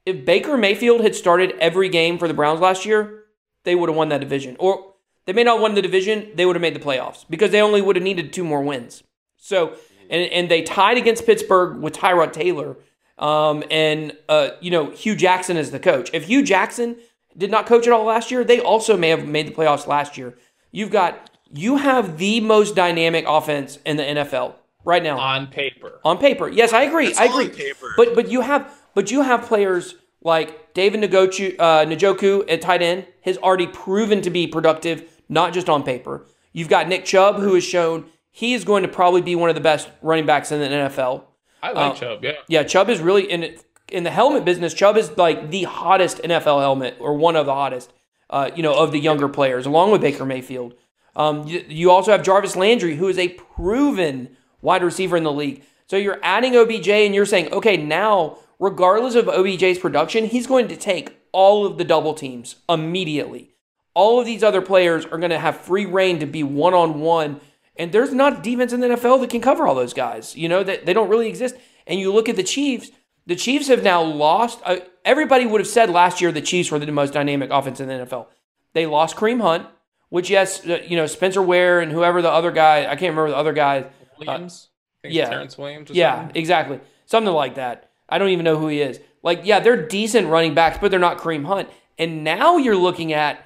If 0.04 0.24
Baker 0.24 0.56
Mayfield 0.56 1.00
had 1.00 1.14
started 1.14 1.54
every 1.60 1.88
game 1.88 2.18
for 2.18 2.28
the 2.28 2.34
Browns 2.34 2.60
last 2.60 2.84
year, 2.84 3.24
they 3.64 3.74
would 3.74 3.88
have 3.88 3.96
won 3.96 4.10
that 4.10 4.20
division. 4.20 4.56
Or 4.58 4.94
they 5.24 5.32
may 5.32 5.44
not 5.44 5.54
have 5.54 5.62
won 5.62 5.74
the 5.74 5.82
division, 5.82 6.30
they 6.34 6.44
would 6.44 6.56
have 6.56 6.60
made 6.60 6.74
the 6.74 6.80
playoffs 6.80 7.24
because 7.30 7.50
they 7.50 7.62
only 7.62 7.80
would 7.80 7.96
have 7.96 8.02
needed 8.02 8.32
two 8.32 8.44
more 8.44 8.62
wins. 8.62 9.02
So, 9.36 9.76
and, 10.10 10.30
and 10.30 10.50
they 10.50 10.62
tied 10.62 10.98
against 10.98 11.24
Pittsburgh 11.24 11.78
with 11.80 11.94
Tyrod 11.96 12.32
Taylor 12.32 12.76
um, 13.18 13.62
and, 13.70 14.16
uh, 14.28 14.50
you 14.60 14.70
know, 14.70 14.90
Hue 14.90 15.14
Jackson 15.14 15.56
is 15.56 15.70
the 15.70 15.78
coach. 15.78 16.10
If 16.12 16.24
Hue 16.26 16.42
Jackson 16.42 16.96
did 17.36 17.50
not 17.50 17.66
coach 17.66 17.86
at 17.86 17.92
all 17.92 18.04
last 18.04 18.30
year, 18.30 18.44
they 18.44 18.60
also 18.60 18.96
may 18.96 19.08
have 19.10 19.26
made 19.26 19.46
the 19.46 19.52
playoffs 19.52 19.86
last 19.86 20.18
year. 20.18 20.36
You've 20.72 20.90
got, 20.90 21.30
you 21.54 21.76
have 21.76 22.18
the 22.18 22.40
most 22.40 22.74
dynamic 22.74 23.24
offense 23.28 23.78
in 23.86 23.96
the 23.96 24.02
NFL 24.02 24.54
right 24.84 25.02
now 25.02 25.18
on 25.18 25.46
paper. 25.46 26.00
on 26.04 26.18
paper. 26.18 26.48
Yes, 26.48 26.72
I 26.72 26.82
agree. 26.82 27.08
It's 27.08 27.18
I 27.18 27.26
on 27.28 27.30
agree. 27.40 27.48
paper. 27.48 27.94
But 27.96 28.14
but 28.14 28.28
you 28.28 28.40
have 28.42 28.72
but 28.94 29.10
you 29.10 29.22
have 29.22 29.42
players 29.46 29.94
like 30.22 30.74
David 30.74 31.00
Njoku, 31.10 31.54
uh, 31.58 31.84
Njoku 31.86 32.44
at 32.50 32.60
tight 32.60 32.82
end 32.82 33.06
has 33.22 33.36
already 33.38 33.66
proven 33.66 34.20
to 34.22 34.30
be 34.30 34.46
productive, 34.46 35.04
not 35.28 35.52
just 35.52 35.68
on 35.68 35.82
paper. 35.82 36.26
You've 36.52 36.68
got 36.68 36.88
Nick 36.88 37.04
Chubb 37.04 37.36
who 37.36 37.54
has 37.54 37.64
shown 37.64 38.06
he 38.30 38.52
is 38.54 38.64
going 38.64 38.82
to 38.82 38.88
probably 38.88 39.22
be 39.22 39.36
one 39.36 39.48
of 39.48 39.54
the 39.54 39.60
best 39.60 39.88
running 40.02 40.26
backs 40.26 40.50
in 40.50 40.60
the 40.60 40.66
NFL. 40.66 41.22
I 41.62 41.70
like 41.72 41.92
Uh, 41.92 41.94
Chubb. 41.94 42.24
Yeah. 42.24 42.32
Yeah, 42.48 42.62
Chubb 42.64 42.90
is 42.90 43.00
really 43.00 43.30
in 43.30 43.56
in 43.88 44.02
the 44.02 44.10
helmet 44.10 44.44
business. 44.44 44.74
Chubb 44.74 44.96
is 44.96 45.16
like 45.16 45.50
the 45.50 45.62
hottest 45.64 46.18
NFL 46.18 46.60
helmet, 46.60 46.96
or 46.98 47.14
one 47.14 47.36
of 47.36 47.46
the 47.46 47.54
hottest. 47.54 47.92
Uh, 48.30 48.50
you 48.56 48.62
know, 48.62 48.74
of 48.74 48.90
the 48.90 48.98
younger 48.98 49.28
players, 49.28 49.66
along 49.66 49.92
with 49.92 50.00
Baker 50.00 50.24
Mayfield. 50.24 50.74
Um, 51.16 51.46
you, 51.46 51.64
you 51.68 51.90
also 51.90 52.12
have 52.12 52.22
Jarvis 52.22 52.56
Landry, 52.56 52.96
who 52.96 53.08
is 53.08 53.18
a 53.18 53.28
proven 53.28 54.36
wide 54.62 54.82
receiver 54.82 55.16
in 55.16 55.24
the 55.24 55.32
league. 55.32 55.62
So 55.86 55.96
you're 55.96 56.20
adding 56.22 56.56
OBJ, 56.56 56.88
and 56.88 57.14
you're 57.14 57.26
saying, 57.26 57.52
okay, 57.52 57.76
now 57.76 58.38
regardless 58.58 59.14
of 59.14 59.28
OBJ's 59.28 59.78
production, 59.78 60.24
he's 60.26 60.46
going 60.46 60.68
to 60.68 60.76
take 60.76 61.16
all 61.32 61.66
of 61.66 61.78
the 61.78 61.84
double 61.84 62.14
teams 62.14 62.56
immediately. 62.68 63.50
All 63.94 64.18
of 64.18 64.26
these 64.26 64.42
other 64.42 64.62
players 64.62 65.04
are 65.04 65.18
going 65.18 65.30
to 65.30 65.38
have 65.38 65.60
free 65.60 65.86
reign 65.86 66.18
to 66.20 66.26
be 66.26 66.42
one 66.42 66.74
on 66.74 67.00
one. 67.00 67.40
And 67.76 67.92
there's 67.92 68.14
not 68.14 68.42
defense 68.42 68.72
in 68.72 68.80
the 68.80 68.88
NFL 68.88 69.20
that 69.20 69.30
can 69.30 69.40
cover 69.40 69.66
all 69.66 69.74
those 69.74 69.94
guys. 69.94 70.36
You 70.36 70.48
know, 70.48 70.62
that 70.62 70.86
they 70.86 70.92
don't 70.92 71.08
really 71.08 71.28
exist. 71.28 71.56
And 71.86 72.00
you 72.00 72.12
look 72.12 72.28
at 72.28 72.36
the 72.36 72.42
Chiefs, 72.42 72.90
the 73.26 73.36
Chiefs 73.36 73.68
have 73.68 73.82
now 73.82 74.02
lost. 74.02 74.60
Uh, 74.64 74.76
everybody 75.04 75.46
would 75.46 75.60
have 75.60 75.68
said 75.68 75.90
last 75.90 76.20
year 76.20 76.32
the 76.32 76.40
Chiefs 76.40 76.70
were 76.70 76.78
the 76.78 76.90
most 76.90 77.12
dynamic 77.12 77.50
offense 77.50 77.80
in 77.80 77.88
the 77.88 77.94
NFL. 77.94 78.26
They 78.72 78.86
lost 78.86 79.16
Kareem 79.16 79.40
Hunt, 79.40 79.66
which, 80.14 80.30
yes, 80.30 80.64
uh, 80.66 80.78
you 80.86 80.96
know, 80.96 81.06
Spencer 81.06 81.42
Ware 81.42 81.80
and 81.80 81.90
whoever 81.90 82.22
the 82.22 82.30
other 82.30 82.52
guy, 82.52 82.82
I 82.84 82.94
can't 82.96 83.14
remember 83.16 83.30
the 83.30 83.36
other 83.36 83.52
guy. 83.52 83.86
Williams. 84.18 84.68
I 85.00 85.08
think 85.08 85.14
yeah. 85.14 85.28
Terrence 85.28 85.58
Williams. 85.58 85.90
Or 85.90 85.94
Yeah, 85.94 86.16
something. 86.20 86.36
exactly. 86.36 86.80
Something 87.06 87.34
like 87.34 87.56
that. 87.56 87.90
I 88.08 88.18
don't 88.18 88.28
even 88.28 88.44
know 88.44 88.56
who 88.56 88.68
he 88.68 88.80
is. 88.80 89.00
Like, 89.22 89.40
yeah, 89.44 89.58
they're 89.60 89.86
decent 89.86 90.28
running 90.28 90.54
backs, 90.54 90.78
but 90.80 90.90
they're 90.90 91.00
not 91.00 91.18
Kareem 91.18 91.46
Hunt. 91.46 91.68
And 91.98 92.22
now 92.22 92.56
you're 92.58 92.76
looking 92.76 93.12
at 93.12 93.44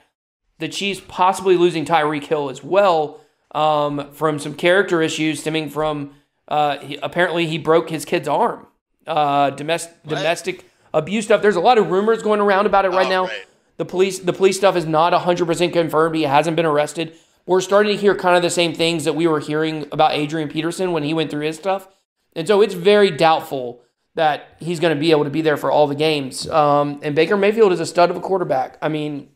the 0.58 0.68
Chiefs 0.68 1.00
possibly 1.08 1.56
losing 1.56 1.84
Tyreek 1.86 2.24
Hill 2.24 2.50
as 2.50 2.62
well 2.62 3.20
um, 3.54 4.10
from 4.12 4.38
some 4.38 4.54
character 4.54 5.00
issues 5.00 5.40
stemming 5.40 5.70
from 5.70 6.12
uh, 6.48 6.78
he, 6.78 6.96
apparently 7.02 7.46
he 7.46 7.56
broke 7.58 7.88
his 7.90 8.04
kid's 8.04 8.28
arm 8.28 8.66
uh, 9.06 9.50
domestic 9.50 10.02
domestic 10.06 10.64
abuse 10.92 11.24
stuff. 11.24 11.40
There's 11.42 11.56
a 11.56 11.60
lot 11.60 11.78
of 11.78 11.90
rumors 11.90 12.22
going 12.22 12.40
around 12.40 12.66
about 12.66 12.84
it 12.84 12.90
right 12.90 13.06
Oh, 13.06 13.10
now. 13.10 13.24
right. 13.24 13.46
The 13.78 13.84
police 13.84 14.18
the 14.18 14.32
police 14.32 14.56
stuff 14.56 14.76
is 14.76 14.86
not 14.86 15.12
100% 15.12 15.72
confirmed. 15.72 16.14
He 16.16 16.22
hasn't 16.24 16.56
been 16.56 16.66
arrested. 16.66 17.16
We're 17.46 17.62
starting 17.62 17.96
to 17.96 18.00
hear 18.00 18.14
kind 18.14 18.36
of 18.36 18.42
the 18.42 18.50
same 18.50 18.74
things 18.74 19.04
that 19.04 19.14
we 19.14 19.26
were 19.26 19.40
hearing 19.40 19.86
about 19.90 20.12
Adrian 20.12 20.50
Peterson 20.50 20.92
when 20.92 21.02
he 21.02 21.14
went 21.14 21.30
through 21.30 21.46
his 21.46 21.56
stuff. 21.56 21.88
And 22.36 22.46
so 22.46 22.60
it's 22.60 22.74
very 22.74 23.10
doubtful 23.10 23.80
that 24.16 24.56
he's 24.58 24.80
going 24.80 24.94
to 24.94 25.00
be 25.00 25.12
able 25.12 25.24
to 25.24 25.30
be 25.30 25.40
there 25.40 25.56
for 25.56 25.70
all 25.70 25.86
the 25.86 25.94
games. 25.94 26.48
Um, 26.50 27.00
and 27.02 27.14
Baker 27.14 27.36
Mayfield 27.36 27.72
is 27.72 27.80
a 27.80 27.86
stud 27.86 28.10
of 28.10 28.16
a 28.16 28.20
quarterback. 28.20 28.76
I 28.82 28.88
mean, 28.88 29.30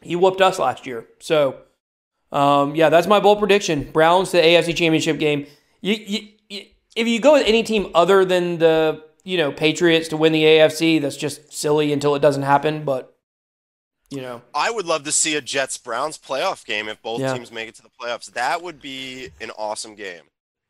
he 0.00 0.14
whooped 0.14 0.40
us 0.40 0.58
last 0.58 0.86
year. 0.86 1.06
So, 1.18 1.56
um, 2.30 2.74
yeah, 2.74 2.88
that's 2.90 3.06
my 3.06 3.18
bold 3.18 3.38
prediction. 3.38 3.90
Browns 3.90 4.30
to 4.30 4.36
the 4.36 4.42
AFC 4.42 4.76
Championship 4.76 5.18
game. 5.18 5.46
You, 5.80 5.94
you, 5.94 6.28
you, 6.48 6.62
if 6.94 7.08
you 7.08 7.20
go 7.20 7.32
with 7.32 7.46
any 7.46 7.62
team 7.62 7.90
other 7.94 8.24
than 8.24 8.58
the 8.58 9.02
you 9.24 9.36
know 9.36 9.52
Patriots 9.52 10.08
to 10.08 10.16
win 10.16 10.32
the 10.32 10.44
AFC, 10.44 11.00
that's 11.00 11.16
just 11.16 11.52
silly 11.52 11.92
until 11.92 12.14
it 12.14 12.20
doesn't 12.20 12.42
happen. 12.42 12.84
But 12.84 13.09
you 14.10 14.20
know, 14.20 14.42
I 14.54 14.70
would 14.70 14.86
love 14.86 15.04
to 15.04 15.12
see 15.12 15.36
a 15.36 15.40
Jets 15.40 15.78
Browns 15.78 16.18
playoff 16.18 16.64
game 16.64 16.88
if 16.88 17.00
both 17.02 17.20
Yeah. 17.20 17.32
teams 17.34 17.50
make 17.52 17.68
it 17.68 17.74
to 17.76 17.82
the 17.82 17.90
playoffs. 17.90 18.32
That 18.32 18.62
would 18.62 18.80
be 18.80 19.30
an 19.40 19.50
awesome 19.52 19.94
game. 19.94 20.22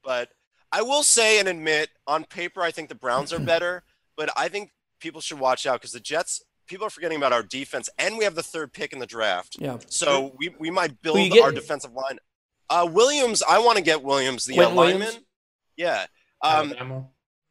But 0.05 0.31
I 0.73 0.83
will 0.83 1.03
say 1.03 1.39
and 1.41 1.49
admit, 1.49 1.91
on 2.07 2.25
paper, 2.25 2.63
I 2.63 2.71
think 2.71 2.89
the 2.89 2.95
Browns 2.95 3.33
are 3.33 3.39
better. 3.55 3.83
But 4.17 4.31
I 4.37 4.49
think 4.49 4.71
people 5.01 5.21
should 5.21 5.39
watch 5.39 5.67
out 5.67 5.81
because 5.81 5.93
the 5.93 6.01
Jets. 6.01 6.43
People 6.67 6.87
are 6.87 6.91
forgetting 6.91 7.17
about 7.17 7.33
our 7.33 7.43
defense, 7.43 7.89
and 7.99 8.17
we 8.17 8.23
have 8.23 8.37
the 8.37 8.45
third 8.45 8.73
pick 8.73 8.93
in 8.93 9.01
the 9.01 9.07
draft. 9.07 9.57
yeah. 9.59 9.79
So 9.89 10.33
we, 10.39 10.55
we 10.61 10.71
might 10.71 11.03
build 11.03 11.19
you 11.19 11.43
our 11.43 11.51
defensive 11.51 11.93
line. 11.95 12.21
Uh, 12.69 12.89
Williams, 12.89 13.43
I 13.43 13.59
want 13.59 13.77
to 13.79 13.83
get 13.83 14.05
Williams, 14.05 14.45
the 14.45 14.57
uh, 14.61 14.71
lineman. 14.71 14.99
Williams? 15.01 15.19
Yeah. 15.77 16.07
Um, 16.43 16.73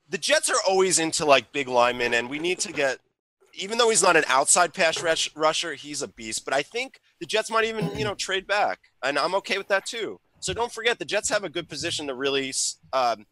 the 0.07 0.17
Jets 0.17 0.49
are 0.49 0.55
always 0.65 0.99
into 0.99 1.25
like 1.25 1.51
big 1.51 1.67
linemen, 1.67 2.13
and 2.13 2.29
we 2.29 2.39
need 2.39 2.59
to 2.59 2.71
get. 2.71 2.99
Even 3.59 3.77
though 3.77 3.89
he's 3.89 4.03
not 4.03 4.15
an 4.17 4.23
outside 4.27 4.73
pass 4.73 5.01
rush, 5.03 5.29
rusher, 5.35 5.73
he's 5.73 6.01
a 6.01 6.07
beast. 6.07 6.45
But 6.45 6.53
I 6.53 6.61
think 6.63 6.99
the 7.19 7.25
Jets 7.25 7.51
might 7.51 7.65
even 7.65 7.97
you 7.97 8.03
know 8.05 8.15
trade 8.15 8.47
back, 8.47 8.79
and 9.03 9.17
I'm 9.19 9.35
okay 9.35 9.57
with 9.57 9.67
that 9.67 9.85
too. 9.85 10.19
So 10.39 10.53
don't 10.53 10.71
forget 10.71 10.99
the 10.99 11.05
Jets 11.05 11.29
have 11.29 11.43
a 11.43 11.49
good 11.49 11.67
position 11.67 12.07
to 12.07 12.15
really, 12.15 12.53
um, 12.93 13.25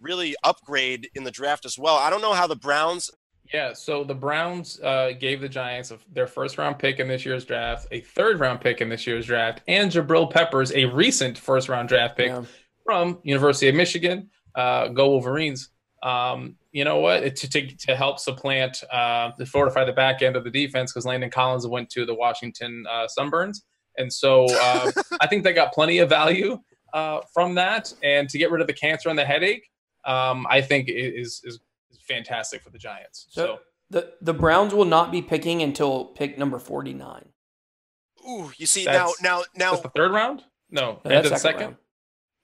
really 0.00 0.34
upgrade 0.44 1.08
in 1.14 1.24
the 1.24 1.30
draft 1.30 1.64
as 1.64 1.78
well. 1.78 1.96
I 1.96 2.10
don't 2.10 2.20
know 2.20 2.34
how 2.34 2.46
the 2.46 2.56
Browns. 2.56 3.10
Yeah, 3.52 3.72
so 3.72 4.04
the 4.04 4.14
Browns 4.14 4.80
uh, 4.80 5.12
gave 5.18 5.40
the 5.40 5.48
Giants 5.48 5.92
their 6.12 6.26
first 6.26 6.56
round 6.58 6.78
pick 6.78 7.00
in 7.00 7.08
this 7.08 7.24
year's 7.26 7.44
draft, 7.44 7.86
a 7.90 8.00
third 8.00 8.38
round 8.40 8.60
pick 8.60 8.80
in 8.80 8.88
this 8.88 9.06
year's 9.06 9.26
draft, 9.26 9.62
and 9.66 9.90
Jabril 9.90 10.30
Peppers, 10.30 10.72
a 10.72 10.84
recent 10.86 11.36
first 11.38 11.68
round 11.68 11.88
draft 11.88 12.16
pick 12.16 12.28
Yeah. 12.28 12.44
from 12.84 13.18
University 13.24 13.68
of 13.68 13.74
Michigan. 13.74 14.30
Uh, 14.54 14.88
go 14.88 15.08
Wolverines! 15.10 15.70
Um, 16.02 16.56
you 16.72 16.84
know 16.84 16.98
what? 16.98 17.22
It, 17.22 17.36
to, 17.36 17.48
to 17.50 17.76
to 17.86 17.96
help 17.96 18.18
supplant 18.18 18.82
uh, 18.92 19.30
to 19.32 19.46
fortify 19.46 19.84
the 19.84 19.92
back 19.92 20.22
end 20.22 20.36
of 20.36 20.44
the 20.44 20.50
defense 20.50 20.92
because 20.92 21.06
Landon 21.06 21.30
Collins 21.30 21.66
went 21.66 21.90
to 21.90 22.04
the 22.04 22.14
Washington 22.14 22.84
uh, 22.90 23.06
Sunburns, 23.16 23.58
and 23.98 24.12
so 24.12 24.46
uh, 24.60 24.90
I 25.20 25.26
think 25.26 25.44
they 25.44 25.52
got 25.52 25.72
plenty 25.72 25.98
of 25.98 26.08
value 26.08 26.58
uh, 26.92 27.20
from 27.32 27.54
that. 27.54 27.92
And 28.02 28.28
to 28.30 28.38
get 28.38 28.50
rid 28.50 28.60
of 28.60 28.66
the 28.66 28.72
cancer 28.72 29.08
and 29.10 29.18
the 29.18 29.24
headache, 29.24 29.68
um, 30.04 30.46
I 30.50 30.60
think 30.60 30.88
is 30.88 31.40
is 31.44 31.60
is 31.90 31.98
fantastic 32.08 32.62
for 32.62 32.70
the 32.70 32.78
Giants. 32.78 33.26
So, 33.30 33.44
so 33.46 33.58
the 33.90 34.12
the 34.22 34.34
Browns 34.34 34.74
will 34.74 34.84
not 34.86 35.12
be 35.12 35.22
picking 35.22 35.62
until 35.62 36.06
pick 36.06 36.36
number 36.36 36.58
forty 36.58 36.94
nine. 36.94 37.28
Ooh, 38.28 38.50
you 38.56 38.66
see 38.66 38.84
That's- 38.84 39.20
now, 39.22 39.38
now, 39.38 39.44
now. 39.56 39.70
That's 39.72 39.82
the 39.82 39.90
third 39.90 40.12
round? 40.12 40.42
No, 40.70 41.00
No, 41.04 41.10
end 41.10 41.14
that's 41.16 41.26
of 41.26 41.32
the 41.32 41.38
second 41.38 41.40
second. 41.58 41.60
round. 41.66 41.76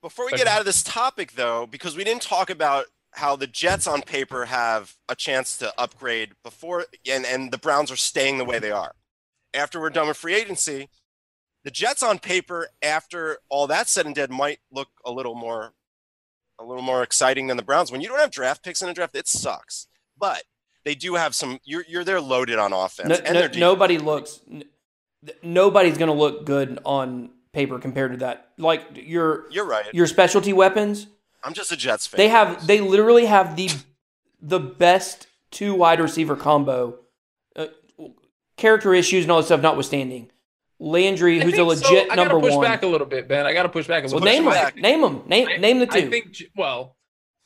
Before 0.02 0.26
we 0.26 0.30
Second. 0.30 0.44
get 0.44 0.52
out 0.52 0.60
of 0.60 0.66
this 0.66 0.82
topic, 0.82 1.32
though, 1.32 1.66
because 1.66 1.96
we 1.96 2.04
didn't 2.04 2.22
talk 2.22 2.50
about 2.50 2.86
how 3.12 3.36
the 3.36 3.46
Jets 3.46 3.86
on 3.86 4.02
paper 4.02 4.44
have 4.46 4.94
a 5.08 5.14
chance 5.14 5.56
to 5.58 5.72
upgrade 5.78 6.32
before, 6.44 6.86
and, 7.10 7.24
and 7.26 7.50
the 7.50 7.58
Browns 7.58 7.90
are 7.90 7.96
staying 7.96 8.38
the 8.38 8.44
way 8.44 8.58
they 8.58 8.70
are. 8.70 8.94
After 9.54 9.80
we're 9.80 9.90
done 9.90 10.08
with 10.08 10.16
free 10.16 10.34
agency, 10.34 10.88
the 11.64 11.70
Jets 11.70 12.02
on 12.02 12.18
paper, 12.18 12.68
after 12.82 13.38
all 13.48 13.66
that's 13.66 13.90
said 13.90 14.06
and 14.06 14.14
done, 14.14 14.32
might 14.32 14.58
look 14.70 14.88
a 15.04 15.10
little 15.10 15.34
more, 15.34 15.72
a 16.58 16.64
little 16.64 16.82
more 16.82 17.02
exciting 17.02 17.46
than 17.46 17.56
the 17.56 17.62
Browns. 17.62 17.90
When 17.90 18.00
you 18.00 18.08
don't 18.08 18.18
have 18.20 18.30
draft 18.30 18.62
picks 18.62 18.82
in 18.82 18.88
a 18.88 18.94
draft, 18.94 19.16
it 19.16 19.26
sucks. 19.26 19.86
But 20.16 20.42
they 20.84 20.94
do 20.94 21.14
have 21.14 21.34
some. 21.34 21.58
You're 21.64 21.84
you're 21.88 22.04
there 22.04 22.20
loaded 22.20 22.58
on 22.58 22.72
offense, 22.72 23.08
No, 23.08 23.14
and 23.16 23.34
no- 23.54 23.58
nobody 23.58 23.98
looks. 23.98 24.40
n- 24.50 24.64
Nobody's 25.42 25.98
going 25.98 26.10
to 26.10 26.16
look 26.16 26.44
good 26.46 26.78
on 26.84 27.30
paper 27.52 27.78
compared 27.80 28.12
to 28.12 28.18
that. 28.18 28.50
Like 28.56 28.82
your 28.94 29.50
You're 29.50 29.64
right. 29.66 29.86
your 29.92 30.06
specialty 30.06 30.52
weapons, 30.52 31.08
I'm 31.48 31.54
just 31.54 31.72
a 31.72 31.76
Jets 31.76 32.06
fan. 32.06 32.18
they 32.18 32.28
have 32.28 32.66
they 32.66 32.80
literally 32.80 33.26
have 33.26 33.56
the 33.56 33.70
the 34.40 34.60
best 34.60 35.26
two 35.50 35.74
wide 35.74 35.98
receiver 36.00 36.36
combo. 36.36 36.98
Uh, 37.56 37.66
character 38.56 38.92
issues 38.94 39.24
and 39.24 39.32
all 39.32 39.38
that 39.38 39.46
stuff 39.46 39.60
notwithstanding, 39.62 40.30
Landry, 40.78 41.40
I 41.40 41.44
who's 41.44 41.54
a 41.54 41.56
think 41.56 41.72
so. 41.78 41.88
legit 41.94 42.12
I 42.12 42.14
number 42.16 42.34
gotta 42.34 42.46
push 42.46 42.54
one. 42.54 42.64
back 42.64 42.82
a 42.82 42.86
little 42.86 43.06
bit, 43.06 43.26
Ben. 43.28 43.46
I 43.46 43.52
got 43.52 43.64
to 43.64 43.68
push 43.68 43.86
back 43.88 44.02
a 44.04 44.06
little 44.06 44.20
push 44.20 44.28
name 44.30 44.44
bit. 44.44 44.52
them. 44.54 44.72
Name 44.82 45.00
them. 45.00 45.22
Name 45.26 45.60
name 45.60 45.78
the 45.80 45.86
two. 45.86 45.98
I 45.98 46.08
think, 46.10 46.36
well, 46.56 46.96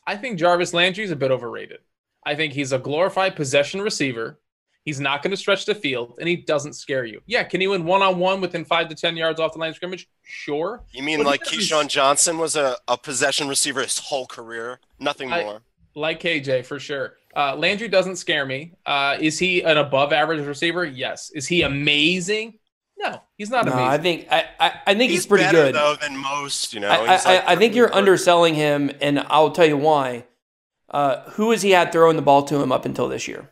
I 0.07 0.17
think 0.17 0.39
Jarvis 0.39 0.75
Landry 0.75 1.05
is 1.05 1.11
a 1.11 1.17
bit 1.17 1.31
overrated. 1.31 1.79
I 2.25 2.35
think 2.35 2.53
he's 2.53 2.73
a 2.73 2.79
glorified 2.79 3.37
possession 3.37 3.81
receiver. 3.83 4.39
He's 4.85 4.99
not 4.99 5.23
going 5.23 5.31
to 5.31 5.37
stretch 5.37 5.65
the 5.65 5.75
field, 5.77 6.15
and 6.19 6.29
he 6.29 6.37
doesn't 6.37 6.73
scare 6.73 7.05
you. 7.05 7.21
Yeah, 7.27 7.45
can 7.45 7.61
he 7.61 7.69
win 7.69 7.85
one 7.85 8.03
on 8.03 8.19
one 8.19 8.41
within 8.41 8.65
five 8.65 8.89
to 8.89 8.97
ten 8.97 9.17
yards 9.17 9.39
off 9.39 9.53
the 9.53 9.59
line 9.61 9.71
of 9.71 9.77
scrimmage? 9.77 10.09
Sure. 10.23 10.83
You 10.91 11.05
mean 11.05 11.19
But 11.19 11.27
like 11.27 11.47
he 11.47 11.59
Keyshawn 11.59 11.89
Johnson 11.89 12.37
was 12.39 12.57
a, 12.57 12.77
a 12.89 12.99
possession 12.99 13.47
receiver 13.49 13.81
his 13.81 13.99
whole 13.99 14.27
career? 14.27 14.81
Nothing 14.99 15.33
I- 15.33 15.45
more. 15.45 15.63
Like 15.95 16.21
KJ 16.21 16.65
for 16.65 16.79
sure. 16.79 17.17
Uh, 17.37 17.55
Landry 17.55 17.87
doesn't 17.87 18.17
scare 18.17 18.47
me. 18.47 18.73
Uh, 18.87 19.19
is 19.21 19.39
he 19.39 19.63
an 19.63 19.77
above 19.77 20.13
average 20.13 20.45
receiver? 20.47 20.87
Yes. 20.87 21.31
Is 21.35 21.47
he 21.47 21.63
amazing? 21.63 22.59
No, 22.97 23.21
he's 23.37 23.51
not 23.51 23.67
no, 23.67 23.73
amazing. 23.73 23.89
I 23.89 23.99
think 23.99 24.27
I, 24.31 24.45
I, 24.61 24.81
I 24.87 24.95
think 24.95 25.11
he's, 25.11 25.27
pretty 25.27 25.45
better, 25.45 25.65
good. 25.65 25.75
though 25.75 25.97
than 26.01 26.17
most. 26.17 26.73
You 26.73 26.81
know, 26.81 26.89
I, 26.89 26.97
I, 26.97 27.09
like, 27.09 27.25
I 27.27 27.57
think 27.57 27.75
you're 27.75 27.89
pretty 27.89 27.99
underselling 27.99 28.55
him, 28.55 28.91
and 29.01 29.19
I'll 29.19 29.51
tell 29.51 29.67
you 29.67 29.77
why. 29.77 30.25
Uh, 30.89 31.23
who 31.31 31.51
has 31.51 31.63
he 31.63 31.71
had 31.71 31.91
throwing 31.91 32.17
the 32.17 32.23
ball 32.23 32.43
to 32.45 32.63
him 32.63 32.71
up 32.71 32.85
until 32.85 33.09
this 33.09 33.27
year? 33.27 33.51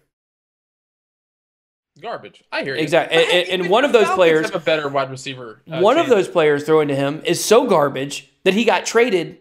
Garbage. 2.01 2.43
I 2.53 2.63
hear 2.63 2.75
you. 2.77 2.83
Exactly. 2.83 3.19
And- 3.23 3.31
and- 3.33 3.63
and 3.63 3.71
one 3.71 3.85
of 3.85 3.93
those 3.93 4.03
Falcons 4.05 4.17
players- 4.17 4.47
have 4.51 4.55
a 4.63 4.65
better 4.65 4.89
wide 4.89 5.11
receiver. 5.11 5.61
uh, 5.71 5.81
One 5.81 5.99
of 5.99 6.09
those 6.09 6.29
players 6.29 6.65
throwing 6.65 6.89
to 6.89 6.95
him 6.95 7.21
is 7.25 7.45
so 7.45 7.67
garbage 7.67 8.31
that 8.45 8.55
he 8.55 8.65
got 8.65 8.87
traded 8.87 9.39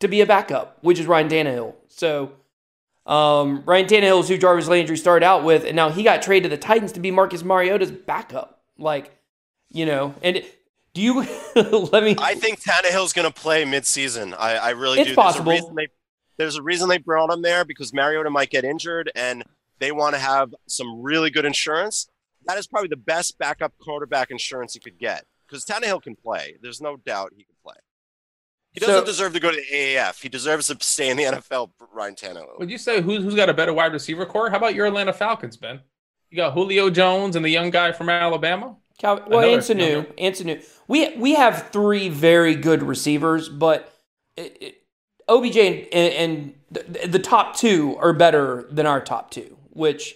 to 0.00 0.08
be 0.08 0.20
a 0.20 0.26
backup, 0.26 0.78
which 0.82 0.98
is 1.00 1.06
Ryan 1.06 1.28
Tannehill. 1.28 1.74
So 1.88 2.32
um, 3.06 3.62
Ryan 3.64 3.86
Tannehill 3.86 4.20
is 4.20 4.28
who 4.28 4.36
Jarvis 4.36 4.68
Landry 4.68 4.96
started 4.96 5.24
out 5.24 5.42
with, 5.44 5.64
and 5.64 5.74
now 5.76 5.90
he 5.90 6.02
got 6.02 6.22
traded 6.22 6.50
to 6.50 6.56
the 6.56 6.60
Titans 6.60 6.92
to 6.92 7.00
be 7.00 7.10
Marcus 7.10 7.42
Mariota's 7.42 7.90
backup. 7.90 8.60
Like, 8.78 9.10
you 9.70 9.86
know, 9.86 10.14
and 10.22 10.42
do 10.92 11.00
you 11.00 11.20
let 11.54 12.02
me? 12.04 12.14
I 12.18 12.34
think 12.34 12.60
Tannehill's 12.62 13.12
going 13.12 13.26
to 13.30 13.34
play 13.34 13.64
midseason. 13.64 14.34
I, 14.38 14.56
I 14.56 14.70
really 14.70 15.00
It's 15.00 15.10
do. 15.10 15.14
possible. 15.16 15.52
There's 15.52 15.64
a, 15.64 15.72
they, 15.74 15.86
there's 16.36 16.56
a 16.56 16.62
reason 16.62 16.88
they 16.88 16.98
brought 16.98 17.32
him 17.32 17.42
there 17.42 17.64
because 17.64 17.92
Mariota 17.94 18.28
might 18.30 18.50
get 18.50 18.64
injured, 18.64 19.10
and 19.14 19.44
they 19.78 19.92
want 19.92 20.14
to 20.14 20.18
have 20.20 20.54
some 20.66 21.02
really 21.02 21.30
good 21.30 21.44
insurance. 21.44 22.08
That 22.46 22.58
is 22.58 22.66
probably 22.66 22.88
the 22.88 22.96
best 22.96 23.38
backup 23.38 23.72
quarterback 23.78 24.30
insurance 24.30 24.74
you 24.74 24.80
could 24.80 24.98
get 24.98 25.24
because 25.46 25.64
Tannehill 25.64 26.02
can 26.02 26.14
play. 26.16 26.56
There's 26.62 26.80
no 26.80 26.96
doubt 26.96 27.32
he 27.36 27.44
can 27.44 27.54
play. 27.64 27.74
He 28.72 28.80
doesn't 28.80 29.00
So- 29.00 29.04
deserve 29.04 29.32
to 29.32 29.40
go 29.40 29.50
to 29.50 29.56
the 29.56 29.74
AAF. 29.76 30.20
He 30.22 30.28
deserves 30.28 30.66
to 30.68 30.76
stay 30.80 31.08
in 31.10 31.16
the 31.16 31.24
NFL. 31.24 31.70
Ryan 31.92 32.14
Tannehill. 32.14 32.58
Would 32.58 32.70
you 32.70 32.78
say 32.78 33.00
who's 33.00 33.22
who's 33.24 33.34
got 33.34 33.48
a 33.48 33.54
better 33.54 33.72
wide 33.72 33.92
receiver 33.92 34.26
core? 34.26 34.50
How 34.50 34.56
about 34.58 34.74
your 34.74 34.86
Atlanta 34.86 35.12
Falcons, 35.12 35.56
Ben? 35.56 35.80
You 36.30 36.36
got 36.36 36.52
Julio 36.54 36.90
Jones 36.90 37.36
and 37.36 37.44
the 37.44 37.48
young 37.50 37.70
guy 37.70 37.92
from 37.92 38.08
Alabama. 38.08 38.76
Cal- 38.98 39.22
well, 39.28 39.40
Another- 39.40 39.58
Ansanu, 39.58 39.92
another- 39.92 40.12
Ansanu. 40.18 40.64
We 40.88 41.16
we 41.16 41.34
have 41.34 41.70
three 41.70 42.08
very 42.08 42.54
good 42.54 42.82
receivers, 42.82 43.48
but 43.48 43.92
it, 44.36 44.56
it, 44.60 44.82
OBJ 45.28 45.56
and, 45.56 45.84
and 45.92 46.54
the, 46.70 47.08
the 47.08 47.18
top 47.18 47.56
two 47.56 47.96
are 47.98 48.12
better 48.12 48.66
than 48.70 48.86
our 48.86 49.00
top 49.00 49.30
two, 49.30 49.56
which 49.76 50.14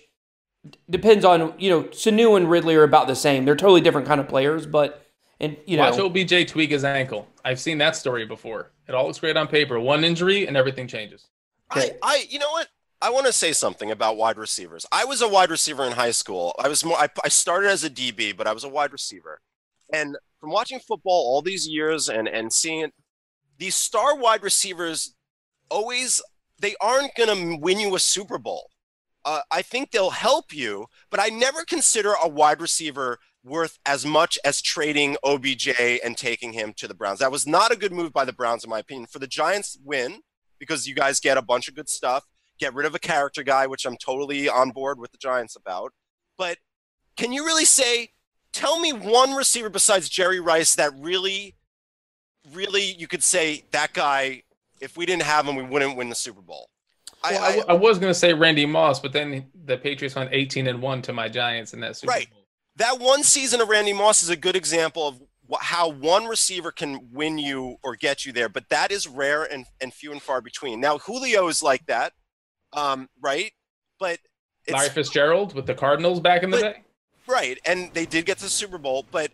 depends 0.88 1.24
on 1.24 1.54
you 1.58 1.70
know 1.70 1.84
Sanu 1.84 2.36
and 2.36 2.50
Ridley 2.50 2.74
are 2.76 2.82
about 2.82 3.06
the 3.06 3.16
same. 3.16 3.44
They're 3.44 3.56
totally 3.56 3.80
different 3.80 4.06
kind 4.06 4.20
of 4.20 4.28
players, 4.28 4.66
but 4.66 5.06
and 5.38 5.56
you 5.66 5.76
know 5.76 5.90
Watch 5.90 5.98
OBJ 5.98 6.48
tweak 6.48 6.70
his 6.70 6.84
ankle. 6.84 7.28
I've 7.44 7.60
seen 7.60 7.78
that 7.78 7.96
story 7.96 8.26
before. 8.26 8.72
It 8.88 8.94
all 8.94 9.06
looks 9.06 9.20
great 9.20 9.36
on 9.36 9.46
paper. 9.46 9.78
One 9.78 10.04
injury 10.04 10.46
and 10.46 10.56
everything 10.56 10.88
changes. 10.88 11.28
I, 11.70 11.92
I, 12.02 12.26
you 12.28 12.40
know 12.40 12.50
what? 12.50 12.68
I 13.00 13.10
want 13.10 13.26
to 13.26 13.32
say 13.32 13.52
something 13.52 13.90
about 13.90 14.16
wide 14.16 14.36
receivers. 14.36 14.84
I 14.90 15.04
was 15.04 15.22
a 15.22 15.28
wide 15.28 15.50
receiver 15.50 15.84
in 15.84 15.92
high 15.92 16.10
school. 16.10 16.54
I 16.58 16.68
was 16.68 16.84
more. 16.84 16.98
I, 16.98 17.08
I 17.24 17.28
started 17.28 17.70
as 17.70 17.84
a 17.84 17.90
DB, 17.90 18.36
but 18.36 18.46
I 18.46 18.52
was 18.52 18.64
a 18.64 18.68
wide 18.68 18.92
receiver. 18.92 19.40
And 19.92 20.16
from 20.40 20.50
watching 20.50 20.80
football 20.80 21.12
all 21.12 21.42
these 21.42 21.68
years 21.68 22.08
and 22.08 22.28
and 22.28 22.52
seeing 22.52 22.80
it, 22.80 22.92
these 23.58 23.74
star 23.74 24.16
wide 24.16 24.42
receivers 24.42 25.14
always 25.70 26.20
they 26.58 26.74
aren't 26.80 27.14
going 27.14 27.28
to 27.28 27.56
win 27.60 27.80
you 27.80 27.94
a 27.94 27.98
Super 27.98 28.38
Bowl. 28.38 28.68
Uh, 29.24 29.40
I 29.50 29.62
think 29.62 29.90
they'll 29.90 30.10
help 30.10 30.54
you, 30.54 30.86
but 31.10 31.20
I 31.20 31.28
never 31.28 31.64
consider 31.64 32.14
a 32.22 32.28
wide 32.28 32.60
receiver 32.60 33.18
worth 33.44 33.78
as 33.84 34.04
much 34.06 34.38
as 34.44 34.60
trading 34.62 35.16
OBJ 35.24 35.68
and 36.04 36.16
taking 36.16 36.52
him 36.52 36.72
to 36.76 36.88
the 36.88 36.94
Browns. 36.94 37.18
That 37.20 37.32
was 37.32 37.46
not 37.46 37.72
a 37.72 37.76
good 37.76 37.92
move 37.92 38.12
by 38.12 38.24
the 38.24 38.32
Browns, 38.32 38.64
in 38.64 38.70
my 38.70 38.78
opinion. 38.78 39.06
For 39.06 39.18
the 39.18 39.26
Giants 39.26 39.78
win, 39.84 40.20
because 40.58 40.86
you 40.86 40.94
guys 40.94 41.20
get 41.20 41.38
a 41.38 41.42
bunch 41.42 41.68
of 41.68 41.74
good 41.74 41.88
stuff. 41.88 42.26
get 42.58 42.74
rid 42.74 42.86
of 42.86 42.94
a 42.94 42.98
character 42.98 43.42
guy, 43.42 43.66
which 43.66 43.86
I'm 43.86 43.96
totally 43.96 44.48
on 44.48 44.70
board 44.70 45.00
with 45.00 45.12
the 45.12 45.18
Giants 45.18 45.56
about. 45.56 45.92
But 46.36 46.58
can 47.16 47.32
you 47.32 47.44
really 47.44 47.64
say, 47.64 48.10
tell 48.52 48.78
me 48.78 48.92
one 48.92 49.32
receiver 49.34 49.70
besides 49.70 50.08
Jerry 50.10 50.40
Rice 50.40 50.74
that 50.74 50.92
really, 50.98 51.56
really 52.52 52.82
you 52.82 53.08
could 53.08 53.22
say 53.22 53.64
that 53.70 53.94
guy, 53.94 54.42
if 54.80 54.96
we 54.96 55.06
didn't 55.06 55.22
have 55.22 55.46
him, 55.46 55.56
we 55.56 55.62
wouldn't 55.62 55.96
win 55.96 56.10
the 56.10 56.14
Super 56.14 56.42
Bowl? 56.42 56.68
I, 57.22 57.32
Well, 57.32 57.64
I, 57.68 57.72
I 57.72 57.74
was 57.74 57.98
going 57.98 58.10
to 58.10 58.18
say 58.18 58.32
Randy 58.32 58.66
Moss, 58.66 59.00
but 59.00 59.12
then 59.12 59.46
the 59.64 59.76
Patriots 59.76 60.14
went 60.14 60.30
18 60.32 60.66
and 60.66 60.80
1 60.80 61.02
to 61.02 61.12
my 61.12 61.28
Giants 61.28 61.74
in 61.74 61.80
that 61.80 61.96
Super 61.96 62.10
Right. 62.12 62.30
Bowl. 62.30 62.44
that 62.76 62.98
one 62.98 63.22
season 63.22 63.60
of 63.60 63.68
Randy 63.68 63.92
Moss 63.92 64.22
is 64.22 64.28
a 64.30 64.36
good 64.36 64.56
example 64.56 65.06
of 65.08 65.20
how 65.60 65.88
one 65.90 66.26
receiver 66.26 66.70
can 66.70 67.08
win 67.12 67.36
you 67.36 67.76
or 67.82 67.96
get 67.96 68.24
you 68.24 68.32
there, 68.32 68.48
but 68.48 68.68
that 68.68 68.92
is 68.92 69.06
rare 69.08 69.42
and, 69.44 69.66
and 69.80 69.92
few 69.92 70.12
and 70.12 70.22
far 70.22 70.40
between. 70.40 70.80
Now 70.80 70.98
Julio 70.98 71.48
is 71.48 71.62
like 71.62 71.86
that, 71.86 72.12
um, 72.72 73.08
right? 73.20 73.52
But 73.98 74.20
it's 74.64 74.74
Larry 74.76 74.90
Fitzgerald 74.90 75.54
with 75.54 75.66
the 75.66 75.74
Cardinals 75.74 76.20
back 76.20 76.42
in 76.44 76.50
the 76.50 76.56
But- 76.58 76.62
day. 76.74 76.82
right, 77.26 77.58
and 77.66 77.92
they 77.94 78.06
did 78.06 78.26
get 78.26 78.38
to 78.38 78.44
the 78.44 78.50
Super 78.50 78.78
Bowl, 78.78 79.04
but 79.10 79.32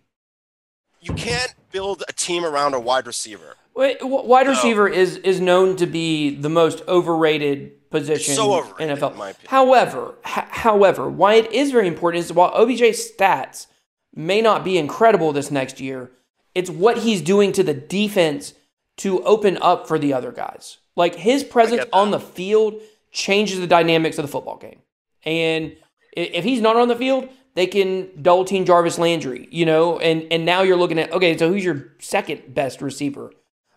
you 1.01 1.13
can't 1.15 1.55
build 1.71 2.03
a 2.09 2.13
team 2.15 2.45
around 2.45 2.73
a 2.75 2.81
wide 2.81 3.07
receiver. 3.07 3.57
Wide 3.77 4.47
No. 4.47 4.51
receiver 4.51 4.89
is 4.89 5.19
is 5.19 5.41
known 5.41 5.77
to 5.77 5.87
be 5.87 6.35
the 6.35 6.49
most 6.49 6.83
overrated 6.89 7.91
position 7.91 8.35
So 8.35 8.53
in 8.79 8.91
overrated, 8.91 8.99
NFL. 8.99 9.17
in. 9.17 9.35
However, 9.49 10.15
h- 10.27 10.45
however, 10.51 11.09
why 11.09 11.35
it 11.35 11.53
is 11.53 11.71
very 11.71 11.87
important 11.87 12.25
is 12.25 12.33
while 12.33 12.51
OBJ's 12.53 13.11
stats 13.11 13.67
may 14.15 14.41
not 14.41 14.65
be 14.65 14.79
incredible 14.79 15.33
this 15.33 15.51
next 15.51 15.79
year, 15.81 16.11
it's 16.55 16.71
what 16.71 16.99
he's 16.99 17.21
doing 17.21 17.53
to 17.53 17.63
the 17.63 17.75
defense 17.75 18.55
to 18.99 19.23
open 19.25 19.59
up 19.61 19.87
for 19.87 19.99
the 19.99 20.13
other 20.15 20.33
guys. 20.33 20.79
Like 20.97 21.15
his 21.17 21.45
presence 21.45 21.85
on 21.93 22.11
the 22.11 22.21
field 22.21 22.81
changes 23.13 23.61
the 23.61 23.67
dynamics 23.67 24.17
of 24.19 24.23
the 24.23 24.29
football 24.29 24.57
game. 24.57 24.81
And 25.25 25.77
if 26.17 26.45
he's 26.45 26.63
not 26.63 26.77
on 26.77 26.89
the 26.89 26.97
field, 26.97 27.29
they 27.55 27.67
can 27.67 28.09
double 28.23 28.47
team 28.47 28.65
Jarvis 28.65 28.99
Landry, 28.99 29.49
you 29.51 29.67
know, 29.67 29.99
and 29.99 30.27
and 30.31 30.47
now 30.47 30.63
you're 30.63 30.77
looking 30.79 30.99
at 30.99 31.13
okay, 31.13 31.37
so 31.37 31.51
who's 31.53 31.65
your 31.65 31.89
second 32.01 32.55
best 32.55 32.81
receiver? 32.81 33.33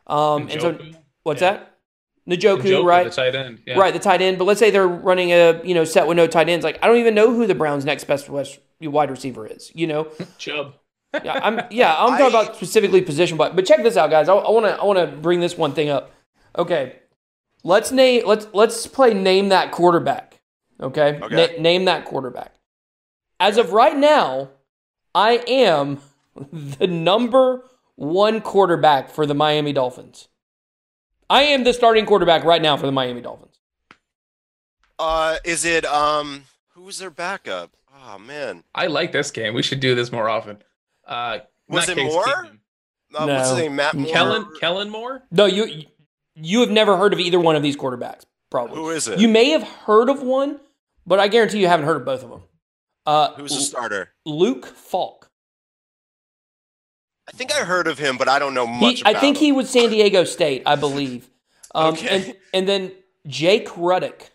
Um, 0.10 0.48
and 0.50 0.62
so 0.62 0.78
what's 1.24 1.42
Yeah. 1.42 1.52
that? 1.54 1.66
Njoku, 2.28 2.62
Njoku, 2.62 2.84
right? 2.84 3.04
The 3.06 3.10
tight 3.10 3.34
end. 3.36 3.60
Yeah. 3.66 3.80
Right, 3.80 3.92
the 3.94 4.00
tight 4.00 4.22
end. 4.22 4.38
But 4.38 4.44
let's 4.46 4.60
say 4.60 4.70
they're 4.70 4.88
running 4.88 5.32
a 5.32 5.62
you 5.64 5.74
know 5.74 5.84
set 5.84 6.06
with 6.08 6.16
no 6.18 6.28
tight 6.28 6.48
ends. 6.50 6.64
Like 6.64 6.78
I 6.84 6.88
don't 6.88 6.98
even 6.98 7.16
know 7.16 7.34
who 7.34 7.48
the 7.48 7.56
Browns' 7.56 7.86
next 7.86 8.04
best 8.06 8.30
west- 8.30 8.60
wide 8.82 9.10
receiver 9.10 9.48
is. 9.48 9.72
You 9.74 9.88
know, 9.88 10.08
Chubb. 10.38 10.76
yeah, 11.24 11.40
I'm 11.44 11.62
yeah, 11.72 11.96
I'm 11.98 12.10
talking 12.20 12.26
I- 12.36 12.42
about 12.42 12.56
specifically 12.56 13.02
position. 13.02 13.36
But 13.38 13.56
but 13.56 13.66
check 13.66 13.82
this 13.84 13.98
out, 13.98 14.10
guys. 14.12 14.30
I 14.30 14.34
want 14.34 14.66
to 14.68 14.74
I 14.80 14.84
want 14.84 15.00
to 15.00 15.08
bring 15.08 15.40
this 15.40 15.58
one 15.58 15.72
thing 15.74 15.90
up. 15.90 16.12
Okay, 16.58 16.98
let's 17.64 17.92
name 17.92 18.24
let's 18.28 18.48
let's 18.54 18.86
play 18.86 19.14
name 19.16 19.50
that 19.50 19.72
quarterback. 19.72 20.40
Okay, 20.82 21.20
Okay. 21.24 21.36
Na- 21.56 21.62
name 21.62 21.86
that 21.86 22.06
quarterback. 22.06 22.54
As 23.40 23.58
of 23.58 23.72
right 23.74 23.98
now, 23.98 24.50
I 25.16 25.38
am 25.48 26.00
the 26.52 26.86
number 26.88 27.64
one 28.00 28.40
quarterback 28.40 29.10
for 29.10 29.26
the 29.26 29.36
Miami 29.36 29.74
Dolphins. 29.74 30.30
I 31.30 31.44
am 31.44 31.66
the 31.66 31.74
starting 31.74 32.06
quarterback 32.06 32.46
right 32.46 32.62
now 32.62 32.78
for 32.78 32.86
the 32.86 32.92
Miami 32.94 33.20
Dolphins. 33.22 33.60
Uh, 34.98 35.36
is 35.44 35.66
it 35.66 35.86
um, 35.86 36.46
who's 36.70 36.98
their 37.00 37.10
backup? 37.10 37.72
Oh 37.94 38.18
man, 38.18 38.64
I 38.74 38.88
like 38.88 39.12
this 39.12 39.32
game. 39.32 39.54
We 39.54 39.64
should 39.64 39.80
do 39.82 39.96
this 39.96 40.12
more 40.12 40.30
often. 40.30 40.64
Uh, 41.06 41.40
Was 41.68 41.90
it 41.90 41.98
Case 41.98 42.12
Moore? 42.12 42.24
Keenum. 42.26 42.58
uh, 43.16 43.26
what's 43.28 43.50
his 43.50 43.58
name? 43.60 43.76
Matt 43.76 43.96
Moore. 43.96 44.12
Kellen 44.14 44.48
Kellen 44.60 44.90
Moore. 44.90 45.24
No, 45.30 45.46
you 45.46 45.84
you 46.36 46.62
have 46.62 46.72
never 46.72 46.96
heard 46.98 47.12
of 47.14 47.20
either 47.20 47.40
one 47.40 47.56
of 47.58 47.64
these 47.64 47.76
quarterbacks, 47.76 48.24
probably. 48.50 48.78
Who 48.78 48.90
is 48.92 49.08
it? 49.10 49.20
You 49.20 49.28
may 49.28 49.50
have 49.50 49.64
heard 49.64 50.10
of 50.10 50.24
one, 50.24 50.60
but 51.06 51.20
I 51.20 51.28
guarantee 51.28 51.60
you 51.60 51.68
haven't 51.68 51.86
heard 51.86 51.98
of 51.98 52.06
both 52.06 52.24
of 52.24 52.30
them. 52.30 52.44
Uh, 53.06 53.34
Who's 53.34 53.54
the 53.56 53.62
starter? 53.62 54.14
Luke 54.26 54.66
Falk. 54.66 55.19
I 57.30 57.32
think 57.38 57.54
I 57.54 57.64
heard 57.64 57.88
of 57.88 58.00
him, 58.00 58.18
but 58.18 58.28
I 58.28 58.40
don't 58.40 58.54
know 58.56 58.66
He, 58.68 58.80
much. 58.80 59.04
I 59.06 59.14
think 59.14 59.38
him. 59.38 59.42
he 59.44 59.52
was 59.52 59.70
San 59.70 59.90
Diego 59.90 60.24
State, 60.24 60.64
I 60.66 60.76
believe. 60.76 61.30
Um, 61.76 61.94
Okay. 61.94 62.08
and, 62.10 62.36
and 62.54 62.68
then 62.68 62.92
Jake 63.28 63.68
Rudock 63.70 64.30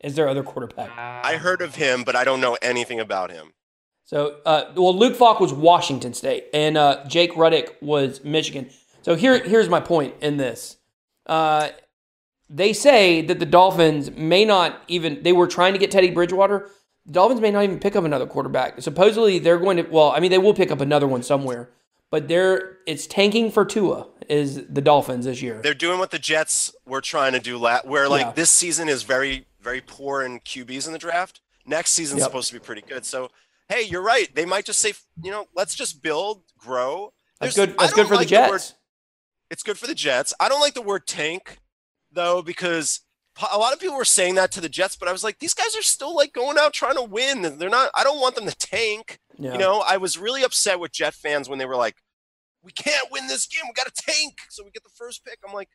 is 0.00 0.14
their 0.16 0.28
other 0.28 0.42
quarterback. 0.42 0.90
I 0.96 1.36
heard 1.36 1.62
of 1.62 1.76
him, 1.76 2.04
but 2.04 2.14
I 2.16 2.24
don't 2.24 2.40
know 2.40 2.58
anything 2.60 3.00
about 3.00 3.30
him. 3.30 3.52
So, 4.04 4.36
uh, 4.44 4.72
well, 4.76 4.94
Luke 4.96 5.16
Falk 5.16 5.40
was 5.40 5.52
Washington 5.52 6.12
State, 6.14 6.46
and 6.52 6.76
uh, 6.76 7.04
Jake 7.06 7.32
Rudock 7.34 7.70
was 7.80 8.22
Michigan. 8.24 8.68
So 9.02 9.14
here, 9.14 9.38
here's 9.42 9.68
my 9.68 9.80
point 9.80 10.14
in 10.20 10.36
this. 10.36 10.76
Uh, 11.26 11.68
they 12.50 12.72
say 12.72 13.22
that 13.22 13.38
the 13.38 13.46
Dolphins 13.46 14.10
may 14.10 14.44
not 14.44 14.82
even. 14.88 15.22
They 15.22 15.32
were 15.32 15.46
trying 15.46 15.72
to 15.72 15.78
get 15.78 15.90
Teddy 15.90 16.10
Bridgewater. 16.10 16.68
The 17.06 17.12
Dolphins 17.12 17.40
may 17.40 17.50
not 17.52 17.62
even 17.64 17.78
pick 17.78 17.94
up 17.96 18.04
another 18.04 18.26
quarterback. 18.26 18.82
Supposedly, 18.82 19.38
they're 19.38 19.58
going 19.58 19.76
to. 19.76 19.84
Well, 19.84 20.10
I 20.10 20.18
mean, 20.20 20.30
they 20.32 20.38
will 20.38 20.54
pick 20.54 20.70
up 20.72 20.80
another 20.80 21.06
one 21.06 21.22
somewhere, 21.22 21.70
but 22.10 22.28
they're 22.28 22.78
it's 22.86 23.06
tanking 23.06 23.50
for 23.50 23.64
Tua. 23.64 24.08
Is 24.28 24.66
the 24.68 24.80
Dolphins 24.80 25.24
this 25.24 25.42
year? 25.42 25.60
They're 25.62 25.74
doing 25.74 25.98
what 25.98 26.10
the 26.12 26.18
Jets 26.18 26.72
were 26.86 27.00
trying 27.00 27.32
to 27.32 27.40
do, 27.40 27.58
la- 27.58 27.82
where 27.82 28.08
like 28.08 28.26
Yeah. 28.26 28.32
this 28.32 28.50
season 28.50 28.88
is 28.88 29.02
very, 29.02 29.46
very 29.60 29.80
poor 29.80 30.22
in 30.22 30.38
QBs 30.40 30.86
in 30.86 30.92
the 30.92 30.98
draft. 31.00 31.40
Next 31.66 31.90
season's 31.90 32.20
Yep. 32.20 32.28
supposed 32.28 32.48
to 32.48 32.54
be 32.54 32.60
pretty 32.60 32.82
good. 32.82 33.04
So, 33.04 33.30
hey, 33.68 33.82
you're 33.82 34.02
right. 34.02 34.32
They 34.34 34.44
might 34.46 34.64
just 34.66 34.80
say, 34.80 34.94
you 35.22 35.30
know, 35.32 35.48
let's 35.56 35.74
just 35.74 36.00
build, 36.02 36.42
grow. 36.58 37.12
That's 37.40 37.56
good. 37.56 37.76
That's 37.78 37.92
good 37.92 38.06
for 38.06 38.14
like 38.16 38.28
the 38.28 38.36
word- 38.36 38.50
Jets. 38.58 38.74
it's 39.50 39.62
good 39.64 39.78
for 39.78 39.86
the 39.88 39.94
Jets. 39.96 40.32
I 40.38 40.48
don't 40.48 40.60
like 40.60 40.74
the 40.74 40.82
word 40.82 41.06
tank 41.08 41.58
though 42.12 42.40
because 42.42 43.00
a 43.52 43.58
lot 43.58 43.72
of 43.72 43.80
people 43.80 43.96
were 43.96 44.04
saying 44.04 44.34
that 44.36 44.52
to 44.52 44.60
the 44.60 44.68
Jets, 44.68 44.96
but 44.96 45.08
I 45.08 45.12
was 45.12 45.24
like, 45.24 45.38
these 45.38 45.54
guys 45.54 45.76
are 45.76 45.82
still 45.82 46.14
like 46.14 46.32
going 46.32 46.58
out 46.58 46.72
trying 46.72 46.96
to 46.96 47.02
win. 47.02 47.58
They're 47.58 47.68
not. 47.70 47.90
I 47.94 48.04
don't 48.04 48.20
want 48.20 48.34
them 48.34 48.46
to 48.46 48.56
tank. 48.56 49.18
Yeah. 49.38 49.52
You 49.52 49.58
know, 49.58 49.82
I 49.86 49.96
was 49.96 50.18
really 50.18 50.42
upset 50.42 50.80
with 50.80 50.92
Jet 50.92 51.14
fans 51.14 51.48
when 51.48 51.58
they 51.58 51.66
were 51.66 51.76
like, 51.76 51.96
"We 52.62 52.72
can't 52.72 53.10
win 53.10 53.26
this 53.26 53.46
game. 53.46 53.62
We 53.66 53.72
got 53.72 53.92
to 53.94 54.02
tank 54.02 54.34
so 54.50 54.64
we 54.64 54.70
get 54.70 54.82
the 54.82 54.90
first 54.94 55.24
pick." 55.24 55.38
I'm 55.46 55.54
like, 55.54 55.70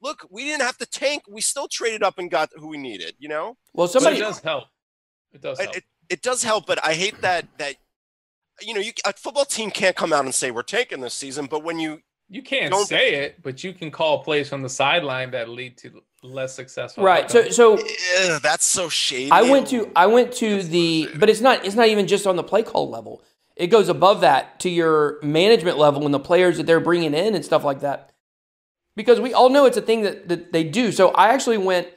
"Look, 0.00 0.26
we 0.30 0.44
didn't 0.44 0.62
have 0.62 0.78
to 0.78 0.86
tank. 0.86 1.24
We 1.28 1.40
still 1.40 1.68
traded 1.68 2.02
up 2.02 2.18
and 2.18 2.30
got 2.30 2.50
who 2.56 2.68
we 2.68 2.78
needed." 2.78 3.14
You 3.18 3.28
know, 3.28 3.56
well, 3.74 3.86
But 3.86 3.92
somebody. 3.92 4.16
it 4.16 4.20
does 4.20 4.40
help. 4.40 4.64
It 5.32 5.40
does 5.42 5.58
help. 5.60 5.76
it, 5.76 5.76
it, 5.78 5.84
it 6.08 6.22
does 6.22 6.42
help, 6.42 6.66
but 6.66 6.84
I 6.84 6.94
hate 6.94 7.20
that 7.20 7.46
that 7.58 7.76
you 8.62 8.74
know, 8.74 8.80
you, 8.80 8.92
a 9.06 9.12
football 9.12 9.44
team 9.44 9.70
can't 9.70 9.96
come 9.96 10.12
out 10.12 10.24
and 10.24 10.34
say 10.34 10.50
we're 10.50 10.62
tanking 10.62 11.00
this 11.00 11.14
season, 11.14 11.46
but 11.46 11.62
when 11.64 11.78
you 11.78 12.00
you 12.30 12.42
can't 12.42 12.72
don't- 12.72 12.86
say 12.86 13.16
it, 13.16 13.42
but 13.42 13.62
you 13.62 13.72
can 13.72 13.90
call 13.90 14.22
plays 14.22 14.48
from 14.48 14.62
the 14.62 14.68
sideline 14.68 15.32
that 15.32 15.48
lead 15.48 15.76
to 15.78 16.02
less 16.22 16.54
successful. 16.54 17.02
Right. 17.04 17.30
So, 17.30 17.40
outcomes. 17.40 17.56
so 17.56 17.78
Ew, 17.78 18.38
that's 18.40 18.64
so 18.64 18.88
shady. 18.88 19.30
I 19.30 19.42
went 19.42 19.66
to 19.68 19.90
I 19.96 20.06
went 20.06 20.32
to 20.34 20.62
the 20.62 21.08
but 21.16 21.28
it's 21.28 21.40
not 21.40 21.64
it's 21.66 21.74
not 21.74 21.88
even 21.88 22.06
just 22.06 22.26
on 22.26 22.36
the 22.36 22.42
play 22.44 22.62
call 22.62 22.88
level. 22.88 23.22
It 23.56 23.66
goes 23.66 23.88
above 23.88 24.20
that 24.22 24.60
to 24.60 24.70
your 24.70 25.18
management 25.22 25.76
level 25.76 26.04
and 26.06 26.14
the 26.14 26.20
players 26.20 26.56
that 26.56 26.66
they're 26.66 26.80
bringing 26.80 27.12
in 27.14 27.34
and 27.34 27.44
stuff 27.44 27.64
like 27.64 27.80
that. 27.80 28.10
Because 28.96 29.20
we 29.20 29.34
all 29.34 29.50
know 29.50 29.66
it's 29.66 29.76
a 29.76 29.82
thing 29.82 30.02
that, 30.02 30.28
that 30.28 30.52
they 30.52 30.64
do. 30.64 30.92
So 30.92 31.10
I 31.10 31.28
actually 31.28 31.58
went 31.58 31.88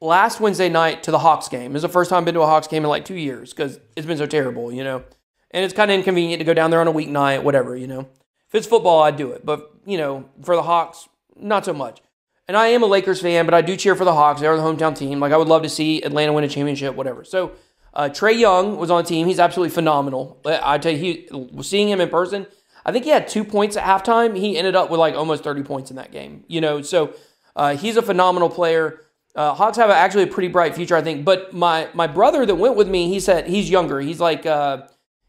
last 0.00 0.40
Wednesday 0.40 0.68
night 0.68 1.02
to 1.04 1.10
the 1.10 1.18
Hawks 1.18 1.48
game. 1.48 1.70
It 1.70 1.74
was 1.74 1.82
the 1.82 1.88
first 1.88 2.10
time 2.10 2.18
I've 2.18 2.24
been 2.24 2.34
to 2.34 2.42
a 2.42 2.46
Hawks 2.46 2.66
game 2.66 2.82
in 2.82 2.88
like 2.90 3.04
two 3.04 3.16
years 3.16 3.52
because 3.52 3.78
it's 3.96 4.06
been 4.06 4.18
so 4.18 4.26
terrible, 4.26 4.72
you 4.72 4.84
know. 4.84 5.04
And 5.52 5.64
it's 5.64 5.74
kind 5.74 5.90
of 5.90 5.94
inconvenient 5.96 6.40
to 6.40 6.44
go 6.44 6.54
down 6.54 6.70
there 6.70 6.80
on 6.80 6.88
a 6.88 6.92
weeknight, 6.92 7.42
whatever, 7.42 7.76
you 7.76 7.86
know. 7.86 8.00
If 8.48 8.54
it's 8.54 8.66
football, 8.66 9.02
I'd 9.02 9.16
do 9.16 9.32
it. 9.32 9.44
But, 9.44 9.70
you 9.86 9.96
know, 9.96 10.28
for 10.42 10.56
the 10.56 10.62
Hawks, 10.62 11.08
not 11.36 11.64
so 11.64 11.72
much. 11.72 12.00
And 12.48 12.56
I 12.56 12.68
am 12.68 12.82
a 12.82 12.86
Lakers 12.86 13.20
fan, 13.20 13.44
but 13.44 13.54
I 13.54 13.62
do 13.62 13.76
cheer 13.76 13.96
for 13.96 14.04
the 14.04 14.12
Hawks. 14.12 14.40
They're 14.40 14.56
the 14.56 14.62
hometown 14.62 14.96
team. 14.96 15.18
Like 15.18 15.32
I 15.32 15.36
would 15.36 15.48
love 15.48 15.62
to 15.62 15.68
see 15.68 16.02
Atlanta 16.02 16.32
win 16.32 16.44
a 16.44 16.48
championship, 16.48 16.94
whatever. 16.94 17.24
So 17.24 17.52
uh, 17.94 18.08
Trae 18.08 18.38
Young 18.38 18.76
was 18.76 18.90
on 18.90 19.02
the 19.02 19.08
team. 19.08 19.26
He's 19.26 19.40
absolutely 19.40 19.74
phenomenal. 19.74 20.40
I 20.44 20.78
tell 20.78 20.92
you, 20.92 20.98
he 20.98 21.62
seeing 21.62 21.88
him 21.88 22.00
in 22.00 22.08
person. 22.08 22.46
I 22.84 22.92
think 22.92 23.04
he 23.04 23.10
had 23.10 23.26
two 23.26 23.42
points 23.42 23.76
at 23.76 23.82
halftime. 23.82 24.36
He 24.36 24.56
ended 24.56 24.76
up 24.76 24.90
with 24.90 25.00
like 25.00 25.14
almost 25.14 25.42
thirty 25.42 25.62
points 25.62 25.90
in 25.90 25.96
that 25.96 26.12
game. 26.12 26.44
You 26.46 26.60
know, 26.60 26.82
so 26.82 27.14
uh, 27.56 27.76
he's 27.76 27.96
a 27.96 28.02
phenomenal 28.02 28.48
player. 28.48 29.00
Uh, 29.34 29.54
Hawks 29.54 29.76
have 29.76 29.90
actually 29.90 30.22
a 30.22 30.28
pretty 30.28 30.48
bright 30.48 30.74
future, 30.74 30.94
I 30.94 31.02
think. 31.02 31.24
But 31.24 31.52
my 31.52 31.88
my 31.94 32.06
brother 32.06 32.46
that 32.46 32.54
went 32.54 32.76
with 32.76 32.88
me, 32.88 33.08
he 33.08 33.18
said 33.18 33.48
he's 33.48 33.68
younger. 33.68 34.00
He's 34.00 34.20
like 34.20 34.46
uh, 34.46 34.86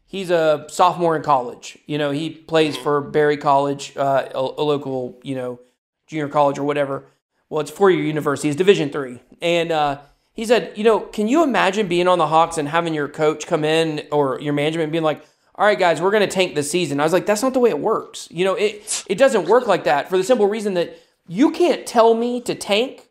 he's 0.08 0.30
a 0.30 0.66
sophomore 0.68 1.14
in 1.14 1.22
college. 1.22 1.78
You 1.86 1.96
know, 1.98 2.10
he 2.10 2.30
plays 2.30 2.76
for 2.76 3.00
Barry 3.00 3.36
College, 3.36 3.96
uh, 3.96 4.28
a, 4.34 4.38
a 4.38 4.64
local 4.64 5.20
you 5.22 5.36
know 5.36 5.60
junior 6.08 6.28
college 6.28 6.58
or 6.58 6.64
whatever. 6.64 7.04
Well, 7.48 7.60
it's 7.60 7.70
four 7.70 7.90
year 7.90 8.02
university. 8.02 8.48
It's 8.48 8.56
Division 8.58 8.90
three, 8.90 9.20
and 9.40 9.70
uh, 9.70 10.00
he 10.32 10.44
said, 10.44 10.72
you 10.76 10.84
know, 10.84 11.00
can 11.00 11.28
you 11.28 11.42
imagine 11.44 11.86
being 11.88 12.08
on 12.08 12.18
the 12.18 12.26
Hawks 12.26 12.58
and 12.58 12.68
having 12.68 12.92
your 12.94 13.08
coach 13.08 13.46
come 13.46 13.64
in 13.64 14.02
or 14.10 14.40
your 14.40 14.52
management 14.52 14.90
being 14.92 15.04
like, 15.04 15.24
all 15.54 15.64
right, 15.66 15.78
guys, 15.78 16.00
we're 16.00 16.10
going 16.12 16.20
to 16.28 16.34
tank 16.34 16.54
this 16.54 16.70
season. 16.70 17.00
I 17.00 17.04
was 17.04 17.12
like, 17.12 17.26
that's 17.26 17.42
not 17.42 17.52
the 17.54 17.58
way 17.60 17.70
it 17.70 17.78
works. 17.80 18.28
You 18.30 18.44
know, 18.44 18.54
it 18.54 19.04
it 19.08 19.18
doesn't 19.18 19.48
work 19.48 19.66
like 19.66 19.84
that 19.84 20.08
for 20.08 20.16
the 20.16 20.24
simple 20.24 20.46
reason 20.48 20.74
that 20.74 20.98
you 21.26 21.50
can't 21.52 21.86
tell 21.86 22.14
me 22.14 22.40
to 22.42 22.54
tank 22.54 23.08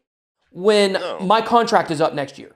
when 0.52 0.94
No. 0.94 1.20
my 1.20 1.42
contract 1.42 1.92
is 1.92 2.00
up 2.02 2.14
next 2.14 2.38
year. 2.40 2.52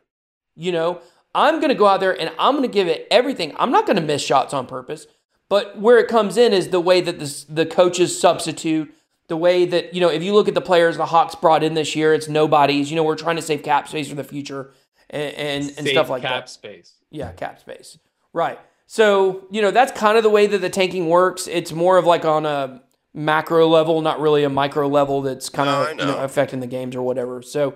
You 0.55 0.71
know, 0.71 1.01
I'm 1.33 1.55
going 1.59 1.69
to 1.69 1.75
go 1.75 1.87
out 1.87 1.99
there 1.99 2.19
and 2.19 2.31
I'm 2.37 2.55
going 2.55 2.67
to 2.67 2.73
give 2.73 2.87
it 2.87 3.07
everything. 3.11 3.53
I'm 3.57 3.71
not 3.71 3.85
going 3.85 3.95
to 3.97 4.01
miss 4.01 4.21
shots 4.21 4.53
on 4.53 4.67
purpose. 4.67 5.07
But 5.49 5.77
where 5.77 5.97
it 5.97 6.07
comes 6.07 6.37
in 6.37 6.53
is 6.53 6.69
the 6.69 6.79
way 6.79 7.01
that 7.01 7.19
this, 7.19 7.43
the 7.43 7.65
coaches 7.65 8.17
substitute, 8.19 8.93
the 9.27 9.35
way 9.37 9.65
that 9.65 9.93
you 9.93 9.99
know 10.01 10.09
if 10.09 10.23
you 10.23 10.33
look 10.33 10.47
at 10.47 10.53
the 10.53 10.61
players 10.61 10.97
the 10.97 11.05
Hawks 11.05 11.35
brought 11.35 11.63
in 11.63 11.73
this 11.73 11.95
year, 11.95 12.13
it's 12.13 12.27
nobodies. 12.29 12.89
You 12.89 12.95
know, 12.95 13.03
we're 13.03 13.15
trying 13.15 13.35
to 13.37 13.41
save 13.41 13.63
cap 13.63 13.87
space 13.87 14.07
for 14.09 14.15
the 14.15 14.23
future 14.23 14.71
and 15.09 15.33
and, 15.35 15.63
and 15.77 15.85
Save 15.87 15.89
stuff 15.89 16.09
like 16.09 16.21
cap 16.21 16.31
that. 16.31 16.39
Cap 16.41 16.49
space. 16.49 16.93
Yeah, 17.09 17.31
cap 17.33 17.59
space. 17.59 17.97
Right. 18.33 18.59
So, 18.87 19.47
you 19.51 19.61
know, 19.61 19.71
that's 19.71 19.91
kind 19.93 20.17
of 20.17 20.23
the 20.23 20.29
way 20.29 20.47
that 20.47 20.57
the 20.59 20.69
tanking 20.69 21.07
works. 21.07 21.47
It's 21.47 21.71
more 21.71 21.97
of 21.97 22.05
like 22.05 22.25
on 22.25 22.45
a 22.45 22.81
macro 23.13 23.67
level, 23.67 24.01
not 24.01 24.19
really 24.21 24.43
a 24.43 24.49
micro 24.49 24.87
level 24.87 25.21
that's 25.21 25.49
kind 25.49 25.67
No, 25.69 25.81
of 25.81 25.87
I 25.87 25.91
you 25.91 25.97
know, 25.97 26.05
know. 26.17 26.23
affecting 26.23 26.59
the 26.61 26.67
games 26.67 26.95
or 26.95 27.01
whatever. 27.01 27.41
So 27.41 27.75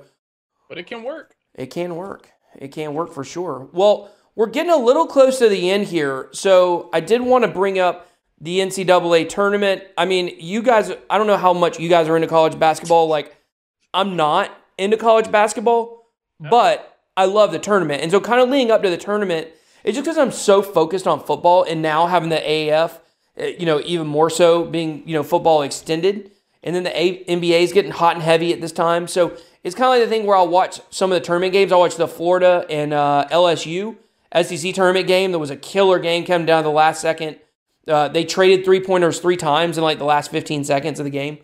But 0.69 0.77
it 0.77 0.87
can 0.87 1.03
work. 1.03 1.35
it 1.53 1.67
can 1.67 1.95
work. 1.95 2.31
It 2.57 2.69
can 2.69 2.93
work 2.93 3.13
for 3.13 3.23
sure. 3.23 3.69
Well, 3.71 4.11
we're 4.35 4.47
getting 4.47 4.71
a 4.71 4.77
little 4.77 5.07
close 5.07 5.39
to 5.39 5.49
the 5.49 5.69
end 5.69 5.85
here. 5.85 6.29
So 6.31 6.89
I 6.93 6.99
did 6.99 7.21
want 7.21 7.43
to 7.43 7.49
bring 7.49 7.79
up 7.79 8.09
the 8.39 8.59
NCAA 8.59 9.29
tournament. 9.29 9.83
I 9.97 10.05
mean, 10.05 10.35
you 10.39 10.61
guys, 10.61 10.91
I 11.09 11.17
don't 11.17 11.27
know 11.27 11.37
how 11.37 11.53
much 11.53 11.79
you 11.79 11.89
guys 11.89 12.07
are 12.07 12.15
into 12.15 12.27
college 12.27 12.59
basketball. 12.59 13.07
Like, 13.07 13.35
I'm 13.93 14.15
not 14.15 14.51
into 14.77 14.97
college 14.97 15.31
basketball, 15.31 16.11
but 16.39 16.99
I 17.15 17.25
love 17.25 17.51
the 17.53 17.59
tournament. 17.59 18.01
And 18.01 18.11
so, 18.11 18.19
kind 18.19 18.41
of 18.41 18.49
leading 18.49 18.71
up 18.71 18.83
to 18.83 18.89
the 18.89 18.97
tournament, 18.97 19.47
it's 19.85 19.95
just 19.95 20.05
because 20.05 20.17
I'm 20.17 20.31
so 20.31 20.61
focused 20.61 21.07
on 21.07 21.23
football 21.23 21.63
and 21.63 21.81
now 21.81 22.07
having 22.07 22.29
the 22.29 22.37
AAF, 22.37 22.99
eh, 23.37 23.53
you 23.57 23.65
know, 23.65 23.81
even 23.85 24.07
more 24.07 24.29
so 24.29 24.65
being, 24.65 25.07
you 25.07 25.13
know, 25.13 25.23
football 25.23 25.61
extended. 25.61 26.31
And 26.65 26.75
then 26.75 26.83
the 26.83 26.89
NBA 26.89 27.61
is 27.61 27.71
getting 27.71 27.91
hot 27.91 28.15
and 28.15 28.23
heavy 28.23 28.51
at 28.51 28.59
this 28.59 28.71
time. 28.71 29.07
So 29.07 29.37
it's 29.63 29.75
kind 29.75 29.85
of 29.85 29.91
like 29.91 30.01
the 30.01 30.09
thing 30.09 30.25
where 30.25 30.35
I'll 30.35 30.47
watch 30.47 30.81
some 30.89 31.11
of 31.11 31.15
the 31.15 31.25
tournament 31.25 31.53
games. 31.53 31.71
I'll 31.71 31.79
watch 31.79 31.95
the 31.95 32.07
Florida 32.07 32.65
and 32.69 32.91
uh, 32.91 33.27
LSU 33.31 33.95
SEC 34.43 34.73
tournament 34.73 35.07
game. 35.07 35.31
That 35.31 35.39
was 35.39 35.51
a 35.51 35.55
killer 35.55 35.99
game 35.99 36.25
coming 36.25 36.47
down 36.47 36.63
to 36.63 36.67
the 36.67 36.73
last 36.73 37.01
second. 37.01 37.37
Uh, 37.87 38.07
they 38.07 38.25
traded 38.25 38.65
three 38.65 38.79
pointers 38.79 39.19
three 39.19 39.37
times 39.37 39.77
in 39.77 39.83
like 39.83 39.99
the 39.99 40.05
last 40.05 40.31
15 40.31 40.63
seconds 40.63 40.99
of 40.99 41.03
the 41.03 41.11
game. 41.11 41.37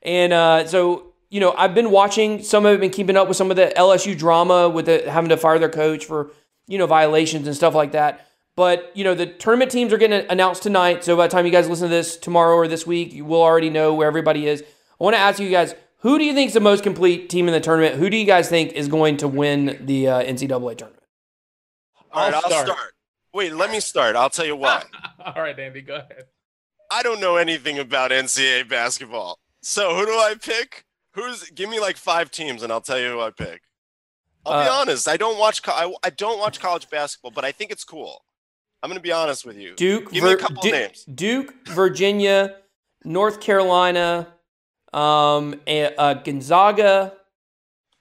And 0.00 0.32
uh, 0.32 0.66
so, 0.66 1.12
you 1.30 1.38
know, 1.38 1.54
I've 1.56 1.74
been 1.74 1.90
watching 1.90 2.42
some 2.42 2.64
of 2.64 2.74
it, 2.74 2.80
been 2.80 2.90
keeping 2.90 3.16
up 3.16 3.28
with 3.28 3.36
some 3.36 3.50
of 3.50 3.56
the 3.56 3.72
LSU 3.76 4.16
drama 4.16 4.70
with 4.70 4.86
the, 4.86 5.08
having 5.10 5.28
to 5.28 5.36
fire 5.36 5.58
their 5.58 5.68
coach 5.68 6.06
for, 6.06 6.30
you 6.66 6.78
know, 6.78 6.86
violations 6.86 7.46
and 7.46 7.54
stuff 7.54 7.74
like 7.74 7.92
that. 7.92 8.26
But, 8.54 8.90
you 8.94 9.02
know, 9.04 9.14
the 9.14 9.26
tournament 9.26 9.70
teams 9.70 9.92
are 9.92 9.98
getting 9.98 10.28
announced 10.30 10.62
tonight. 10.62 11.04
So 11.04 11.16
by 11.16 11.26
the 11.26 11.32
time 11.32 11.46
you 11.46 11.52
guys 11.52 11.68
listen 11.68 11.88
to 11.88 11.94
this 11.94 12.16
tomorrow 12.16 12.54
or 12.54 12.68
this 12.68 12.86
week, 12.86 13.12
you 13.12 13.24
will 13.24 13.42
already 13.42 13.70
know 13.70 13.94
where 13.94 14.06
everybody 14.06 14.46
is. 14.46 14.62
I 14.62 15.04
want 15.04 15.14
to 15.16 15.20
ask 15.20 15.40
you 15.40 15.50
guys, 15.50 15.74
who 16.00 16.18
do 16.18 16.24
you 16.24 16.34
think 16.34 16.48
is 16.48 16.54
the 16.54 16.60
most 16.60 16.82
complete 16.82 17.30
team 17.30 17.48
in 17.48 17.54
the 17.54 17.60
tournament? 17.60 17.96
Who 17.96 18.10
do 18.10 18.16
you 18.16 18.26
guys 18.26 18.48
think 18.48 18.72
is 18.72 18.88
going 18.88 19.16
to 19.18 19.28
win 19.28 19.78
the 19.80 20.08
uh, 20.08 20.22
NCAA 20.22 20.76
tournament? 20.76 21.02
All 22.12 22.24
right, 22.26 22.34
I'll 22.34 22.42
I'll 22.44 22.50
start. 22.50 22.66
start. 22.66 22.92
Wait, 23.32 23.54
let 23.54 23.70
me 23.70 23.80
start. 23.80 24.16
I'll 24.16 24.28
tell 24.28 24.44
you 24.44 24.56
why. 24.56 24.82
All 25.24 25.42
right, 25.42 25.58
Andy, 25.58 25.80
go 25.80 25.94
ahead. 25.94 26.24
I 26.90 27.02
don't 27.02 27.20
know 27.20 27.36
anything 27.36 27.78
about 27.78 28.10
NCAA 28.10 28.68
basketball. 28.68 29.38
So 29.62 29.94
who 29.96 30.04
do 30.04 30.12
I 30.12 30.34
pick? 30.40 30.84
Who's 31.14 31.48
give 31.50 31.70
me 31.70 31.80
like 31.80 31.96
five 31.96 32.30
teams 32.30 32.62
and 32.62 32.70
I'll 32.70 32.80
tell 32.82 32.98
you 32.98 33.08
who 33.12 33.20
I 33.20 33.30
pick. 33.30 33.62
I'll 34.44 34.62
be 34.64 34.68
Uh, 34.68 34.72
honest. 34.74 35.08
I 35.08 35.16
don't 35.16 35.38
watch. 35.38 35.62
Co- 35.62 35.72
I, 35.72 35.94
I 36.04 36.10
don't 36.10 36.38
watch 36.38 36.60
college 36.60 36.90
basketball, 36.90 37.30
but 37.30 37.44
I 37.46 37.52
think 37.52 37.70
it's 37.70 37.84
cool. 37.84 38.24
I'm 38.82 38.90
gonna 38.90 39.00
be 39.00 39.12
honest 39.12 39.44
with 39.46 39.56
you. 39.56 39.74
Duke, 39.76 40.10
Give 40.12 40.24
me 40.24 40.32
a 40.32 40.36
couple 40.36 40.62
Du- 40.62 40.72
names. 40.72 41.04
Duke, 41.04 41.54
Virginia, 41.68 42.56
North 43.04 43.40
Carolina, 43.40 44.28
um, 44.92 45.60
a- 45.66 45.94
uh, 45.96 46.14
Gonzaga, 46.14 47.14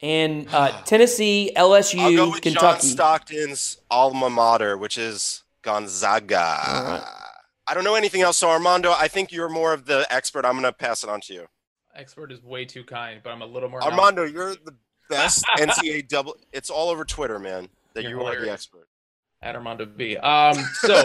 and 0.02 0.48
uh, 0.52 0.82
Tennessee, 0.86 1.52
I'll 1.56 1.70
go 1.70 1.76
LSU, 1.76 2.32
with 2.32 2.42
John 2.44 2.54
Kentucky. 2.54 2.88
Stockton's 2.88 3.78
alma 3.92 4.30
mater, 4.30 4.78
which 4.78 4.98
is 4.98 5.44
Gonzaga. 5.62 6.36
right. 6.36 7.18
I 7.68 7.74
don't 7.74 7.84
know 7.84 7.96
anything 7.96 8.22
else. 8.22 8.38
So 8.38 8.50
Armando, 8.50 8.92
I 8.92 9.08
think 9.08 9.32
you're 9.32 9.48
more 9.50 9.74
of 9.74 9.86
the 9.86 10.06
expert. 10.10 10.46
I'm 10.46 10.56
gonna 10.56 10.74
pass 10.74 11.04
it 11.04 11.10
on 11.10 11.22
to 11.22 11.34
you. 11.34 11.48
Expert 11.96 12.32
is 12.32 12.42
way 12.42 12.66
too 12.66 12.84
kind, 12.84 13.22
but 13.24 13.30
I'm 13.32 13.42
a 13.42 13.46
little 13.46 13.70
more. 13.70 13.84
Armando, 13.84 14.24
you're 14.24 14.56
the 14.56 14.76
best 15.10 15.46
NCAA 15.58 16.08
double. 16.08 16.36
It's 16.52 16.70
all 16.70 16.90
over 16.90 17.06
Twitter, 17.06 17.38
man. 17.38 17.70
That 17.94 18.04
You're 18.04 18.12
you 18.20 18.24
are 18.24 18.40
the 18.40 18.52
expert. 18.52 18.88
At 19.42 19.56
Armando 19.56 19.86
B. 19.86 20.18
Um, 20.18 20.56
so 20.74 21.04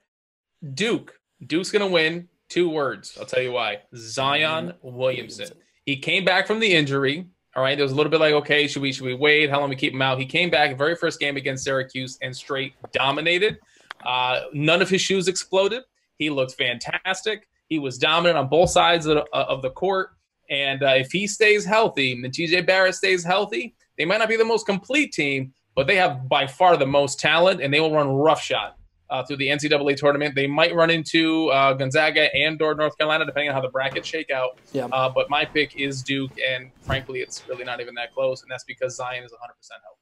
Duke, 0.74 1.18
Duke's 1.44 1.70
gonna 1.70 1.88
win. 1.88 2.28
Two 2.48 2.70
words. 2.70 3.16
I'll 3.18 3.26
tell 3.26 3.42
you 3.42 3.52
why. 3.52 3.80
Zion 3.94 4.72
Williamson. 4.80 5.50
He 5.84 5.96
came 5.96 6.24
back 6.24 6.46
from 6.46 6.60
the 6.60 6.72
injury. 6.72 7.26
All 7.56 7.62
right, 7.62 7.76
there 7.76 7.84
was 7.84 7.92
a 7.92 7.94
little 7.94 8.10
bit 8.10 8.20
like, 8.20 8.34
okay, 8.34 8.66
should 8.68 8.82
we 8.82 8.92
should 8.92 9.04
we 9.04 9.14
wait? 9.14 9.50
How 9.50 9.60
long 9.60 9.68
we 9.68 9.76
keep 9.76 9.92
him 9.92 10.02
out? 10.02 10.18
He 10.18 10.26
came 10.26 10.50
back 10.50 10.76
very 10.78 10.94
first 10.94 11.18
game 11.18 11.36
against 11.36 11.64
Syracuse 11.64 12.18
and 12.22 12.34
straight 12.34 12.74
dominated. 12.92 13.58
Uh, 14.04 14.42
none 14.52 14.80
of 14.80 14.88
his 14.88 15.00
shoes 15.00 15.28
exploded. 15.28 15.82
He 16.18 16.30
looked 16.30 16.54
fantastic. 16.54 17.48
He 17.68 17.78
was 17.78 17.98
dominant 17.98 18.38
on 18.38 18.48
both 18.48 18.70
sides 18.70 19.06
of 19.06 19.16
the, 19.16 19.24
uh, 19.32 19.46
of 19.48 19.62
the 19.62 19.70
court. 19.70 20.10
And 20.50 20.82
uh, 20.82 20.94
if 20.96 21.12
he 21.12 21.26
stays 21.26 21.64
healthy, 21.64 22.12
and 22.12 22.24
RJ 22.24 22.66
Barrett 22.66 22.94
stays 22.94 23.24
healthy, 23.24 23.74
they 23.98 24.04
might 24.04 24.18
not 24.18 24.28
be 24.28 24.36
the 24.36 24.44
most 24.44 24.64
complete 24.64 25.12
team, 25.12 25.52
but 25.78 25.86
they 25.86 25.94
have 25.94 26.28
by 26.28 26.44
far 26.44 26.76
the 26.76 26.88
most 26.88 27.20
talent, 27.20 27.62
and 27.62 27.72
they 27.72 27.78
will 27.78 27.94
run 27.94 28.08
roughshod 28.08 28.72
uh, 29.10 29.22
through 29.22 29.36
the 29.36 29.46
NCAA 29.46 29.96
tournament. 29.96 30.34
They 30.34 30.48
might 30.48 30.74
run 30.74 30.90
into 30.90 31.50
uh, 31.50 31.74
Gonzaga 31.74 32.34
and 32.34 32.60
or 32.60 32.74
North 32.74 32.98
Carolina, 32.98 33.24
depending 33.24 33.50
on 33.50 33.54
how 33.54 33.60
the 33.60 33.68
brackets 33.68 34.08
shake 34.08 34.28
out. 34.28 34.58
Yeah. 34.72 34.86
Uh, 34.86 35.08
but 35.08 35.30
my 35.30 35.44
pick 35.44 35.76
is 35.76 36.02
Duke, 36.02 36.32
and 36.44 36.72
frankly, 36.82 37.20
it's 37.20 37.44
really 37.48 37.62
not 37.62 37.80
even 37.80 37.94
that 37.94 38.12
close, 38.12 38.42
and 38.42 38.50
that's 38.50 38.64
because 38.64 38.96
Zion 38.96 39.22
is 39.22 39.30
100% 39.30 39.36
healthy. 39.36 40.00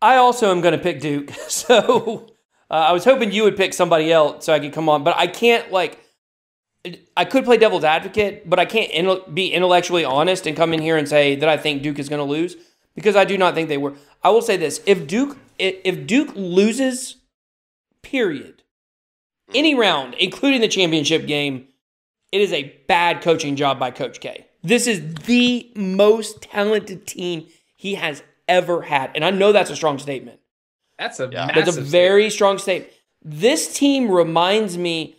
I 0.00 0.16
also 0.16 0.50
am 0.50 0.62
going 0.62 0.72
to 0.72 0.82
pick 0.82 1.00
Duke. 1.00 1.30
So 1.48 2.28
uh, 2.70 2.72
I 2.72 2.92
was 2.92 3.04
hoping 3.04 3.32
you 3.32 3.42
would 3.42 3.58
pick 3.58 3.74
somebody 3.74 4.10
else 4.10 4.46
so 4.46 4.54
I 4.54 4.60
could 4.60 4.72
come 4.72 4.88
on, 4.88 5.04
but 5.04 5.14
I 5.18 5.26
can't 5.26 5.70
like. 5.70 6.02
I 7.18 7.26
could 7.26 7.44
play 7.44 7.58
devil's 7.58 7.84
advocate, 7.84 8.48
but 8.48 8.58
I 8.58 8.64
can't 8.64 8.90
intel- 8.92 9.34
be 9.34 9.52
intellectually 9.52 10.06
honest 10.06 10.46
and 10.46 10.56
come 10.56 10.72
in 10.72 10.80
here 10.80 10.96
and 10.96 11.06
say 11.06 11.36
that 11.36 11.50
I 11.50 11.58
think 11.58 11.82
Duke 11.82 11.98
is 11.98 12.08
going 12.08 12.20
to 12.20 12.24
lose 12.24 12.56
because 12.98 13.14
I 13.14 13.24
do 13.24 13.38
not 13.38 13.54
think 13.54 13.68
they 13.68 13.76
were. 13.76 13.94
I 14.22 14.30
will 14.30 14.42
say 14.42 14.56
this: 14.56 14.80
if 14.86 15.06
Duke 15.06 15.36
if 15.58 15.76
if 15.84 16.06
Duke 16.06 16.30
loses, 16.34 17.16
period, 18.02 18.62
any 19.54 19.74
round, 19.74 20.14
including 20.14 20.60
the 20.60 20.68
championship 20.68 21.26
game, 21.26 21.68
it 22.32 22.40
is 22.40 22.52
a 22.52 22.74
bad 22.86 23.22
coaching 23.22 23.56
job 23.56 23.78
by 23.78 23.90
Coach 23.90 24.20
K. 24.20 24.46
This 24.62 24.86
is 24.86 25.14
the 25.26 25.70
most 25.76 26.42
talented 26.42 27.06
team 27.06 27.46
he 27.76 27.94
has 27.94 28.22
ever 28.48 28.82
had, 28.82 29.10
and 29.14 29.24
I 29.24 29.30
know 29.30 29.52
that's 29.52 29.70
a 29.70 29.76
strong 29.76 29.98
statement. 29.98 30.40
That's 30.98 31.20
a 31.20 31.28
Yeah. 31.30 31.46
massive 31.46 31.64
That's 31.64 31.76
a 31.76 31.80
very 31.80 32.28
strong 32.30 32.58
statement. 32.58 32.92
This 33.22 33.72
team 33.76 34.10
reminds 34.10 34.76
me 34.76 35.16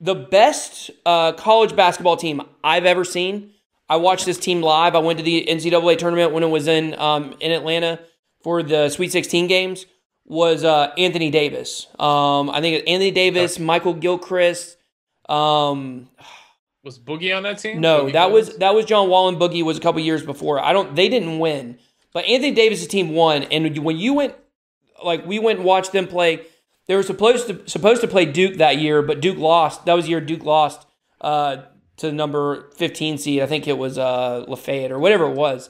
the 0.00 0.14
best 0.14 0.90
uh, 1.06 1.32
college 1.32 1.74
basketball 1.76 2.16
team 2.16 2.42
I've 2.62 2.84
ever 2.84 3.04
seen. 3.04 3.52
I 3.88 3.96
watched 3.96 4.26
this 4.26 4.38
team 4.38 4.60
live. 4.62 4.94
I 4.94 4.98
went 4.98 5.18
to 5.18 5.24
the 5.24 5.46
NCAA 5.48 5.96
tournament 5.96 6.32
when 6.32 6.42
it 6.42 6.48
was 6.48 6.66
in 6.66 6.98
um, 6.98 7.34
in 7.40 7.52
Atlanta 7.52 8.00
for 8.42 8.62
the 8.62 8.88
Sweet 8.88 9.12
16 9.12 9.46
games. 9.46 9.86
Was 10.24 10.62
uh, 10.64 10.92
Anthony 10.96 11.30
Davis? 11.30 11.88
Um, 11.98 12.48
I 12.48 12.60
think 12.60 12.88
Anthony 12.88 13.10
Davis, 13.10 13.58
Michael 13.58 13.92
Gilchrist. 13.94 14.76
Um, 15.28 16.08
Was 16.84 16.98
Boogie 16.98 17.36
on 17.36 17.42
that 17.42 17.58
team? 17.58 17.80
no, 17.80 18.04
Boogie 18.04 18.12
that 18.12 18.30
was 18.30 18.56
that 18.58 18.74
was 18.74 18.84
John 18.84 19.08
Wall 19.08 19.28
and 19.28 19.36
Boogie 19.36 19.64
was 19.64 19.78
a 19.78 19.80
couple 19.80 20.00
years 20.00 20.24
before. 20.24 20.60
I 20.60 20.72
don't. 20.72 20.94
They 20.94 21.08
didn't 21.08 21.38
win, 21.40 21.78
but 22.12 22.24
Anthony 22.24 22.52
Davis' 22.52 22.86
team 22.86 23.10
won. 23.10 23.42
And 23.44 23.78
when 23.78 23.98
you 23.98 24.14
went, 24.14 24.34
like 25.04 25.26
we 25.26 25.38
went 25.40 25.58
and 25.58 25.66
watched 25.66 25.92
them 25.92 26.06
play, 26.06 26.46
they 26.86 26.94
were 26.94 27.02
supposed 27.02 27.48
to 27.48 27.68
supposed 27.68 28.00
to 28.02 28.08
play 28.08 28.24
Duke 28.24 28.56
that 28.58 28.78
year, 28.78 29.02
but 29.02 29.20
Duke 29.20 29.38
lost. 29.38 29.84
That 29.86 29.94
was 29.94 30.04
the 30.04 30.12
year 30.12 30.20
Duke 30.20 30.44
lost 30.44 30.86
uh, 31.20 31.56
to 31.96 32.06
the 32.06 32.12
number 32.12 32.70
fifteen 32.76 33.18
seed. 33.18 33.42
I 33.42 33.46
think 33.46 33.66
it 33.66 33.76
was 33.76 33.98
uh, 33.98 34.44
Lafayette 34.46 34.92
or 34.92 35.00
whatever 35.00 35.24
it 35.24 35.34
was. 35.34 35.68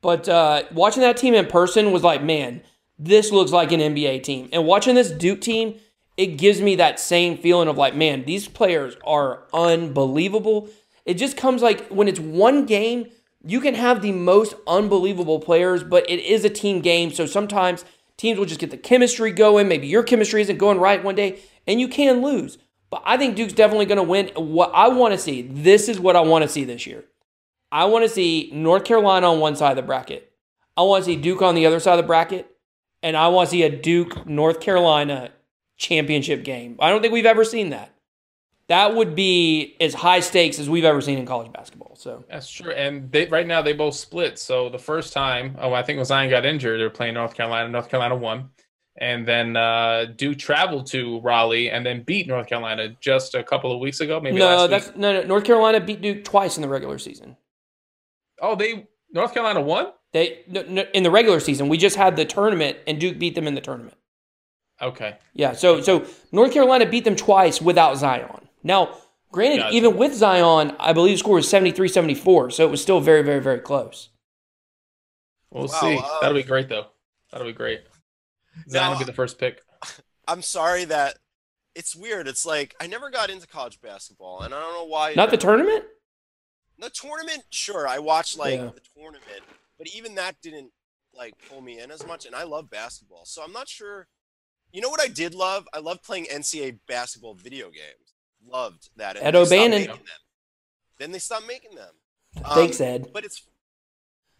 But 0.00 0.28
uh, 0.28 0.64
watching 0.72 1.02
that 1.02 1.16
team 1.16 1.34
in 1.34 1.46
person 1.46 1.92
was 1.92 2.02
like, 2.02 2.22
man, 2.22 2.62
this 2.98 3.30
looks 3.30 3.52
like 3.52 3.72
an 3.72 3.80
NBA 3.80 4.22
team. 4.22 4.48
And 4.52 4.66
watching 4.66 4.94
this 4.94 5.10
Duke 5.10 5.40
team, 5.40 5.78
it 6.16 6.36
gives 6.36 6.60
me 6.60 6.76
that 6.76 6.98
same 7.00 7.36
feeling 7.36 7.68
of 7.68 7.76
like, 7.76 7.94
man, 7.94 8.24
these 8.24 8.48
players 8.48 8.96
are 9.04 9.44
unbelievable. 9.52 10.68
It 11.04 11.14
just 11.14 11.36
comes 11.36 11.62
like 11.62 11.88
when 11.88 12.08
it's 12.08 12.20
one 12.20 12.66
game, 12.66 13.06
you 13.44 13.60
can 13.60 13.74
have 13.74 14.02
the 14.02 14.12
most 14.12 14.54
unbelievable 14.66 15.40
players, 15.40 15.84
but 15.84 16.08
it 16.10 16.20
is 16.20 16.44
a 16.44 16.50
team 16.50 16.80
game. 16.80 17.12
So 17.12 17.24
sometimes 17.24 17.84
teams 18.16 18.38
will 18.38 18.46
just 18.46 18.60
get 18.60 18.70
the 18.70 18.76
chemistry 18.76 19.30
going. 19.30 19.68
Maybe 19.68 19.86
your 19.86 20.02
chemistry 20.02 20.42
isn't 20.42 20.58
going 20.58 20.78
right 20.78 21.02
one 21.02 21.14
day, 21.14 21.40
and 21.66 21.80
you 21.80 21.88
can 21.88 22.20
lose. 22.20 22.58
But 22.90 23.02
I 23.04 23.16
think 23.16 23.36
Duke's 23.36 23.52
definitely 23.52 23.86
going 23.86 23.98
to 23.98 24.02
win. 24.02 24.28
What 24.34 24.72
I 24.74 24.88
want 24.88 25.12
to 25.14 25.18
see, 25.18 25.42
this 25.42 25.88
is 25.88 26.00
what 26.00 26.16
I 26.16 26.20
want 26.20 26.42
to 26.42 26.48
see 26.48 26.64
this 26.64 26.86
year. 26.86 27.04
I 27.70 27.84
want 27.86 28.04
to 28.04 28.08
see 28.08 28.50
North 28.52 28.84
Carolina 28.84 29.30
on 29.30 29.40
one 29.40 29.56
side 29.56 29.70
of 29.70 29.76
the 29.76 29.82
bracket. 29.82 30.32
I 30.76 30.82
want 30.82 31.04
to 31.04 31.10
see 31.10 31.16
Duke 31.16 31.42
on 31.42 31.54
the 31.54 31.66
other 31.66 31.80
side 31.80 31.98
of 31.98 32.04
the 32.04 32.06
bracket. 32.06 32.50
And 33.02 33.16
I 33.16 33.28
want 33.28 33.48
to 33.48 33.50
see 33.52 33.62
a 33.62 33.70
Duke 33.70 34.26
North 34.26 34.60
Carolina 34.60 35.30
championship 35.76 36.42
game. 36.44 36.76
I 36.80 36.90
don't 36.90 37.00
think 37.00 37.12
we've 37.12 37.26
ever 37.26 37.44
seen 37.44 37.70
that. 37.70 37.94
That 38.68 38.94
would 38.94 39.14
be 39.14 39.76
as 39.80 39.94
high 39.94 40.20
stakes 40.20 40.58
as 40.58 40.68
we've 40.68 40.84
ever 40.84 41.00
seen 41.00 41.18
in 41.18 41.24
college 41.24 41.52
basketball. 41.52 41.94
So 41.96 42.24
That's 42.28 42.50
true. 42.50 42.72
And 42.72 43.10
they 43.10 43.26
right 43.26 43.46
now 43.46 43.62
they 43.62 43.72
both 43.72 43.94
split. 43.94 44.38
So 44.38 44.68
the 44.68 44.78
first 44.78 45.12
time, 45.12 45.56
oh, 45.60 45.72
I 45.72 45.82
think 45.82 45.96
when 45.96 46.04
Zion 46.04 46.28
got 46.28 46.44
injured, 46.44 46.78
they 46.78 46.84
were 46.84 46.90
playing 46.90 47.14
North 47.14 47.34
Carolina. 47.34 47.68
North 47.68 47.88
Carolina 47.88 48.16
won. 48.16 48.50
and 49.00 49.26
then 49.26 49.56
uh, 49.56 50.06
Duke 50.16 50.38
traveled 50.38 50.86
to 50.88 51.20
Raleigh 51.20 51.70
and 51.70 51.86
then 51.86 52.02
beat 52.02 52.26
North 52.26 52.48
Carolina 52.48 52.96
just 53.00 53.34
a 53.34 53.42
couple 53.44 53.72
of 53.72 53.78
weeks 53.80 54.00
ago. 54.00 54.20
Maybe 54.20 54.38
no, 54.38 54.66
that's 54.66 54.88
week. 54.88 54.96
no, 54.96 55.12
no. 55.20 55.26
North 55.26 55.44
Carolina 55.44 55.80
beat 55.80 56.00
Duke 56.02 56.24
twice 56.24 56.56
in 56.56 56.62
the 56.62 56.68
regular 56.68 56.98
season. 56.98 57.36
Oh, 58.40 58.54
they 58.56 58.88
North 59.12 59.32
Carolina 59.34 59.60
won. 59.60 59.92
They 60.12 60.40
no, 60.48 60.62
no, 60.62 60.84
in 60.94 61.02
the 61.02 61.10
regular 61.10 61.40
season. 61.40 61.68
We 61.68 61.76
just 61.78 61.96
had 61.96 62.16
the 62.16 62.24
tournament, 62.24 62.78
and 62.86 62.98
Duke 63.00 63.18
beat 63.18 63.34
them 63.34 63.46
in 63.46 63.54
the 63.54 63.60
tournament. 63.60 63.96
Okay. 64.80 65.16
Yeah, 65.34 65.52
so 65.52 65.80
so 65.80 66.06
North 66.32 66.52
Carolina 66.52 66.86
beat 66.86 67.04
them 67.04 67.16
twice 67.16 67.60
without 67.60 67.96
Zion. 67.98 68.48
Now, 68.62 68.96
granted, 69.32 69.58
Gotcha. 69.58 69.76
even 69.76 69.96
with 69.96 70.14
Zion, 70.14 70.74
I 70.78 70.92
believe 70.92 71.14
the 71.14 71.18
score 71.18 71.34
was 71.36 71.46
73-74, 71.50 72.52
so 72.52 72.64
it 72.66 72.70
was 72.70 72.80
still 72.82 73.00
very, 73.00 73.22
very, 73.22 73.40
very 73.40 73.58
close. 73.60 74.08
We'll 75.50 75.66
Wow, 75.66 75.80
see. 75.80 75.98
uh, 75.98 76.20
That'll 76.20 76.34
be 76.36 76.42
great 76.42 76.68
though. 76.68 76.86
That'll 77.32 77.46
be 77.46 77.52
great. 77.52 77.82
Zion 78.68 78.92
will 78.92 78.98
be 78.98 79.04
the 79.04 79.12
first 79.12 79.38
pick. 79.38 79.60
I'm 80.28 80.42
sorry 80.42 80.84
that 80.86 81.18
it's 81.74 81.94
weird. 81.96 82.28
It's 82.28 82.44
like 82.46 82.74
I 82.80 82.86
never 82.86 83.10
got 83.10 83.30
into 83.30 83.46
college 83.46 83.80
basketball, 83.80 84.42
and 84.42 84.54
I 84.54 84.60
don't 84.60 84.74
know 84.74 84.86
why. 84.86 85.14
Not 85.14 85.30
the 85.30 85.36
tournament? 85.36 85.84
The 86.78 86.90
tournament, 86.90 87.42
sure, 87.50 87.86
I 87.88 87.98
watched 87.98 88.38
like 88.38 88.54
Yeah. 88.58 88.70
the 88.74 88.80
tournament, 88.96 89.42
but 89.78 89.88
even 89.88 90.14
that 90.16 90.40
didn't 90.40 90.72
like 91.12 91.34
pull 91.48 91.60
me 91.60 91.80
in 91.80 91.90
as 91.90 92.06
much. 92.06 92.24
And 92.26 92.34
I 92.36 92.44
love 92.44 92.70
basketball, 92.70 93.24
so 93.24 93.42
I'm 93.42 93.52
not 93.52 93.68
sure. 93.68 94.06
You 94.72 94.80
know 94.82 94.88
what 94.90 95.00
I 95.00 95.08
did 95.08 95.34
love? 95.34 95.66
I 95.72 95.78
loved 95.78 96.02
playing 96.02 96.26
NCAA 96.26 96.78
basketball 96.86 97.34
video 97.34 97.70
games. 97.70 98.14
Loved 98.46 98.90
that. 98.96 99.16
and 99.16 99.26
Ed 99.26 99.34
O'Bannon. 99.34 99.86
them. 99.86 99.98
Then 100.98 101.10
they 101.12 101.18
stopped 101.18 101.46
making 101.46 101.74
them. 101.74 101.94
Um, 102.44 102.54
Thanks, 102.54 102.80
Ed. 102.80 103.10
But 103.12 103.24
it's, 103.24 103.42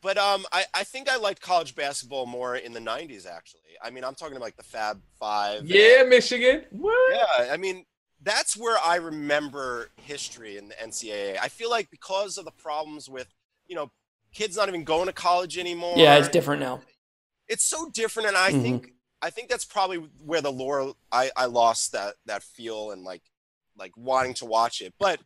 but 0.00 0.16
um, 0.18 0.44
I 0.52 0.64
I 0.74 0.84
think 0.84 1.08
I 1.08 1.16
liked 1.16 1.40
college 1.40 1.74
basketball 1.74 2.26
more 2.26 2.54
in 2.56 2.72
the 2.72 2.80
'90s. 2.80 3.26
Actually, 3.26 3.62
I 3.82 3.90
mean, 3.90 4.04
I'm 4.04 4.14
talking 4.14 4.36
about 4.36 4.44
like 4.44 4.56
the 4.56 4.62
Fab 4.62 5.00
Five. 5.18 5.60
and- 5.60 5.68
Yeah, 5.68 6.02
Michigan. 6.04 6.64
What? 6.70 7.14
yeah, 7.16 7.52
I 7.52 7.56
mean, 7.56 7.84
that's 8.22 8.56
where 8.56 8.78
I 8.84 8.96
remember 8.96 9.90
history 9.96 10.56
in 10.56 10.68
the 10.68 10.74
NCAA. 10.74 11.38
I 11.40 11.48
feel 11.48 11.70
like 11.70 11.90
because 11.90 12.38
of 12.38 12.44
the 12.44 12.50
problems 12.50 13.08
with, 13.08 13.28
you 13.66 13.76
know, 13.76 13.90
kids 14.32 14.56
not 14.56 14.68
even 14.68 14.84
going 14.84 15.06
to 15.06 15.12
college 15.12 15.56
anymore. 15.58 15.96
Yeah, 15.96 16.16
it's 16.16 16.28
different 16.28 16.60
now. 16.60 16.80
It's 17.48 17.64
so 17.64 17.88
different, 17.90 18.28
and 18.28 18.36
I 18.36 18.52
Mhm. 18.52 18.62
think 18.62 18.92
I 19.20 19.30
think 19.30 19.48
that's 19.48 19.64
probably 19.64 19.96
where 20.24 20.40
the 20.40 20.52
lore 20.52 20.94
I 21.10 21.30
I 21.36 21.46
lost 21.46 21.92
that 21.92 22.14
that 22.26 22.42
feel 22.42 22.90
and 22.92 23.02
like 23.04 23.22
like 23.76 23.96
wanting 23.96 24.34
to 24.34 24.44
watch 24.44 24.80
it, 24.80 24.94
but. 24.98 25.20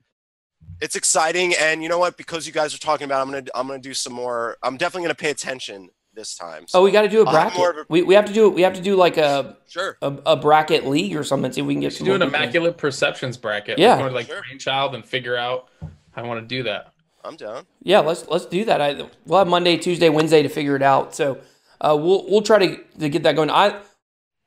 It's 0.81 0.97
exciting, 0.97 1.55
and 1.55 1.83
you 1.83 1.89
know 1.89 1.99
what? 1.99 2.17
Because 2.17 2.47
you 2.47 2.53
guys 2.53 2.75
are 2.75 2.79
talking 2.79 3.05
about, 3.05 3.19
it, 3.19 3.23
I'm 3.23 3.31
gonna 3.31 3.45
I'm 3.55 3.67
gonna 3.69 3.79
do 3.81 3.95
some 3.95 4.13
more. 4.13 4.57
I'm 4.63 4.77
definitely 4.77 5.05
gonna 5.07 5.15
pay 5.17 5.31
attention 5.31 5.91
this 6.15 6.37
time. 6.37 6.67
Oh, 6.75 6.83
we 6.83 6.91
got 6.91 7.03
to 7.03 7.09
do 7.09 7.23
a 7.23 7.25
I'll 7.27 7.35
have 7.35 7.55
more 7.57 7.73
bracket. 7.73 7.87
a- 7.91 7.93
We, 7.93 8.03
we 8.03 8.15
have 8.15 8.27
to 8.27 8.33
do 8.33 8.51
we 8.51 8.63
have 8.63 8.75
to 8.75 8.81
do 8.83 8.97
like 8.97 9.17
a, 9.17 9.57
sure. 9.69 9.97
a 10.03 10.13
a 10.27 10.37
bracket 10.37 10.87
league 10.87 11.17
or 11.17 11.25
something. 11.25 11.53
See 11.53 11.61
if 11.61 11.67
we 11.67 11.75
can 11.75 11.81
get 11.81 11.93
should 11.93 11.99
some 11.99 12.07
do 12.07 12.13
an 12.15 12.21
more 12.21 12.29
people. 12.29 12.41
immaculate 12.43 12.77
perceptions 12.79 13.37
bracket. 13.37 13.79
Yeah. 13.79 14.01
We're 14.01 14.11
like 14.11 14.27
Sure. 14.27 14.43
brainchild 14.43 14.95
and 14.95 15.05
figure 15.05 15.37
out 15.37 15.69
I 16.15 16.23
want 16.23 16.41
to 16.41 16.47
do 16.47 16.63
that. 16.65 16.93
I'm 17.25 17.37
down. 17.37 17.67
Yeah, 17.83 18.01
let's 18.01 18.27
let's 18.29 18.47
do 18.47 18.65
that. 18.65 18.81
I, 18.81 19.07
we'll 19.27 19.39
have 19.39 19.49
Monday, 19.49 19.77
Tuesday, 19.77 20.09
Wednesday 20.09 20.43
to 20.43 20.49
figure 20.49 20.75
it 20.77 20.83
out. 20.83 21.15
So 21.15 21.39
uh, 21.81 21.97
we'll 21.99 22.29
we'll 22.29 22.43
try 22.43 22.59
to, 22.67 22.77
to 22.99 23.09
get 23.09 23.23
that 23.23 23.37
going. 23.37 23.49
I 23.51 23.81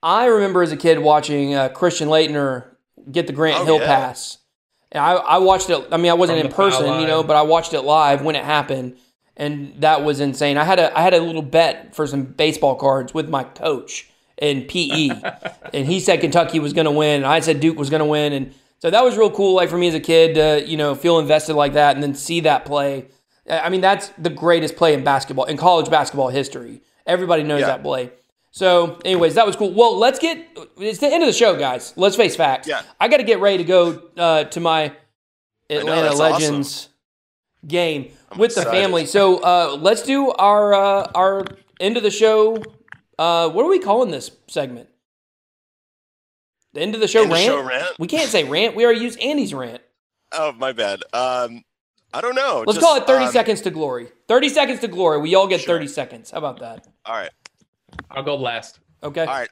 I 0.04 0.26
remember 0.26 0.62
as 0.62 0.72
a 0.72 0.78
kid 0.78 1.00
watching 1.00 1.56
uh, 1.56 1.70
Christian 1.70 2.10
Laettner 2.10 2.66
get 3.12 3.28
the 3.28 3.34
Grant 3.34 3.62
Oh, 3.62 3.66
Hill 3.66 3.80
yeah. 3.80 3.86
pass. 3.88 4.38
And 4.92 5.02
I, 5.04 5.14
I 5.14 5.38
watched 5.40 5.70
it. 5.70 5.88
I 5.92 5.98
mean, 5.98 6.12
I 6.12 6.14
wasn't 6.16 6.40
From 6.40 6.48
in 6.48 6.54
person, 6.54 7.00
you 7.02 7.08
know, 7.08 7.24
but 7.24 7.36
I 7.36 7.42
watched 7.42 7.74
it 7.74 7.82
live 7.82 8.22
when 8.22 8.36
it 8.36 8.44
happened, 8.46 8.98
and 9.38 9.74
that 9.82 10.04
was 10.04 10.20
insane. 10.20 10.58
I 10.58 10.64
had 10.64 10.80
a 10.80 10.98
I 10.98 11.02
had 11.02 11.14
a 11.14 11.20
little 11.20 11.42
bet 11.42 11.96
for 11.96 12.08
some 12.08 12.24
baseball 12.24 12.76
cards 12.76 13.14
with 13.14 13.30
my 13.30 13.44
coach 13.44 14.10
in 14.38 14.64
PE, 14.64 15.10
and 15.74 15.86
he 15.88 16.00
said 16.00 16.22
Kentucky 16.22 16.60
was 16.60 16.74
going 16.74 16.86
to 16.86 16.92
win, 16.92 17.18
and 17.18 17.26
I 17.26 17.40
said 17.40 17.60
Duke 17.60 17.78
was 17.78 17.90
going 17.90 18.02
to 18.02 18.06
win, 18.06 18.34
and 18.34 18.54
so 18.80 18.90
that 18.90 19.04
was 19.04 19.18
real 19.18 19.32
cool. 19.32 19.56
Like 19.56 19.70
for 19.70 19.78
me 19.78 19.88
as 19.88 19.94
a 19.94 20.00
kid, 20.00 20.36
to 20.36 20.68
you 20.70 20.78
know, 20.78 20.96
feel 20.96 21.20
invested 21.20 21.54
like 21.56 21.74
that, 21.74 21.96
and 21.96 22.04
then 22.04 22.14
see 22.16 22.42
that 22.42 22.66
play. 22.66 23.08
I 23.50 23.70
mean, 23.70 23.82
that's 23.82 24.10
the 24.18 24.30
greatest 24.32 24.76
play 24.76 24.94
in 24.94 25.04
basketball 25.04 25.46
in 25.46 25.58
college 25.58 25.90
basketball 25.90 26.30
history. 26.30 26.82
Everybody 27.06 27.44
knows 27.44 27.62
Yeah. 27.62 27.68
that 27.68 27.84
play. 27.84 28.12
So, 28.52 29.00
anyways, 29.04 29.36
that 29.36 29.46
was 29.46 29.56
cool. 29.58 29.74
Well, 29.74 29.98
let's 29.98 30.18
get. 30.18 30.48
It's 30.78 31.00
the 31.00 31.08
end 31.08 31.22
of 31.22 31.28
the 31.28 31.34
show, 31.34 31.58
guys. 31.58 31.94
Let's 31.98 32.16
face 32.16 32.38
facts. 32.38 32.68
Yeah. 32.70 32.82
I 33.00 33.10
got 33.10 33.18
to 33.18 33.24
get 33.24 33.42
ready 33.42 33.58
to 33.58 33.64
go 33.66 34.02
uh, 34.18 34.46
to 34.46 34.60
my 34.62 34.94
Atlanta 35.70 36.04
that's 36.04 36.20
Legends 36.20 36.90
game 37.68 38.12
I'm 38.32 38.38
with 38.40 38.56
the 38.56 38.64
family. 38.64 39.06
So, 39.06 39.38
uh, 39.40 39.78
let's 39.80 40.02
do 40.04 40.32
our 40.32 40.74
uh, 40.74 41.12
our 41.16 41.46
end 41.80 41.98
of 41.98 42.04
the 42.04 42.12
show. 42.12 42.62
Uh, 43.18 43.50
what 43.50 43.66
are 43.66 43.70
we 43.70 43.80
calling 43.80 44.12
this 44.12 44.32
segment? 44.48 44.90
The 46.74 46.82
end 46.82 46.94
of 46.94 47.02
the 47.02 47.08
show 47.08 47.22
End 47.24 47.32
of 47.32 47.36
rant. 47.38 47.46
show 47.46 47.64
rant? 47.64 48.00
We 48.00 48.08
can't 48.08 48.30
say 48.30 48.44
rant. 48.44 48.76
We 48.76 48.84
already 48.84 49.00
used 49.00 49.18
Andy's 49.22 49.54
rant. 49.54 49.82
Oh, 50.34 50.52
my 50.52 50.74
bad. 50.74 51.02
Um, 51.14 51.64
I 52.14 52.20
don't 52.20 52.36
know. 52.36 52.64
Let's 52.68 52.78
Just, 52.78 52.86
call 52.86 52.98
it 52.98 53.08
30 53.08 53.26
um, 53.26 53.32
seconds 53.32 53.62
to 53.62 53.72
glory. 53.72 54.10
30 54.28 54.50
seconds 54.50 54.80
to 54.82 54.90
glory. 54.90 55.22
We 55.22 55.36
all 55.36 55.48
get 55.48 55.62
Sure. 55.62 55.76
30 55.76 55.88
seconds. 55.88 56.32
How 56.32 56.40
about 56.40 56.60
that? 56.60 56.86
All 57.06 57.16
right. 57.16 57.30
I'll 58.12 58.24
go 58.24 58.36
last. 58.36 58.80
Okay. 59.02 59.22
All 59.22 59.28
right. 59.28 59.50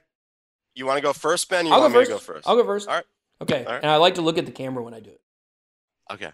You 0.76 0.86
want 0.86 0.98
to 0.98 1.02
go 1.02 1.14
first, 1.14 1.50
Ben? 1.50 1.66
You 1.66 1.72
I'll 1.72 1.78
go 1.80 1.84
want 1.84 1.94
me 1.94 2.00
first. 2.00 2.10
to 2.10 2.14
go 2.16 2.20
first? 2.20 2.48
I'll 2.50 2.56
go 2.58 2.66
first. 2.66 2.90
All 2.90 2.96
right. 2.96 3.06
Okay. 3.42 3.64
All 3.64 3.72
right. 3.72 3.82
And 3.84 3.90
I 3.92 3.96
like 3.98 4.16
to 4.16 4.22
look 4.22 4.38
at 4.38 4.46
the 4.46 4.52
camera 4.52 4.84
when 4.84 4.94
I 4.94 5.00
do 5.00 5.12
it. 5.12 5.22
Okay. 6.12 6.32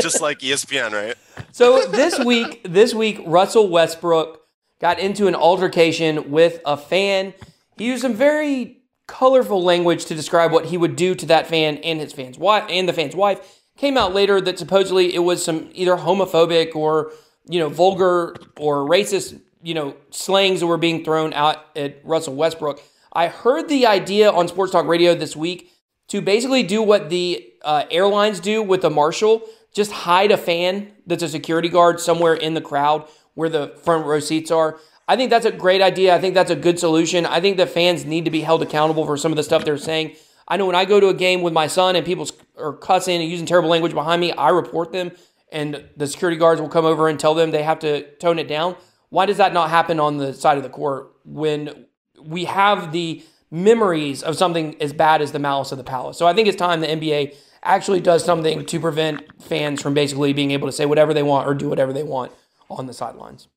Just 0.00 0.20
like 0.20 0.40
ESPN, 0.40 0.92
right? 0.92 1.14
So 1.52 1.86
this 1.86 2.18
week, 2.18 2.62
this 2.64 2.94
week, 2.94 3.20
Russell 3.26 3.68
Westbrook 3.68 4.40
got 4.80 4.98
into 4.98 5.26
an 5.26 5.34
altercation 5.34 6.30
with 6.30 6.60
a 6.64 6.76
fan. 6.76 7.34
He 7.76 7.86
used 7.86 8.02
some 8.02 8.14
very 8.14 8.82
colorful 9.06 9.62
language 9.62 10.06
to 10.06 10.14
describe 10.14 10.52
what 10.52 10.66
he 10.66 10.78
would 10.78 10.96
do 10.96 11.14
to 11.14 11.26
that 11.26 11.46
fan 11.46 11.76
and 11.78 12.00
his 12.00 12.12
fan's 12.12 12.38
wife 12.38 12.64
and 12.68 12.88
the 12.88 12.92
fan's 12.92 13.14
wife. 13.14 13.60
Came 13.76 13.98
out 13.98 14.14
later 14.14 14.40
that 14.40 14.58
supposedly 14.58 15.14
it 15.14 15.20
was 15.20 15.44
some 15.44 15.68
either 15.72 15.96
homophobic 15.96 16.74
or 16.74 17.12
you 17.46 17.58
know 17.58 17.68
vulgar 17.68 18.34
or 18.56 18.88
racist 18.88 19.40
you 19.62 19.74
know 19.74 19.96
slangs 20.10 20.60
that 20.60 20.66
were 20.66 20.78
being 20.78 21.04
thrown 21.04 21.32
out 21.34 21.58
at 21.76 22.00
Russell 22.04 22.34
Westbrook. 22.34 22.80
I 23.12 23.28
heard 23.28 23.68
the 23.68 23.86
idea 23.86 24.30
on 24.30 24.48
Sports 24.48 24.72
Talk 24.72 24.86
Radio 24.86 25.14
this 25.14 25.36
week 25.36 25.70
to 26.08 26.20
basically 26.20 26.62
do 26.62 26.82
what 26.82 27.10
the 27.10 27.53
uh, 27.64 27.84
airlines 27.90 28.40
do 28.40 28.62
with 28.62 28.84
a 28.84 28.90
marshal 28.90 29.42
just 29.74 29.90
hide 29.90 30.30
a 30.30 30.36
fan 30.36 30.92
that's 31.06 31.22
a 31.22 31.28
security 31.28 31.68
guard 31.68 31.98
somewhere 32.00 32.34
in 32.34 32.54
the 32.54 32.60
crowd 32.60 33.08
where 33.34 33.48
the 33.48 33.76
front 33.82 34.06
row 34.06 34.20
seats 34.20 34.50
are. 34.50 34.78
I 35.08 35.16
think 35.16 35.30
that's 35.30 35.44
a 35.44 35.50
great 35.50 35.82
idea. 35.82 36.14
I 36.14 36.20
think 36.20 36.34
that's 36.34 36.50
a 36.50 36.56
good 36.56 36.78
solution. 36.78 37.26
I 37.26 37.40
think 37.40 37.56
the 37.56 37.66
fans 37.66 38.04
need 38.04 38.24
to 38.24 38.30
be 38.30 38.40
held 38.40 38.62
accountable 38.62 39.04
for 39.04 39.16
some 39.16 39.32
of 39.32 39.36
the 39.36 39.42
stuff 39.42 39.64
they're 39.64 39.76
saying. 39.76 40.16
I 40.46 40.58
know 40.58 40.66
when 40.66 40.76
i 40.76 40.84
go 40.84 41.00
to 41.00 41.08
a 41.08 41.14
game 41.14 41.40
with 41.40 41.54
my 41.54 41.66
son 41.66 41.96
and 41.96 42.04
people 42.04 42.28
are 42.58 42.74
cussing 42.74 43.20
and 43.20 43.30
using 43.30 43.46
terrible 43.46 43.70
language 43.70 43.94
behind 43.94 44.20
me 44.20 44.30
i 44.32 44.50
report 44.50 44.92
them 44.92 45.10
and 45.50 45.82
the 45.96 46.06
security 46.06 46.36
guards 46.36 46.60
will 46.60 46.68
come 46.68 46.84
over 46.84 47.08
and 47.08 47.18
tell 47.18 47.32
them 47.32 47.50
they 47.50 47.62
have 47.62 47.78
to 47.78 48.02
tone 48.16 48.38
it 48.38 48.48
down. 48.48 48.76
Why 49.08 49.24
does 49.24 49.38
that 49.38 49.54
not 49.54 49.70
happen 49.70 50.00
on 50.00 50.18
the 50.18 50.34
side 50.34 50.58
of 50.58 50.64
the 50.64 50.68
court 50.68 51.12
when 51.24 51.86
we 52.20 52.44
have 52.44 52.92
the 52.92 53.24
memories 53.54 54.22
of 54.24 54.36
something 54.36 54.74
as 54.82 54.92
bad 54.92 55.22
as 55.22 55.30
the 55.30 55.38
malice 55.38 55.70
of 55.70 55.78
the 55.78 55.84
palace. 55.84 56.18
So 56.18 56.26
I 56.26 56.34
think 56.34 56.48
it's 56.48 56.56
time 56.56 56.80
the 56.80 56.88
NBA 56.88 57.36
actually 57.64 58.00
does 58.00 58.24
something 58.24 58.64
to 58.66 58.80
prevent 58.80 59.22
fans 59.42 59.82
from 59.82 59.94
basically 59.94 60.32
being 60.32 60.50
able 60.50 60.68
to 60.68 60.72
say 60.72 60.86
whatever 60.86 61.14
they 61.14 61.22
want 61.22 61.48
or 61.48 61.54
do 61.54 61.68
whatever 61.68 61.92
they 61.92 62.02
want 62.02 62.30
on 62.70 62.86
the 62.86 62.92
sidelines. 62.92 63.48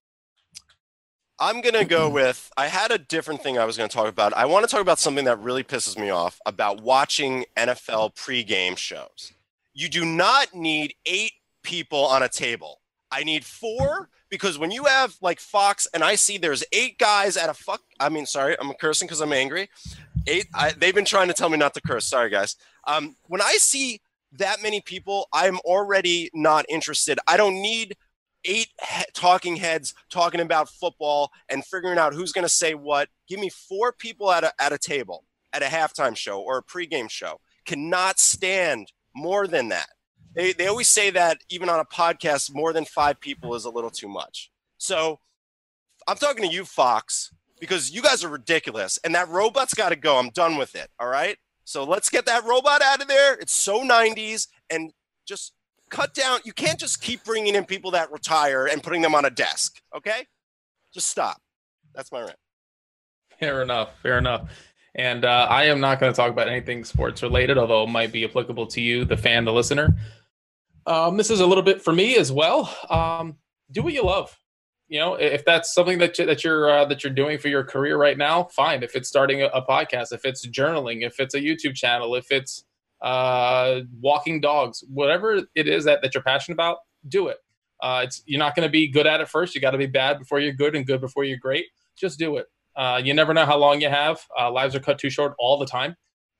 I'm 1.39 1.61
gonna 1.61 1.85
go 1.85 2.09
with. 2.09 2.51
I 2.57 2.67
had 2.67 2.89
a 2.89 2.97
different 2.97 3.43
thing 3.43 3.59
I 3.59 3.65
was 3.65 3.77
gonna 3.77 3.89
talk 3.89 4.07
about. 4.07 4.33
I 4.33 4.45
want 4.45 4.67
to 4.67 4.71
talk 4.71 4.81
about 4.81 4.97
something 4.97 5.25
that 5.25 5.39
really 5.39 5.63
pisses 5.63 5.99
me 5.99 6.09
off 6.09 6.39
about 6.47 6.81
watching 6.81 7.45
NFL 7.55 8.15
pregame 8.15 8.75
shows. 8.75 9.33
You 9.73 9.87
do 9.87 10.03
not 10.03 10.55
need 10.55 10.95
eight 11.05 11.33
people 11.61 12.05
on 12.05 12.23
a 12.23 12.29
table. 12.29 12.81
I 13.11 13.23
need 13.23 13.45
four 13.45 14.09
because 14.29 14.57
when 14.57 14.71
you 14.71 14.85
have 14.85 15.15
like 15.21 15.39
Fox 15.39 15.87
and 15.93 16.03
I 16.03 16.15
see 16.15 16.37
there's 16.37 16.63
eight 16.71 16.97
guys 16.97 17.37
at 17.37 17.49
a 17.49 17.53
fuck. 17.53 17.81
I 17.99 18.09
mean, 18.09 18.25
sorry, 18.25 18.55
I'm 18.59 18.73
cursing 18.73 19.07
because 19.07 19.21
I'm 19.21 19.33
angry. 19.33 19.69
Eight. 20.25 20.47
I, 20.53 20.71
they've 20.71 20.95
been 20.95 21.05
trying 21.05 21.27
to 21.27 21.33
tell 21.33 21.49
me 21.49 21.57
not 21.57 21.73
to 21.75 21.81
curse. 21.81 22.05
Sorry, 22.05 22.29
guys. 22.29 22.55
Um, 22.87 23.15
when 23.27 23.41
I 23.41 23.57
see 23.59 24.01
that 24.33 24.61
many 24.61 24.81
people, 24.81 25.27
I'm 25.33 25.59
already 25.59 26.29
not 26.33 26.65
interested. 26.69 27.19
I 27.27 27.37
don't 27.37 27.61
need 27.61 27.95
eight 28.45 28.69
he- 28.81 29.05
talking 29.13 29.57
heads 29.57 29.93
talking 30.09 30.39
about 30.41 30.69
football 30.69 31.31
and 31.49 31.65
figuring 31.65 31.99
out 31.99 32.13
who's 32.13 32.31
going 32.31 32.43
to 32.45 32.49
say 32.49 32.73
what. 32.73 33.09
Give 33.27 33.39
me 33.39 33.49
four 33.49 33.91
people 33.91 34.31
at 34.31 34.43
a, 34.43 34.53
at 34.59 34.73
a 34.73 34.77
table 34.77 35.25
at 35.53 35.61
a 35.61 35.65
halftime 35.65 36.15
show 36.15 36.39
or 36.39 36.57
a 36.57 36.63
pregame 36.63 37.09
show. 37.09 37.39
Cannot 37.65 38.19
stand 38.19 38.91
more 39.15 39.47
than 39.47 39.69
that. 39.69 39.89
They, 40.35 40.53
they 40.53 40.67
always 40.67 40.87
say 40.87 41.09
that 41.11 41.39
even 41.49 41.67
on 41.67 41.79
a 41.79 41.85
podcast, 41.85 42.53
more 42.53 42.71
than 42.71 42.85
five 42.85 43.19
people 43.19 43.55
is 43.55 43.65
a 43.65 43.69
little 43.69 43.89
too 43.89 44.07
much. 44.07 44.51
So 44.77 45.19
I'm 46.07 46.17
talking 46.17 46.47
to 46.47 46.53
you, 46.53 46.63
Fox, 46.63 47.33
because 47.59 47.91
you 47.91 48.01
guys 48.01 48.23
are 48.23 48.29
ridiculous. 48.29 48.99
And 49.03 49.15
that 49.15 49.29
robot's 49.29 49.73
got 49.73 49.89
to 49.89 49.95
go. 49.95 50.17
I'm 50.17 50.29
done 50.29 50.57
with 50.57 50.75
it. 50.75 50.89
All 50.99 51.07
right. 51.07 51.37
So 51.67 51.83
let's 51.83 52.09
get 52.09 52.25
that 52.27 52.45
robot 52.45 52.81
out 52.81 53.01
of 53.01 53.09
there. 53.09 53.33
It's 53.33 53.51
so 53.51 53.81
90s 53.81 54.47
and 54.69 54.93
just 55.27 55.51
cut 55.89 56.13
down. 56.13 56.39
You 56.45 56.53
can't 56.53 56.79
just 56.79 57.01
keep 57.01 57.25
bringing 57.25 57.55
in 57.55 57.65
people 57.65 57.91
that 57.91 58.09
retire 58.09 58.67
and 58.67 58.81
putting 58.81 59.01
them 59.01 59.13
on 59.13 59.25
a 59.25 59.29
desk. 59.29 59.81
Okay. 59.93 60.25
Just 60.93 61.09
stop. 61.09 61.41
That's 61.93 62.09
my 62.09 62.21
rant. 62.21 62.37
Fair 63.37 63.61
enough. 63.61 63.89
Fair 64.01 64.17
enough. 64.17 64.49
And 64.95 65.25
uh, 65.25 65.47
I 65.49 65.65
am 65.65 65.81
not 65.81 65.99
going 65.99 66.09
to 66.09 66.15
talk 66.15 66.31
about 66.31 66.47
anything 66.47 66.85
sports 66.85 67.21
related, 67.21 67.57
although 67.57 67.83
it 67.83 67.89
might 67.89 68.13
be 68.13 68.23
applicable 68.23 68.67
to 68.67 68.79
you, 68.79 69.03
the 69.03 69.17
fan, 69.17 69.43
the 69.43 69.51
listener. 69.51 69.93
Um, 70.85 71.17
this 71.17 71.29
is 71.29 71.41
a 71.41 71.45
little 71.45 71.63
bit 71.63 71.81
for 71.81 71.91
me 71.91 72.15
as 72.15 72.31
well. 72.31 72.73
Um, 72.89 73.35
do 73.73 73.81
what 73.81 73.91
you 73.91 74.03
love. 74.03 74.39
You 74.89 74.99
know, 74.99 75.15
if 75.15 75.43
that's 75.43 75.73
something 75.73 75.97
that 75.97 76.17
you, 76.17 76.25
that 76.25 76.43
you're 76.43 76.69
uh, 76.69 76.85
that 76.85 77.03
you're 77.03 77.13
doing 77.13 77.37
for 77.37 77.49
your 77.49 77.63
career 77.63 77.97
right 77.97 78.17
now, 78.17 78.45
fine. 78.45 78.83
If 78.83 78.95
it's 78.95 79.09
starting 79.09 79.41
a, 79.41 79.47
a 79.47 79.65
podcast, 79.65 80.13
if 80.13 80.23
it's 80.23 80.47
journaling, 80.47 81.05
if 81.05 81.19
it's 81.19 81.35
a 81.35 81.39
YouTube 81.39 81.75
channel, 81.75 82.15
if 82.15 82.31
it's 82.31 82.63
uh, 83.01 83.81
walking 83.99 84.39
dogs, 84.39 84.83
whatever 84.87 85.41
it 85.55 85.67
is 85.67 85.83
that, 85.85 86.01
that 86.01 86.13
you're 86.13 86.23
passionate 86.23 86.55
about, 86.55 86.77
do 87.09 87.27
it. 87.27 87.37
Uh, 87.81 88.01
it's 88.05 88.23
you're 88.25 88.39
not 88.39 88.55
going 88.55 88.67
to 88.67 88.71
be 88.71 88.87
good 88.87 89.05
at 89.05 89.21
it 89.21 89.27
first. 89.27 89.53
You 89.53 89.61
got 89.61 89.71
to 89.71 89.77
be 89.77 89.85
bad 89.85 90.19
before 90.19 90.39
you're 90.39 90.53
good 90.53 90.75
and 90.75 90.85
good 90.85 91.01
before 91.01 91.25
you're 91.25 91.37
great. 91.37 91.65
Just 91.95 92.17
do 92.17 92.37
it. 92.37 92.47
Uh, 92.75 93.01
you 93.03 93.13
never 93.13 93.33
know 93.33 93.45
how 93.45 93.57
long 93.57 93.81
you 93.81 93.89
have. 93.89 94.19
Uh, 94.39 94.51
lives 94.51 94.75
are 94.75 94.79
cut 94.79 94.99
too 94.99 95.09
short 95.09 95.33
all 95.37 95.57
the 95.57 95.65
time. 95.65 95.95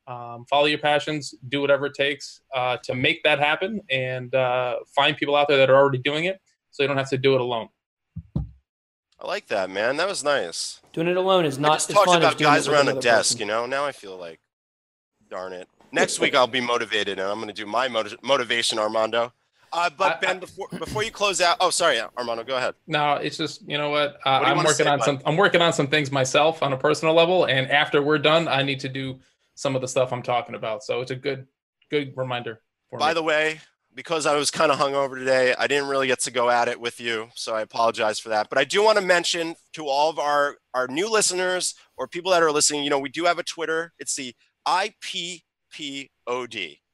Um, 0.08 0.46
follow 0.50 0.66
your 0.66 0.80
passions. 0.80 1.36
Do 1.50 1.60
whatever 1.62 1.88
it 1.88 1.94
takes 1.96 2.42
uh, 2.56 2.78
to 2.84 2.96
make 2.96 3.24
that 3.24 3.40
happen, 3.40 3.82
and 3.92 4.34
uh, 4.34 4.78
find 4.96 5.18
people 5.18 5.36
out 5.36 5.48
there 5.48 5.58
that 5.58 5.70
are 5.70 5.76
already 5.76 5.98
doing 5.98 6.26
it, 6.26 6.40
so 6.72 6.82
you 6.82 6.88
don't 6.88 6.98
have 6.98 7.10
to 7.10 7.18
do 7.18 7.36
it 7.36 7.42
alone. 7.42 7.68
I 9.20 9.28
like 9.28 9.48
that, 9.48 9.70
man. 9.70 9.98
That 9.98 10.08
was 10.08 10.24
nice. 10.24 10.80
Doing 10.94 11.08
it 11.08 11.18
alone 11.18 11.46
is 11.46 11.58
I 11.58 11.62
not 11.62 11.74
just 11.76 11.90
as 11.90 11.96
talked 11.96 12.08
fun 12.08 12.18
as 12.18 12.24
about 12.24 12.38
doing 12.38 12.52
it 12.52 12.56
guys 12.56 12.68
around 12.68 12.88
a 12.90 13.00
desk, 13.00 13.32
person. 13.34 13.40
you 13.40 13.46
know. 13.48 13.66
Now 13.66 13.86
I 13.86 13.92
feel 13.92 14.16
like, 14.18 14.40
darn 15.30 15.54
it. 15.54 15.68
Next 15.92 16.20
week 16.20 16.36
I'll 16.36 16.48
be 16.48 16.62
motivated, 16.62 17.18
and 17.20 17.28
I'm 17.28 17.38
going 17.38 17.48
to 17.48 17.54
do 17.54 17.66
my 17.66 17.88
motiv- 17.88 18.22
motivation, 18.22 18.78
Armando. 18.78 19.34
Uh, 19.74 19.90
but 19.90 20.14
I- 20.14 20.16
I- 20.16 20.20
Ben, 20.20 20.40
before 20.40 20.68
before 20.78 21.04
you 21.04 21.12
close 21.12 21.42
out, 21.42 21.58
oh 21.60 21.70
sorry, 21.72 22.00
Armando, 22.18 22.44
go 22.44 22.58
ahead. 22.58 22.76
No, 22.86 23.16
it's 23.16 23.38
just 23.38 23.68
you 23.68 23.78
know 23.78 23.90
what, 23.90 24.18
uh, 24.26 24.40
What 24.40 24.42
you 24.42 24.48
I'm 24.54 24.58
working 24.58 24.74
say, 24.86 24.88
on 24.88 25.00
bud? 25.00 25.06
some. 25.06 25.22
I'm 25.26 25.36
working 25.38 25.62
on 25.62 25.74
some 25.74 25.88
things 25.88 26.12
myself 26.12 26.62
on 26.64 26.72
a 26.74 26.78
personal 26.78 27.14
level, 27.14 27.46
and 27.46 27.70
after 27.72 28.02
we're 28.02 28.18
done, 28.20 28.48
I 28.48 28.62
need 28.64 28.80
to 28.82 28.90
do 28.90 29.20
some 29.56 29.76
of 29.76 29.82
the 29.82 29.88
stuff 29.88 30.14
I'm 30.14 30.22
talking 30.22 30.56
about. 30.56 30.84
So 30.84 31.02
it's 31.02 31.12
a 31.12 31.16
good, 31.16 31.48
good 31.90 32.14
reminder. 32.16 32.62
For 32.90 33.00
By 33.00 33.10
me. 33.10 33.14
the 33.16 33.24
way, 33.24 33.60
because 33.98 34.28
I 34.28 34.36
was 34.36 34.52
kind 34.52 34.72
of 34.72 34.78
hungover 34.78 35.18
today, 35.18 35.56
I 35.58 35.66
didn't 35.66 35.90
really 35.90 36.06
get 36.06 36.20
to 36.22 36.32
go 36.32 36.52
at 36.52 36.68
it 36.68 36.80
with 36.80 37.02
you, 37.02 37.30
so 37.34 37.56
I 37.56 37.62
apologize 37.62 38.20
for 38.20 38.30
that. 38.30 38.48
But 38.48 38.60
I 38.60 38.64
do 38.64 38.84
want 38.84 39.00
to 39.00 39.04
mention 39.04 39.56
to 39.74 39.88
all 39.88 40.12
of 40.12 40.20
our 40.20 40.58
our 40.76 40.88
new 40.88 41.10
listeners 41.12 41.74
or 41.98 42.08
people 42.08 42.32
that 42.32 42.44
are 42.44 42.52
listening, 42.52 42.84
you 42.84 42.92
know, 42.92 43.00
we 43.00 43.10
do 43.10 43.26
have 43.26 43.40
a 43.40 43.44
Twitter. 43.44 43.94
It's 43.98 44.16
the 44.16 44.36
IPPOD 44.68 45.42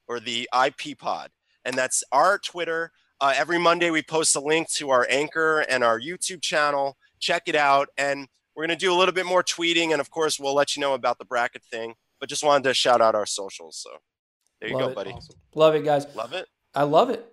or 0.07 0.19
the 0.21 0.49
IP 0.65 0.97
Pod, 0.97 1.29
and 1.65 1.75
that's 1.75 2.05
our 2.13 2.39
Twitter. 2.39 2.91
Uh, 3.19 3.33
every 3.35 3.59
Monday, 3.59 3.91
we 3.91 4.01
post 4.01 4.35
a 4.37 4.39
link 4.39 4.69
to 4.71 4.89
our 4.89 5.05
Anchor 5.09 5.59
and 5.59 5.83
our 5.83 5.99
YouTube 5.99 6.41
channel. 6.41 6.95
Check 7.19 7.43
it 7.47 7.55
out, 7.55 7.89
and 7.97 8.29
we're 8.55 8.63
gonna 8.63 8.77
do 8.77 8.93
a 8.93 8.97
little 8.97 9.13
bit 9.13 9.25
more 9.25 9.43
tweeting, 9.43 9.91
and 9.91 9.99
of 9.99 10.09
course, 10.09 10.39
we'll 10.39 10.55
let 10.55 10.77
you 10.77 10.81
know 10.81 10.93
about 10.93 11.19
the 11.19 11.25
bracket 11.25 11.63
thing. 11.65 11.95
But 12.21 12.29
just 12.29 12.45
wanted 12.45 12.63
to 12.63 12.73
shout 12.73 13.01
out 13.01 13.13
our 13.13 13.25
socials. 13.25 13.77
So 13.77 13.89
there 14.61 14.69
you 14.69 14.77
Love 14.77 14.85
go, 14.85 14.91
it. 14.91 14.95
buddy. 14.95 15.11
Awesome. 15.11 15.35
Love 15.53 15.75
it, 15.75 15.83
guys. 15.83 16.07
Love 16.15 16.31
it. 16.31 16.47
I 16.75 16.83
love 16.83 17.09
it. 17.09 17.25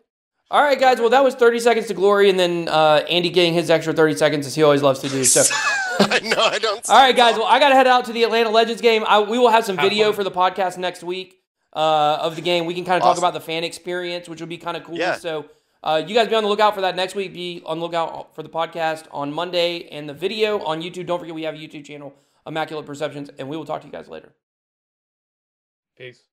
All 0.51 0.63
right, 0.63 0.79
guys. 0.79 0.99
Well, 0.99 1.11
that 1.11 1.23
was 1.23 1.35
30 1.37 1.61
seconds 1.61 1.87
to 1.87 1.95
glory, 1.95 2.29
and 2.29 2.39
then 2.39 2.69
uh, 2.69 3.05
Andy 3.09 3.31
getting 3.31 3.55
his 3.55 3.71
extra 3.71 3.93
30 3.93 4.17
seconds 4.17 4.47
as 4.47 4.55
he 4.55 4.63
always 4.65 4.83
loves 4.83 4.99
to 5.01 5.09
do. 5.09 5.23
So, 5.25 5.43
no, 6.01 6.09
I 6.43 6.59
don't. 6.61 6.89
all 6.91 6.97
right, 6.97 7.15
guys. 7.15 7.37
Well, 7.37 7.47
I 7.47 7.61
got 7.61 7.69
to 7.69 7.77
head 7.77 7.87
out 7.87 8.07
to 8.07 8.13
the 8.13 8.25
Atlanta 8.25 8.51
Legends 8.51 8.83
game. 8.83 9.05
I, 9.07 9.21
we 9.21 9.39
will 9.39 9.51
have 9.51 9.65
some 9.65 9.77
Have 9.77 9.89
video 9.89 10.07
fun. 10.07 10.15
for 10.17 10.25
the 10.25 10.31
podcast 10.33 10.77
next 10.77 11.05
week 11.05 11.41
uh, 11.73 12.19
of 12.21 12.35
the 12.35 12.43
game. 12.43 12.67
We 12.67 12.75
can 12.75 12.85
kind 12.85 12.97
of 12.97 13.03
talk 13.03 13.17
about 13.17 13.33
the 13.33 13.41
fan 13.41 13.63
experience, 13.63 14.29
which 14.29 14.41
would 14.41 14.49
be 14.49 14.59
kind 14.59 14.77
of 14.77 14.83
cool. 14.83 14.97
Yeah. 14.97 15.15
So, 15.15 15.47
uh, 15.85 16.03
you 16.05 16.17
guys 16.17 16.27
be 16.27 16.35
on 16.35 16.43
the 16.43 16.49
lookout 16.49 16.75
for 16.75 16.81
that 16.81 16.97
next 16.97 17.15
week. 17.15 17.33
Be 17.33 17.63
on 17.65 17.79
the 17.79 17.85
lookout 17.85 18.35
for 18.35 18.43
the 18.43 18.49
podcast 18.49 19.05
on 19.13 19.33
Monday 19.33 19.89
and 19.89 20.09
the 20.09 20.15
video 20.15 20.59
on 20.65 20.83
YouTube. 20.83 21.07
Don't 21.07 21.21
forget 21.21 21.35
we 21.35 21.45
have 21.45 21.55
a 21.55 21.59
YouTube 21.59 21.85
channel, 21.85 22.13
Immaculate 22.45 22.87
Perceptions, 22.87 23.31
and 23.39 23.49
we 23.49 23.57
will 23.57 23.65
talk 23.65 23.83
to 23.83 23.87
you 23.87 23.93
guys 23.93 24.09
later. 24.09 24.33
Peace. 25.97 26.25